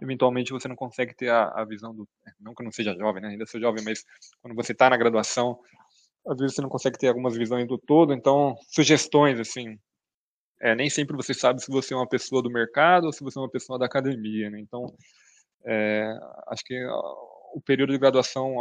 eventualmente 0.02 0.52
você 0.52 0.68
não 0.68 0.76
consegue 0.76 1.14
ter 1.14 1.30
a, 1.30 1.44
a 1.48 1.64
visão 1.64 1.94
do, 1.94 2.08
é, 2.26 2.32
não 2.40 2.54
que 2.54 2.62
eu 2.62 2.64
não 2.64 2.72
seja 2.72 2.94
jovem, 2.94 3.22
né, 3.22 3.28
ainda 3.28 3.46
sou 3.46 3.60
jovem, 3.60 3.82
mas 3.84 4.04
quando 4.42 4.54
você 4.54 4.72
está 4.72 4.90
na 4.90 4.96
graduação, 4.96 5.58
às 6.26 6.38
vezes 6.38 6.54
você 6.56 6.62
não 6.62 6.68
consegue 6.68 6.98
ter 6.98 7.08
algumas 7.08 7.36
visões 7.36 7.66
do 7.66 7.78
todo, 7.78 8.12
então 8.12 8.56
sugestões 8.68 9.38
assim, 9.38 9.78
é, 10.60 10.74
nem 10.74 10.88
sempre 10.88 11.16
você 11.16 11.34
sabe 11.34 11.62
se 11.62 11.70
você 11.70 11.94
é 11.94 11.96
uma 11.96 12.08
pessoa 12.08 12.42
do 12.42 12.50
mercado 12.50 13.04
ou 13.04 13.12
se 13.12 13.22
você 13.22 13.38
é 13.38 13.42
uma 13.42 13.50
pessoa 13.50 13.78
da 13.78 13.86
academia, 13.86 14.50
né? 14.50 14.60
Então, 14.60 14.94
é, 15.64 16.10
acho 16.48 16.64
que 16.64 16.74
o 17.54 17.60
período 17.60 17.92
de 17.92 17.98
graduação 17.98 18.54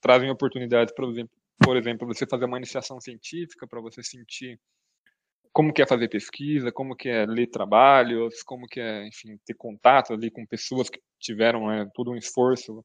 trazem 0.00 0.30
oportunidades, 0.30 0.94
por 0.94 1.08
exemplo, 1.10 1.30
por 1.62 1.76
exemplo, 1.76 2.06
você 2.06 2.26
fazer 2.26 2.46
uma 2.46 2.56
iniciação 2.56 3.00
científica 3.00 3.66
para 3.66 3.80
você 3.80 4.02
sentir 4.02 4.58
como 5.52 5.72
que 5.72 5.82
é 5.82 5.86
fazer 5.86 6.08
pesquisa, 6.08 6.72
como 6.72 6.96
que 6.96 7.08
é 7.08 7.24
ler 7.26 7.46
trabalhos, 7.46 8.42
como 8.42 8.66
que 8.66 8.80
é, 8.80 9.06
enfim, 9.06 9.38
ter 9.46 9.54
contato 9.54 10.12
ali 10.12 10.30
com 10.30 10.44
pessoas 10.44 10.90
que 10.90 11.00
tiveram 11.20 11.68
né, 11.68 11.88
todo 11.94 12.10
um 12.10 12.16
esforço 12.16 12.84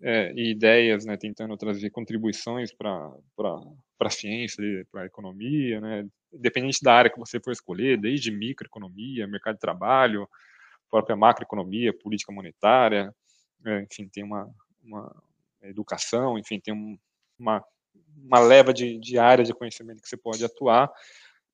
é, 0.00 0.32
e 0.34 0.50
ideias, 0.50 1.04
né, 1.04 1.16
tentando 1.16 1.56
trazer 1.56 1.90
contribuições 1.90 2.72
para 2.72 3.12
a 4.00 4.10
ciência, 4.10 4.62
para 4.90 5.02
a 5.02 5.06
economia, 5.06 5.80
né, 5.80 6.06
independente 6.32 6.82
da 6.82 6.94
área 6.94 7.10
que 7.10 7.18
você 7.18 7.40
for 7.40 7.52
escolher, 7.52 7.98
desde 7.98 8.30
microeconomia, 8.30 9.26
mercado 9.26 9.54
de 9.54 9.60
trabalho, 9.60 10.28
própria 10.90 11.16
macroeconomia, 11.16 11.92
política 11.92 12.32
monetária, 12.32 13.12
é, 13.66 13.82
enfim, 13.82 14.08
tem 14.08 14.24
uma, 14.24 14.48
uma 14.82 15.14
educação, 15.62 16.38
enfim, 16.38 16.60
tem 16.60 16.72
um, 16.72 16.96
uma, 17.38 17.64
uma 18.24 18.40
leva 18.40 18.72
de, 18.72 18.98
de 18.98 19.18
áreas 19.18 19.48
de 19.48 19.54
conhecimento 19.54 20.00
que 20.00 20.08
você 20.08 20.16
pode 20.16 20.44
atuar, 20.44 20.90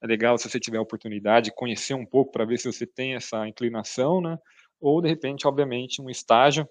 é 0.03 0.07
legal 0.07 0.37
se 0.37 0.49
você 0.49 0.61
tiver 0.61 0.77
a 0.77 0.83
oportunidade 0.83 1.47
de 1.47 1.55
conhecer 1.55 1.95
um 1.95 2.05
pouco 2.05 2.31
para 2.31 2.45
ver 2.45 2.59
se 2.59 2.71
você 2.71 2.87
tem 2.87 3.15
essa 3.15 3.49
inclinação, 3.49 4.21
né? 4.21 4.39
Ou 4.79 5.01
de 5.01 5.09
repente, 5.09 5.47
obviamente, 5.47 6.03
um 6.03 6.11
estágio, 6.11 6.69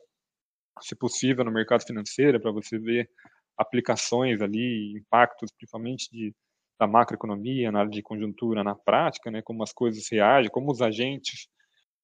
se 0.82 0.96
possível, 0.96 1.46
no 1.46 1.52
mercado 1.52 1.86
financeiro, 1.86 2.40
para 2.40 2.52
você 2.52 2.78
ver 2.78 3.10
aplicações 3.58 4.42
ali, 4.42 4.98
impactos, 4.98 5.52
principalmente 5.52 6.10
de, 6.12 6.34
da 6.80 6.88
macroeconomia, 6.88 7.72
na 7.72 7.80
área 7.80 7.92
de 7.92 8.02
conjuntura, 8.02 8.64
na 8.64 8.76
prática, 8.76 9.30
né? 9.30 9.42
Como 9.42 9.64
as 9.64 9.72
coisas 9.72 10.08
reagem, 10.12 10.50
como 10.50 10.72
os 10.72 10.82
agentes 10.82 11.48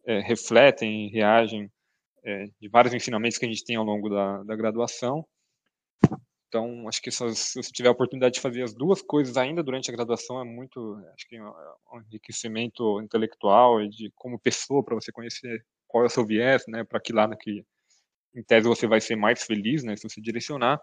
é, 0.06 0.20
refletem 0.20 1.08
e 1.08 1.12
reagem 1.12 1.72
é, 2.24 2.46
de 2.60 2.70
vários 2.70 2.94
ensinamentos 2.94 3.38
que 3.38 3.46
a 3.46 3.50
gente 3.50 3.66
tem 3.66 3.76
ao 3.76 3.84
longo 3.84 4.10
da, 4.10 4.44
da 4.44 4.56
graduação. 4.56 5.26
Então, 6.48 6.88
acho 6.88 7.00
que 7.00 7.12
se 7.12 7.24
você 7.24 7.72
tiver 7.72 7.90
a 7.90 7.92
oportunidade 7.92 8.36
de 8.36 8.42
fazer 8.42 8.64
as 8.64 8.74
duas 8.74 9.04
coisas 9.04 9.38
ainda 9.38 9.62
durante 9.62 9.90
a 9.90 9.94
graduação, 9.94 10.42
é 10.42 10.44
muito, 10.44 11.00
acho 11.14 11.28
que 11.28 11.36
é 11.36 11.44
um 11.44 12.02
enriquecimento 12.08 13.00
intelectual 13.02 13.80
e 13.82 13.88
de 13.88 14.12
como 14.16 14.40
pessoa, 14.40 14.84
para 14.84 14.96
você 14.96 15.12
conhecer 15.12 15.64
qual 15.88 16.04
é 16.04 16.08
o 16.08 16.10
seu 16.10 16.26
viés, 16.26 16.64
né, 16.68 16.84
para 16.84 17.00
que 17.00 17.14
lado 17.14 17.38
que, 17.38 17.64
em 18.36 18.44
tese, 18.44 18.68
você 18.68 18.88
vai 18.88 19.02
ser 19.02 19.16
mais 19.16 19.44
feliz, 19.44 19.84
né, 19.84 19.96
se 19.96 20.08
você 20.08 20.22
direcionar. 20.22 20.80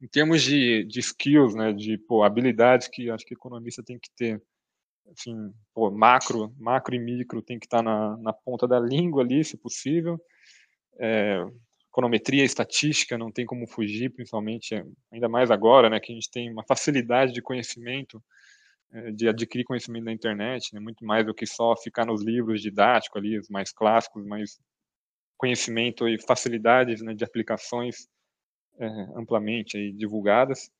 Em 0.00 0.08
termos 0.08 0.42
de, 0.42 0.84
de 0.84 1.00
skills, 1.00 1.54
né, 1.54 1.72
de 1.72 1.98
pô, 1.98 2.22
habilidades 2.22 2.88
que 2.88 3.10
acho 3.10 3.24
que 3.24 3.34
economista 3.34 3.82
tem 3.82 3.98
que 3.98 4.10
ter, 4.16 4.42
assim, 5.12 5.52
pô, 5.72 5.90
macro, 5.90 6.54
macro 6.58 6.94
e 6.94 6.98
micro 6.98 7.42
tem 7.42 7.58
que 7.58 7.66
estar 7.66 7.78
tá 7.78 7.82
na, 7.82 8.16
na 8.18 8.32
ponta 8.32 8.66
da 8.66 8.78
língua 8.78 9.22
ali, 9.22 9.44
se 9.44 9.56
possível. 9.56 10.20
É, 10.98 11.44
econometria, 11.94 12.44
estatística, 12.44 13.16
não 13.16 13.30
tem 13.30 13.46
como 13.46 13.68
fugir, 13.68 14.10
principalmente, 14.10 14.74
é, 14.74 14.84
ainda 15.12 15.28
mais 15.28 15.50
agora, 15.50 15.88
né, 15.88 16.00
que 16.00 16.10
a 16.10 16.14
gente 16.14 16.28
tem 16.28 16.50
uma 16.50 16.64
facilidade 16.66 17.32
de 17.32 17.40
conhecimento, 17.40 18.22
é, 18.92 19.12
de 19.12 19.28
adquirir 19.28 19.64
conhecimento 19.64 20.04
na 20.04 20.12
internet, 20.12 20.74
né, 20.74 20.80
muito 20.80 21.04
mais 21.04 21.24
do 21.24 21.32
que 21.32 21.46
só 21.46 21.76
ficar 21.76 22.04
nos 22.04 22.22
livros 22.22 22.60
didáticos 22.60 23.16
ali, 23.16 23.38
os 23.38 23.48
mais 23.48 23.72
clássicos, 23.72 24.26
mas 24.26 24.58
conhecimento 25.36 26.08
e 26.08 26.20
facilidades 26.20 27.02
né, 27.02 27.14
de 27.14 27.24
aplicações 27.24 28.08
é, 28.78 28.86
amplamente 29.16 29.76
aí, 29.76 29.92
divulgadas. 29.92 30.70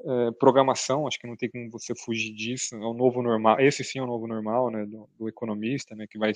É, 0.00 0.30
programação, 0.38 1.06
acho 1.06 1.18
que 1.18 1.26
não 1.26 1.36
tem 1.36 1.50
como 1.50 1.70
você 1.70 1.94
fugir 1.94 2.34
disso, 2.34 2.76
é 2.76 2.86
o 2.86 2.92
novo 2.92 3.22
normal, 3.22 3.58
esse 3.60 3.82
sim 3.82 3.98
é 3.98 4.02
o 4.02 4.06
novo 4.06 4.26
normal, 4.26 4.70
né, 4.70 4.84
do, 4.84 5.08
do 5.18 5.28
economista, 5.28 5.96
né, 5.96 6.06
que 6.06 6.18
vai 6.18 6.32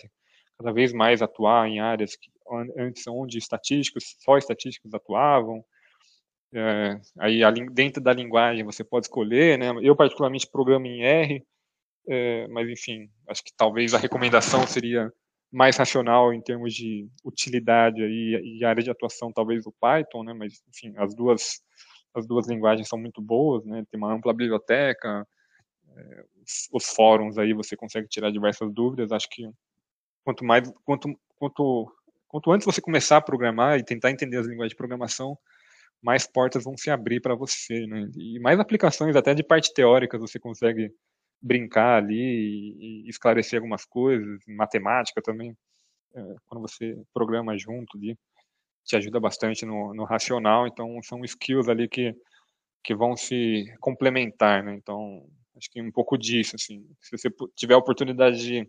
cada 0.59 0.73
vez 0.73 0.93
mais 0.93 1.23
atuar 1.23 1.69
em 1.69 1.81
áreas 1.81 2.17
que 2.17 2.31
antes 2.77 3.07
onde 3.07 3.39
estatísticos, 3.39 4.17
só 4.19 4.37
estatísticos 4.37 4.93
atuavam. 4.93 5.65
É, 6.53 7.01
aí 7.19 7.41
dentro 7.71 8.03
da 8.03 8.13
linguagem 8.13 8.65
você 8.65 8.83
pode 8.83 9.07
escolher, 9.07 9.57
né? 9.57 9.71
Eu 9.83 9.95
particularmente 9.95 10.51
programo 10.51 10.87
em 10.87 11.03
R, 11.03 11.47
é, 12.09 12.49
mas 12.49 12.69
enfim, 12.69 13.09
acho 13.29 13.45
que 13.45 13.53
talvez 13.57 13.95
a 13.95 13.99
recomendação 13.99 14.67
seria 14.67 15.13
mais 15.51 15.76
racional 15.76 16.32
em 16.32 16.40
termos 16.40 16.74
de 16.74 17.09
utilidade 17.24 18.03
aí, 18.03 18.59
e 18.59 18.64
área 18.64 18.82
de 18.82 18.90
atuação 18.90 19.32
talvez 19.32 19.66
o 19.66 19.72
Python, 19.72 20.22
né? 20.22 20.32
Mas 20.32 20.62
enfim, 20.68 20.94
as 20.96 21.14
duas 21.14 21.61
as 22.14 22.26
duas 22.26 22.48
linguagens 22.48 22.88
são 22.88 22.98
muito 22.98 23.22
boas, 23.22 23.64
né? 23.64 23.84
Tem 23.90 23.98
uma 23.98 24.12
ampla 24.12 24.32
biblioteca, 24.32 25.26
é, 25.96 26.24
os, 26.42 26.68
os 26.72 26.94
fóruns 26.94 27.38
aí 27.38 27.53
você 27.53 27.76
consegue 27.76 28.09
tirar 28.09 28.30
diversas 28.30 28.72
dúvidas. 28.72 29.12
Acho 29.12 29.28
que 29.30 29.48
quanto 30.24 30.44
mais 30.44 30.70
quanto 30.84 31.09
quanto 31.36 31.92
quanto 32.28 32.53
antes 32.53 32.66
você 32.66 32.80
começar 32.80 33.16
a 33.18 33.22
programar 33.22 33.78
e 33.78 33.84
tentar 33.84 34.11
entender 34.11 34.38
as 34.38 34.46
linguagens 34.46 34.70
de 34.70 34.76
programação, 34.76 35.36
mais 36.03 36.26
portas 36.26 36.64
vão 36.64 36.76
se 36.76 36.90
abrir 36.90 37.20
para 37.20 37.34
você, 37.34 37.86
né? 37.86 38.09
E 38.16 38.38
mais 38.40 38.59
aplicações 38.61 39.16
até 39.16 39.34
de 39.34 39.42
parte 39.42 39.72
teórica 39.74 40.18
você 40.18 40.38
consegue 40.38 40.92
brincar 41.43 42.03
ali 42.03 43.05
e 43.05 43.09
esclarecer 43.09 43.59
algumas 43.59 43.84
coisas, 43.84 44.41
matemática 44.47 45.22
também, 45.22 45.57
é, 46.14 46.34
quando 46.47 46.62
você 46.62 46.97
programa 47.14 47.57
junto 47.57 47.97
ali, 47.97 48.16
te 48.84 48.97
ajuda 48.97 49.20
bastante 49.20 49.64
no, 49.64 49.95
no 49.95 50.05
racional, 50.05 50.66
então 50.66 51.03
são 51.03 51.24
skills 51.24 51.68
ali 51.68 51.88
que, 51.88 52.14
que 52.84 52.95
vão 52.95 53.16
se 53.16 53.64
complementar, 53.80 54.62
né? 54.64 54.74
Então, 54.74 55.26
acho 55.57 55.70
que 55.70 55.82
um 55.82 55.93
pouco 55.93 56.18
disso, 56.18 56.57
assim, 56.57 56.86
se 57.01 57.16
você 57.16 57.30
tiver 57.57 57.74
a 57.74 57.78
oportunidade 57.78 58.38
de 58.38 58.68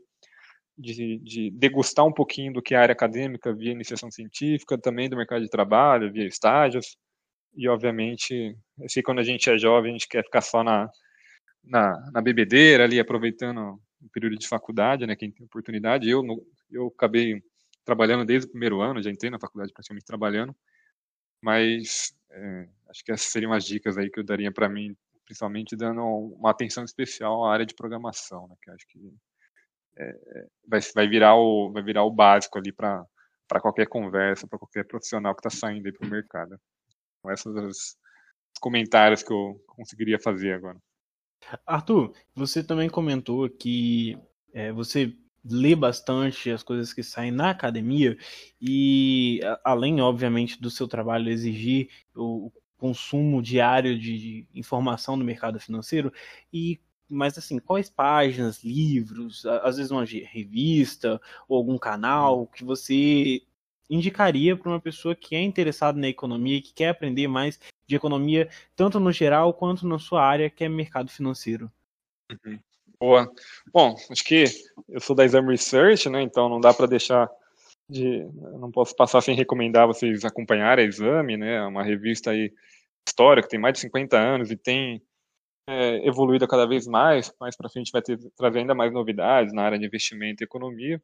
de, 0.78 1.20
de, 1.20 1.52
degustar 1.52 2.06
um 2.06 2.14
pouquinho 2.14 2.54
do 2.54 2.62
que 2.62 2.74
é 2.74 2.78
a 2.78 2.82
área 2.82 2.94
acadêmica 2.94 3.54
via 3.54 3.72
iniciação 3.72 4.10
científica, 4.10 4.78
também 4.78 5.10
do 5.10 5.18
mercado 5.18 5.42
de 5.44 5.50
trabalho, 5.50 6.12
via 6.12 6.26
estágios, 6.26 6.98
e 7.56 7.68
obviamente, 7.68 8.56
assim, 8.84 9.02
quando 9.02 9.20
a 9.20 9.24
gente 9.24 9.50
é 9.50 9.58
jovem, 9.58 9.92
a 9.92 9.94
gente 9.94 10.08
quer 10.08 10.24
ficar 10.24 10.42
só 10.42 10.64
na, 10.64 10.90
na, 11.64 12.12
na 12.12 12.22
bebedeira 12.22 12.84
ali, 12.84 13.00
aproveitando 13.00 13.80
o 14.02 14.10
período 14.12 14.38
de 14.38 14.48
faculdade, 14.48 15.06
né, 15.06 15.16
quem 15.16 15.32
tem 15.32 15.46
oportunidade, 15.46 16.10
eu, 16.10 16.24
eu 16.72 16.88
acabei 16.88 17.42
trabalhando 17.86 18.26
desde 18.26 18.48
o 18.48 18.52
primeiro 18.52 18.82
ano, 18.82 19.02
já 19.02 19.12
entrei 19.12 19.30
na 19.30 19.40
faculdade 19.40 19.72
praticamente 19.74 20.06
trabalhando, 20.06 20.56
mas 21.42 22.16
é, 22.32 22.68
acho 22.90 23.04
que 23.04 23.12
essas 23.12 23.32
seriam 23.32 23.54
as 23.54 23.66
dicas 23.66 23.98
aí 23.98 24.10
que 24.10 24.20
eu 24.20 24.24
daria 24.24 24.52
para 24.52 24.70
mim, 24.70 24.96
principalmente 25.26 25.76
dando 25.76 26.02
uma 26.04 26.52
atenção 26.52 26.84
especial 26.84 27.46
à 27.46 27.54
área 27.54 27.66
de 27.66 27.76
programação, 27.76 28.48
né, 28.48 28.56
que 28.62 28.72
acho 28.72 28.88
que 28.88 29.14
é, 29.98 30.48
vai, 30.68 30.80
vai, 30.96 31.08
virar 31.08 31.36
o, 31.36 31.72
vai 31.72 31.84
virar 31.84 32.04
o 32.04 32.12
básico 32.12 32.58
ali 32.58 32.72
para 32.72 33.06
qualquer 33.62 33.88
conversa, 33.88 34.48
para 34.48 34.60
qualquer 34.60 34.86
profissional 34.86 35.36
que 35.36 35.48
está 35.48 35.50
saindo 35.50 35.86
aí 35.86 35.92
para 35.92 36.08
o 36.08 36.10
mercado. 36.10 36.60
Então, 37.20 37.32
esses 37.32 37.44
são 37.44 37.68
os 37.68 37.98
comentários 38.60 39.22
que 39.22 39.32
eu 39.32 39.62
conseguiria 39.68 40.20
fazer 40.20 40.54
agora. 40.54 40.78
Arthur, 41.66 42.14
você 42.36 42.64
também 42.64 42.90
comentou 42.90 43.50
que 43.50 44.18
é, 44.54 44.72
você 44.72 45.16
lê 45.44 45.76
bastante 45.76 46.52
as 46.52 46.62
coisas 46.62 46.94
que 46.94 47.02
saem 47.02 47.32
na 47.32 47.50
academia 47.50 48.18
e 48.62 49.40
além 49.64 50.00
obviamente 50.00 50.62
do 50.62 50.70
seu 50.70 50.88
trabalho 50.88 51.30
exigir 51.30 51.90
o 52.16 52.52
consumo 52.78 53.42
diário 53.42 53.98
de 53.98 54.46
informação 54.54 55.16
no 55.16 55.26
mercado 55.26 55.60
financeiro 55.60 56.14
e 56.54 56.80
mas 57.14 57.38
assim, 57.38 57.60
quais 57.60 57.90
páginas, 57.90 58.64
livros, 58.64 59.46
às 59.46 59.76
vezes 59.76 59.92
uma 59.92 60.06
revista 60.06 61.22
ou 61.46 61.58
algum 61.58 61.78
canal 61.78 62.48
que 62.48 62.64
você 62.64 63.42
indicaria 63.92 64.56
para 64.56 64.70
uma 64.70 64.80
pessoa 64.80 65.14
que 65.14 65.36
é 65.36 65.42
interessada 65.42 66.00
na 66.00 66.08
economia 66.08 66.62
que 66.62 66.74
quer 66.74 66.90
aprender 66.90 67.28
mais 67.28 67.60
de 67.86 67.96
economia, 67.96 68.50
tanto 68.76 69.00
no 69.00 69.12
geral 69.12 69.54
quanto 69.54 69.86
na 69.86 70.00
sua 70.00 70.24
área, 70.24 70.50
que 70.50 70.64
é 70.64 70.70
mercado 70.70 71.12
financeiro? 71.12 71.70
Uhum. 72.32 72.58
Boa. 72.98 73.30
Bom, 73.74 73.96
acho 74.10 74.24
que 74.24 74.46
eu 74.88 75.02
sou 75.02 75.16
da 75.16 75.26
Exam 75.26 75.46
Research, 75.46 76.08
né? 76.08 76.22
Então 76.22 76.48
não 76.48 76.62
dá 76.62 76.74
para 76.74 76.86
deixar 76.86 77.30
de 77.90 78.26
não 78.60 78.72
posso 78.72 78.96
passar 78.96 79.22
sem 79.22 79.36
recomendar 79.36 79.88
vocês 79.88 80.24
acompanharem 80.24 80.86
a 80.86 80.88
Exame, 80.88 81.36
né? 81.36 81.56
É 81.56 81.64
uma 81.64 81.84
revista 81.84 82.32
aí 82.32 82.54
histórica, 83.06 83.50
tem 83.50 83.60
mais 83.60 83.74
de 83.74 83.82
50 83.82 84.18
anos 84.18 84.52
e 84.52 84.56
tem 84.56 85.02
é, 85.68 86.08
evoluído 86.08 86.48
cada 86.48 86.66
vez 86.66 86.88
mais. 86.88 87.34
Mais 87.40 87.58
para 87.58 87.70
frente 87.70 87.92
vai 87.92 88.02
ter, 88.02 88.18
trazer 88.38 88.60
ainda 88.60 88.76
mais 88.76 88.94
novidades 88.94 89.54
na 89.54 89.64
área 89.64 89.80
de 89.80 89.86
investimento 89.86 90.42
e 90.42 90.46
economia. 90.46 91.02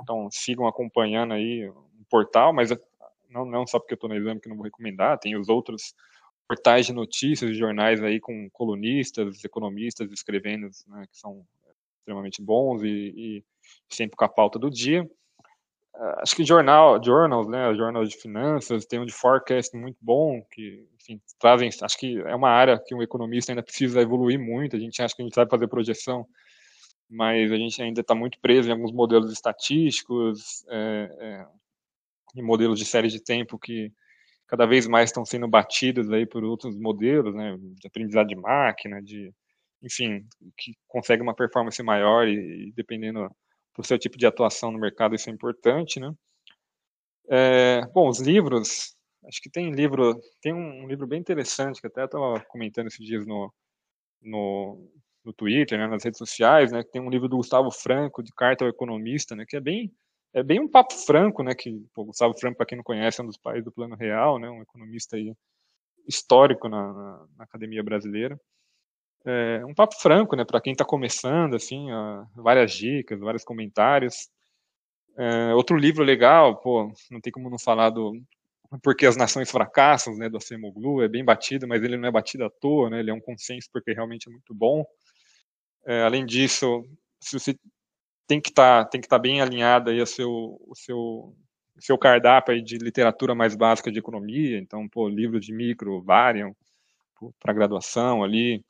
Então 0.00 0.28
sigam 0.30 0.66
acompanhando 0.66 1.34
aí 1.34 1.70
portal, 2.10 2.52
mas 2.52 2.70
não, 3.30 3.44
não 3.44 3.66
só 3.66 3.78
porque 3.78 3.94
eu 3.94 3.96
estou 3.96 4.10
no 4.10 4.16
Exame 4.16 4.40
que 4.40 4.48
não 4.48 4.56
vou 4.56 4.64
recomendar, 4.64 5.18
tem 5.18 5.36
os 5.36 5.48
outros 5.48 5.94
portais 6.48 6.86
de 6.86 6.92
notícias, 6.92 7.56
jornais 7.56 8.02
aí 8.02 8.18
com 8.18 8.50
colunistas, 8.50 9.44
economistas 9.44 10.10
escrevendo, 10.10 10.68
né, 10.88 11.06
que 11.10 11.16
são 11.16 11.46
extremamente 12.00 12.42
bons 12.42 12.82
e, 12.82 12.88
e 12.88 13.44
sempre 13.88 14.16
com 14.16 14.24
a 14.24 14.28
pauta 14.28 14.58
do 14.58 14.68
dia. 14.68 15.08
Uh, 15.94 16.20
acho 16.22 16.34
que 16.34 16.44
jornal, 16.44 17.02
journals, 17.02 17.46
né, 17.46 17.72
jornal 17.74 18.04
de 18.04 18.16
finanças, 18.16 18.84
tem 18.84 18.98
um 18.98 19.06
de 19.06 19.12
forecast 19.12 19.76
muito 19.76 19.98
bom, 20.00 20.42
que, 20.50 20.88
enfim, 21.00 21.20
trazem, 21.38 21.68
acho 21.68 21.98
que 21.98 22.18
é 22.20 22.34
uma 22.34 22.50
área 22.50 22.82
que 22.84 22.94
um 22.94 23.02
economista 23.02 23.52
ainda 23.52 23.62
precisa 23.62 24.00
evoluir 24.00 24.40
muito, 24.40 24.74
a 24.74 24.78
gente 24.78 25.00
acha 25.00 25.14
que 25.14 25.22
a 25.22 25.24
gente 25.24 25.34
sabe 25.34 25.50
fazer 25.50 25.68
projeção, 25.68 26.26
mas 27.08 27.52
a 27.52 27.56
gente 27.56 27.80
ainda 27.82 28.00
está 28.00 28.14
muito 28.14 28.38
preso 28.40 28.68
em 28.68 28.72
alguns 28.72 28.92
modelos 28.92 29.32
estatísticos 29.32 30.64
é, 30.68 31.16
é, 31.20 31.46
e 32.34 32.42
modelos 32.42 32.78
de 32.78 32.84
série 32.84 33.08
de 33.08 33.22
tempo 33.22 33.58
que 33.58 33.92
cada 34.46 34.66
vez 34.66 34.86
mais 34.86 35.10
estão 35.10 35.24
sendo 35.24 35.46
batidos 35.48 36.10
aí 36.10 36.26
por 36.26 36.42
outros 36.42 36.76
modelos, 36.76 37.34
né, 37.34 37.56
de 37.58 37.86
aprendizado 37.86 38.26
de 38.26 38.36
máquina, 38.36 39.00
de, 39.00 39.32
enfim, 39.82 40.26
que 40.56 40.74
consegue 40.88 41.22
uma 41.22 41.34
performance 41.34 41.80
maior 41.82 42.26
e, 42.26 42.68
e 42.68 42.72
dependendo 42.72 43.30
do 43.76 43.86
seu 43.86 43.98
tipo 43.98 44.18
de 44.18 44.26
atuação 44.26 44.72
no 44.72 44.78
mercado, 44.78 45.14
isso 45.14 45.30
é 45.30 45.32
importante, 45.32 46.00
né? 46.00 46.12
É, 47.28 47.86
bom, 47.94 48.08
os 48.08 48.18
livros, 48.20 48.96
acho 49.24 49.40
que 49.40 49.48
tem 49.48 49.70
livro, 49.70 50.20
tem 50.42 50.52
um, 50.52 50.88
livro 50.88 51.06
bem 51.06 51.20
interessante 51.20 51.80
que 51.80 51.86
até 51.86 52.04
estava 52.04 52.40
comentando 52.48 52.88
esses 52.88 53.06
dias 53.06 53.24
no, 53.24 53.52
no, 54.20 54.90
no 55.24 55.32
Twitter, 55.32 55.78
né, 55.78 55.86
nas 55.86 56.02
redes 56.02 56.18
sociais, 56.18 56.72
né, 56.72 56.82
que 56.82 56.90
tem 56.90 57.00
um 57.00 57.08
livro 57.08 57.28
do 57.28 57.36
Gustavo 57.36 57.70
Franco, 57.70 58.20
de 58.20 58.32
Carta 58.34 58.64
ao 58.64 58.70
Economista, 58.70 59.36
né, 59.36 59.44
que 59.46 59.56
é 59.56 59.60
bem 59.60 59.92
é 60.34 60.42
bem 60.42 60.60
um 60.60 60.68
papo 60.68 60.94
franco, 60.94 61.42
né, 61.42 61.54
que 61.54 61.84
pô, 61.94 62.04
Gustavo 62.04 62.38
Franco, 62.38 62.56
para 62.56 62.66
quem 62.66 62.76
não 62.76 62.84
conhece, 62.84 63.20
é 63.20 63.24
um 63.24 63.26
dos 63.26 63.38
pais 63.38 63.64
do 63.64 63.72
Plano 63.72 63.96
Real, 63.96 64.38
né, 64.38 64.48
um 64.48 64.62
economista 64.62 65.16
aí 65.16 65.34
histórico 66.06 66.68
na, 66.68 66.92
na, 66.92 67.26
na 67.36 67.44
academia 67.44 67.82
brasileira 67.82 68.38
é, 69.24 69.64
um 69.66 69.74
papo 69.74 69.94
franco, 70.00 70.34
né, 70.36 70.44
para 70.44 70.60
quem 70.60 70.72
está 70.72 70.84
começando, 70.84 71.54
assim, 71.54 71.92
ó, 71.92 72.24
várias 72.36 72.72
dicas, 72.72 73.20
vários 73.20 73.44
comentários. 73.44 74.28
É, 75.18 75.54
outro 75.54 75.76
livro 75.76 76.02
legal, 76.04 76.56
pô, 76.60 76.92
não 77.10 77.20
tem 77.20 77.32
como 77.32 77.50
não 77.50 77.58
falar 77.58 77.90
do 77.90 78.12
Porque 78.82 79.06
as 79.06 79.16
Nações 79.16 79.50
Fracassam, 79.50 80.16
né, 80.16 80.28
do 80.28 80.38
Acemoglu, 80.38 81.02
é 81.02 81.08
bem 81.08 81.24
batido, 81.24 81.66
mas 81.68 81.82
ele 81.82 81.96
não 81.96 82.08
é 82.08 82.12
batido 82.12 82.44
à 82.44 82.50
toa, 82.50 82.90
né, 82.90 83.00
ele 83.00 83.10
é 83.10 83.14
um 83.14 83.20
consenso 83.20 83.68
porque 83.72 83.92
realmente 83.92 84.28
é 84.28 84.32
muito 84.32 84.54
bom. 84.54 84.84
É, 85.86 86.02
além 86.02 86.24
disso, 86.24 86.84
se 87.20 87.38
você 87.38 87.56
tem 88.30 88.40
que 88.40 88.52
tá, 88.52 88.88
estar 88.94 89.08
tá 89.08 89.18
bem 89.18 89.40
alinhado 89.40 89.90
aí 89.90 89.98
ao 89.98 90.06
seu, 90.06 90.30
o 90.30 90.72
seu 90.76 91.34
seu 91.80 91.98
cardápio 91.98 92.62
de 92.62 92.78
literatura 92.78 93.34
mais 93.34 93.56
básica 93.56 93.90
de 93.90 93.98
economia, 93.98 94.58
então, 94.58 94.88
pô, 94.88 95.08
livros 95.08 95.44
de 95.44 95.52
micro, 95.52 96.00
variam 96.02 96.54
para 97.40 97.52
graduação 97.52 98.22
ali, 98.22 98.64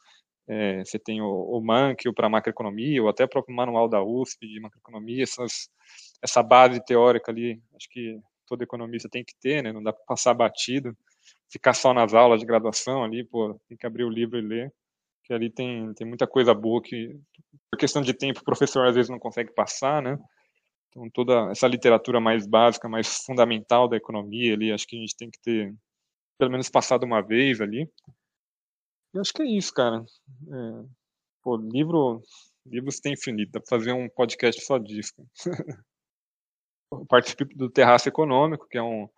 é, 0.48 0.82
você 0.82 0.98
tem 0.98 1.20
o, 1.20 1.26
o 1.26 2.14
para 2.14 2.28
macroeconomia, 2.28 3.02
ou 3.02 3.08
até 3.10 3.24
o 3.24 3.28
próprio 3.28 3.54
manual 3.54 3.86
da 3.86 4.02
USP 4.02 4.46
de 4.46 4.60
macroeconomia, 4.60 5.24
essas, 5.24 5.68
essa 6.22 6.42
base 6.42 6.82
teórica 6.84 7.30
ali, 7.30 7.60
acho 7.76 7.88
que 7.90 8.18
todo 8.46 8.62
economista 8.62 9.10
tem 9.10 9.24
que 9.24 9.34
ter, 9.40 9.62
né? 9.62 9.72
Não 9.72 9.82
dá 9.82 9.92
para 9.92 10.04
passar 10.06 10.32
batido, 10.32 10.96
ficar 11.50 11.74
só 11.74 11.92
nas 11.92 12.14
aulas 12.14 12.40
de 12.40 12.46
graduação 12.46 13.04
ali, 13.04 13.24
pô, 13.24 13.60
tem 13.68 13.76
que 13.76 13.86
abrir 13.86 14.04
o 14.04 14.10
livro 14.10 14.38
e 14.38 14.42
ler, 14.42 14.72
que 15.30 15.34
ali 15.34 15.48
tem, 15.48 15.94
tem 15.94 16.04
muita 16.04 16.26
coisa 16.26 16.52
boa 16.52 16.82
que, 16.82 17.16
por 17.70 17.78
questão 17.78 18.02
de 18.02 18.12
tempo, 18.12 18.40
o 18.40 18.44
professor 18.44 18.84
às 18.84 18.96
vezes 18.96 19.08
não 19.08 19.18
consegue 19.18 19.54
passar, 19.54 20.02
né? 20.02 20.18
Então, 20.88 21.08
toda 21.10 21.52
essa 21.52 21.68
literatura 21.68 22.18
mais 22.20 22.48
básica, 22.48 22.88
mais 22.88 23.22
fundamental 23.24 23.88
da 23.88 23.96
economia 23.96 24.54
ali, 24.54 24.72
acho 24.72 24.88
que 24.88 24.96
a 24.96 24.98
gente 24.98 25.16
tem 25.16 25.30
que 25.30 25.40
ter, 25.40 25.72
pelo 26.36 26.50
menos, 26.50 26.68
passado 26.68 27.04
uma 27.04 27.22
vez 27.22 27.60
ali. 27.60 27.88
Eu 29.14 29.20
acho 29.20 29.32
que 29.32 29.42
é 29.42 29.46
isso, 29.46 29.72
cara. 29.72 30.04
É, 30.48 30.84
pô, 31.44 31.56
livro, 31.56 32.20
livros 32.66 32.98
tem 32.98 33.12
infinito, 33.12 33.52
dá 33.52 33.60
pra 33.60 33.68
fazer 33.68 33.92
um 33.92 34.08
podcast 34.08 34.60
só 34.62 34.78
disso. 34.78 35.14
eu 36.92 37.06
participo 37.06 37.44
do 37.54 37.70
Terraço 37.70 38.08
Econômico, 38.08 38.66
que 38.68 38.78
é 38.78 38.82
um 38.82 39.08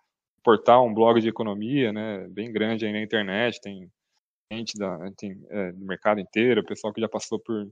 portal, 0.43 0.85
um 0.85 0.93
blog 0.93 1.19
de 1.19 1.29
economia, 1.29 1.91
né, 1.91 2.27
bem 2.29 2.53
grande 2.53 2.85
aí 2.85 2.91
na 2.91 3.01
internet, 3.01 3.59
tem 3.59 3.89
gente 4.57 4.77
da, 4.77 4.97
tem, 5.17 5.39
é, 5.49 5.71
do 5.71 5.85
mercado 5.85 6.19
inteiro, 6.19 6.65
pessoal 6.65 6.93
que 6.93 7.01
já 7.01 7.09
passou 7.09 7.39
por 7.39 7.67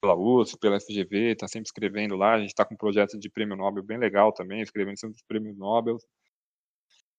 pela 0.00 0.14
USP, 0.14 0.58
pela 0.60 0.78
FGV, 0.80 1.32
está 1.32 1.48
sempre 1.48 1.66
escrevendo 1.66 2.14
lá, 2.16 2.34
a 2.34 2.38
gente 2.38 2.50
está 2.50 2.64
com 2.64 2.74
um 2.74 2.76
projeto 2.76 3.18
de 3.18 3.28
prêmio 3.28 3.56
Nobel 3.56 3.82
bem 3.82 3.98
legal 3.98 4.32
também, 4.32 4.60
escrevendo 4.60 4.98
sempre 4.98 5.16
os 5.16 5.22
prêmios 5.22 5.56
Nobel. 5.56 5.98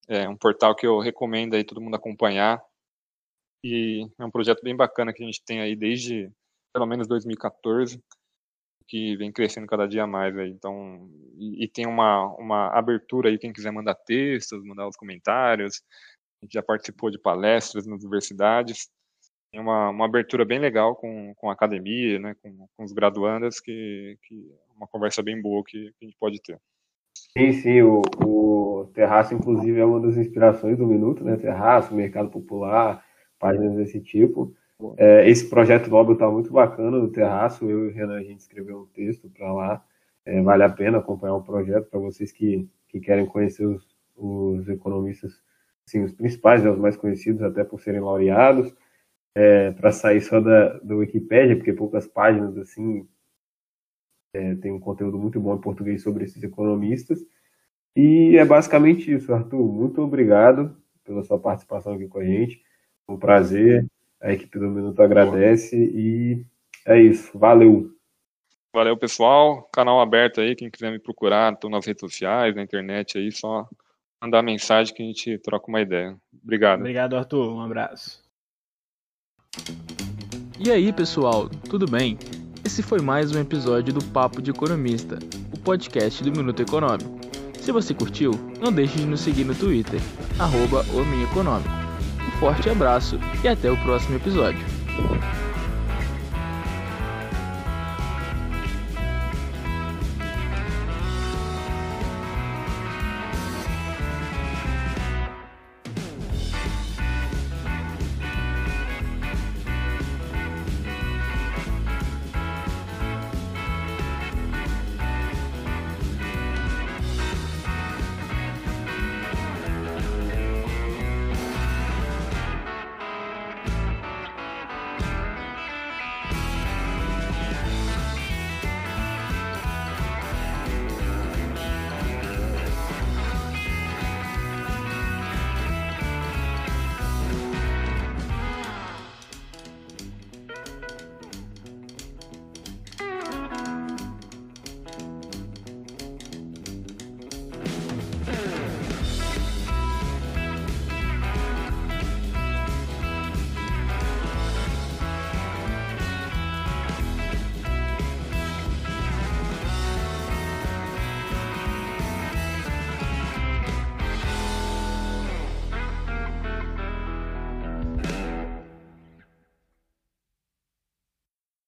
É 0.08 0.26
um 0.28 0.36
portal 0.36 0.74
que 0.74 0.86
eu 0.86 0.98
recomendo 0.98 1.54
aí 1.54 1.62
todo 1.62 1.80
mundo 1.80 1.94
acompanhar, 1.94 2.58
e 3.62 4.08
é 4.18 4.24
um 4.24 4.30
projeto 4.30 4.62
bem 4.62 4.74
bacana 4.74 5.12
que 5.12 5.22
a 5.22 5.26
gente 5.26 5.44
tem 5.44 5.60
aí 5.60 5.76
desde 5.76 6.30
pelo 6.72 6.86
menos 6.86 7.06
2014, 7.06 8.02
que 8.88 9.16
vem 9.16 9.32
crescendo 9.32 9.66
cada 9.66 9.86
dia 9.86 10.06
mais 10.06 10.36
aí. 10.36 10.50
Então, 10.50 11.08
e, 11.36 11.64
e, 11.64 11.68
tem 11.68 11.86
uma, 11.86 12.26
uma 12.36 12.68
abertura 12.68 13.28
aí, 13.28 13.38
quem 13.38 13.52
quiser 13.52 13.70
mandar 13.70 13.94
textos, 13.94 14.64
mandar 14.64 14.88
os 14.88 14.96
comentários. 14.96 15.82
Gente 16.42 16.54
já 16.54 16.62
participou 16.62 17.10
de 17.10 17.18
palestras 17.18 17.86
nas 17.86 18.02
universidades. 18.02 18.88
Tem 19.52 19.60
uma, 19.60 19.90
uma 19.90 20.04
abertura 20.04 20.44
bem 20.44 20.58
legal 20.58 20.96
com, 20.96 21.34
com 21.34 21.50
a 21.50 21.52
academia, 21.52 22.18
né, 22.18 22.34
com, 22.42 22.66
com 22.76 22.84
os 22.84 22.92
graduandas, 22.92 23.60
que, 23.60 24.16
que 24.22 24.50
é 24.50 24.76
uma 24.76 24.86
conversa 24.86 25.22
bem 25.22 25.40
boa 25.40 25.62
que, 25.64 25.92
que 25.98 26.04
a 26.04 26.04
gente 26.04 26.16
pode 26.18 26.40
ter. 26.40 26.58
Sim, 27.36 27.52
sim, 27.52 27.82
o, 27.82 28.02
o 28.24 28.90
Terraço, 28.94 29.34
inclusive, 29.34 29.78
é 29.78 29.84
uma 29.84 30.00
das 30.00 30.16
inspirações 30.16 30.78
do 30.78 30.86
Minuto, 30.86 31.24
né? 31.24 31.36
Terraço, 31.36 31.94
Mercado 31.94 32.30
Popular, 32.30 33.04
páginas 33.38 33.76
desse 33.76 34.00
tipo. 34.00 34.54
É, 34.96 35.28
esse 35.28 35.48
projeto 35.48 35.90
Nobel 35.90 36.14
está 36.14 36.30
muito 36.30 36.52
bacana 36.52 36.98
no 36.98 37.10
Terraço. 37.10 37.68
Eu 37.68 37.86
e 37.86 37.88
o 37.90 37.92
Renan, 37.92 38.18
a 38.18 38.22
gente 38.22 38.40
escreveu 38.40 38.80
um 38.80 38.86
texto 38.86 39.28
para 39.30 39.52
lá. 39.52 39.84
É, 40.24 40.40
vale 40.40 40.62
a 40.62 40.70
pena 40.70 40.98
acompanhar 40.98 41.34
o 41.34 41.42
projeto 41.42 41.88
para 41.88 42.00
vocês 42.00 42.32
que, 42.32 42.68
que 42.88 43.00
querem 43.00 43.26
conhecer 43.26 43.66
os, 43.66 43.86
os 44.16 44.68
economistas, 44.68 45.32
assim, 45.90 46.04
os 46.04 46.12
principais, 46.12 46.62
né, 46.62 46.70
os 46.70 46.78
mais 46.78 46.96
conhecidos, 46.96 47.42
até 47.42 47.64
por 47.64 47.80
serem 47.80 48.00
laureados. 48.00 48.72
É, 49.32 49.70
para 49.72 49.92
sair 49.92 50.20
só 50.20 50.40
da 50.40 50.78
do 50.78 50.98
Wikipedia, 50.98 51.54
porque 51.54 51.72
poucas 51.72 52.04
páginas 52.04 52.58
assim 52.58 53.08
é, 54.34 54.56
tem 54.56 54.72
um 54.72 54.80
conteúdo 54.80 55.16
muito 55.16 55.38
bom 55.38 55.54
em 55.54 55.60
português 55.60 56.02
sobre 56.02 56.24
esses 56.24 56.42
economistas. 56.42 57.24
E 57.94 58.36
é 58.36 58.44
basicamente 58.44 59.12
isso, 59.12 59.32
Arthur. 59.32 59.72
Muito 59.72 60.00
obrigado 60.02 60.76
pela 61.04 61.22
sua 61.22 61.38
participação 61.38 61.94
aqui 61.94 62.08
com 62.08 62.18
a 62.18 62.24
gente 62.24 62.60
um 63.12 63.18
prazer. 63.18 63.86
A 64.20 64.32
equipe 64.32 64.58
do 64.58 64.68
Minuto 64.68 65.00
agradece 65.02 65.76
e 65.76 66.44
é 66.86 67.00
isso. 67.00 67.36
Valeu. 67.38 67.90
Valeu, 68.72 68.96
pessoal. 68.96 69.68
Canal 69.72 70.00
aberto 70.00 70.40
aí, 70.40 70.54
quem 70.54 70.70
quiser 70.70 70.92
me 70.92 70.98
procurar, 70.98 71.52
estou 71.52 71.70
nas 71.70 71.84
redes 71.86 72.00
sociais, 72.00 72.54
na 72.54 72.62
internet 72.62 73.18
aí, 73.18 73.32
só 73.32 73.68
mandar 74.22 74.42
mensagem 74.42 74.94
que 74.94 75.02
a 75.02 75.06
gente 75.06 75.38
troca 75.38 75.68
uma 75.68 75.80
ideia. 75.80 76.16
Obrigado. 76.42 76.80
Obrigado, 76.80 77.16
Arthur. 77.16 77.54
Um 77.54 77.60
abraço. 77.60 78.22
E 80.58 80.70
aí, 80.70 80.92
pessoal, 80.92 81.48
tudo 81.48 81.90
bem? 81.90 82.18
Esse 82.64 82.82
foi 82.82 83.00
mais 83.00 83.34
um 83.34 83.40
episódio 83.40 83.94
do 83.94 84.04
Papo 84.06 84.42
de 84.42 84.50
Economista, 84.50 85.18
o 85.52 85.58
podcast 85.58 86.22
do 86.22 86.30
Minuto 86.30 86.60
Econômico. 86.60 87.18
Se 87.58 87.72
você 87.72 87.94
curtiu, 87.94 88.32
não 88.60 88.72
deixe 88.72 88.98
de 88.98 89.06
nos 89.06 89.20
seguir 89.20 89.44
no 89.44 89.54
Twitter, 89.54 90.00
arroba 90.38 90.84
forte 92.38 92.70
abraço 92.70 93.18
e 93.42 93.48
até 93.48 93.70
o 93.70 93.76
próximo 93.82 94.16
episódio. 94.16 94.64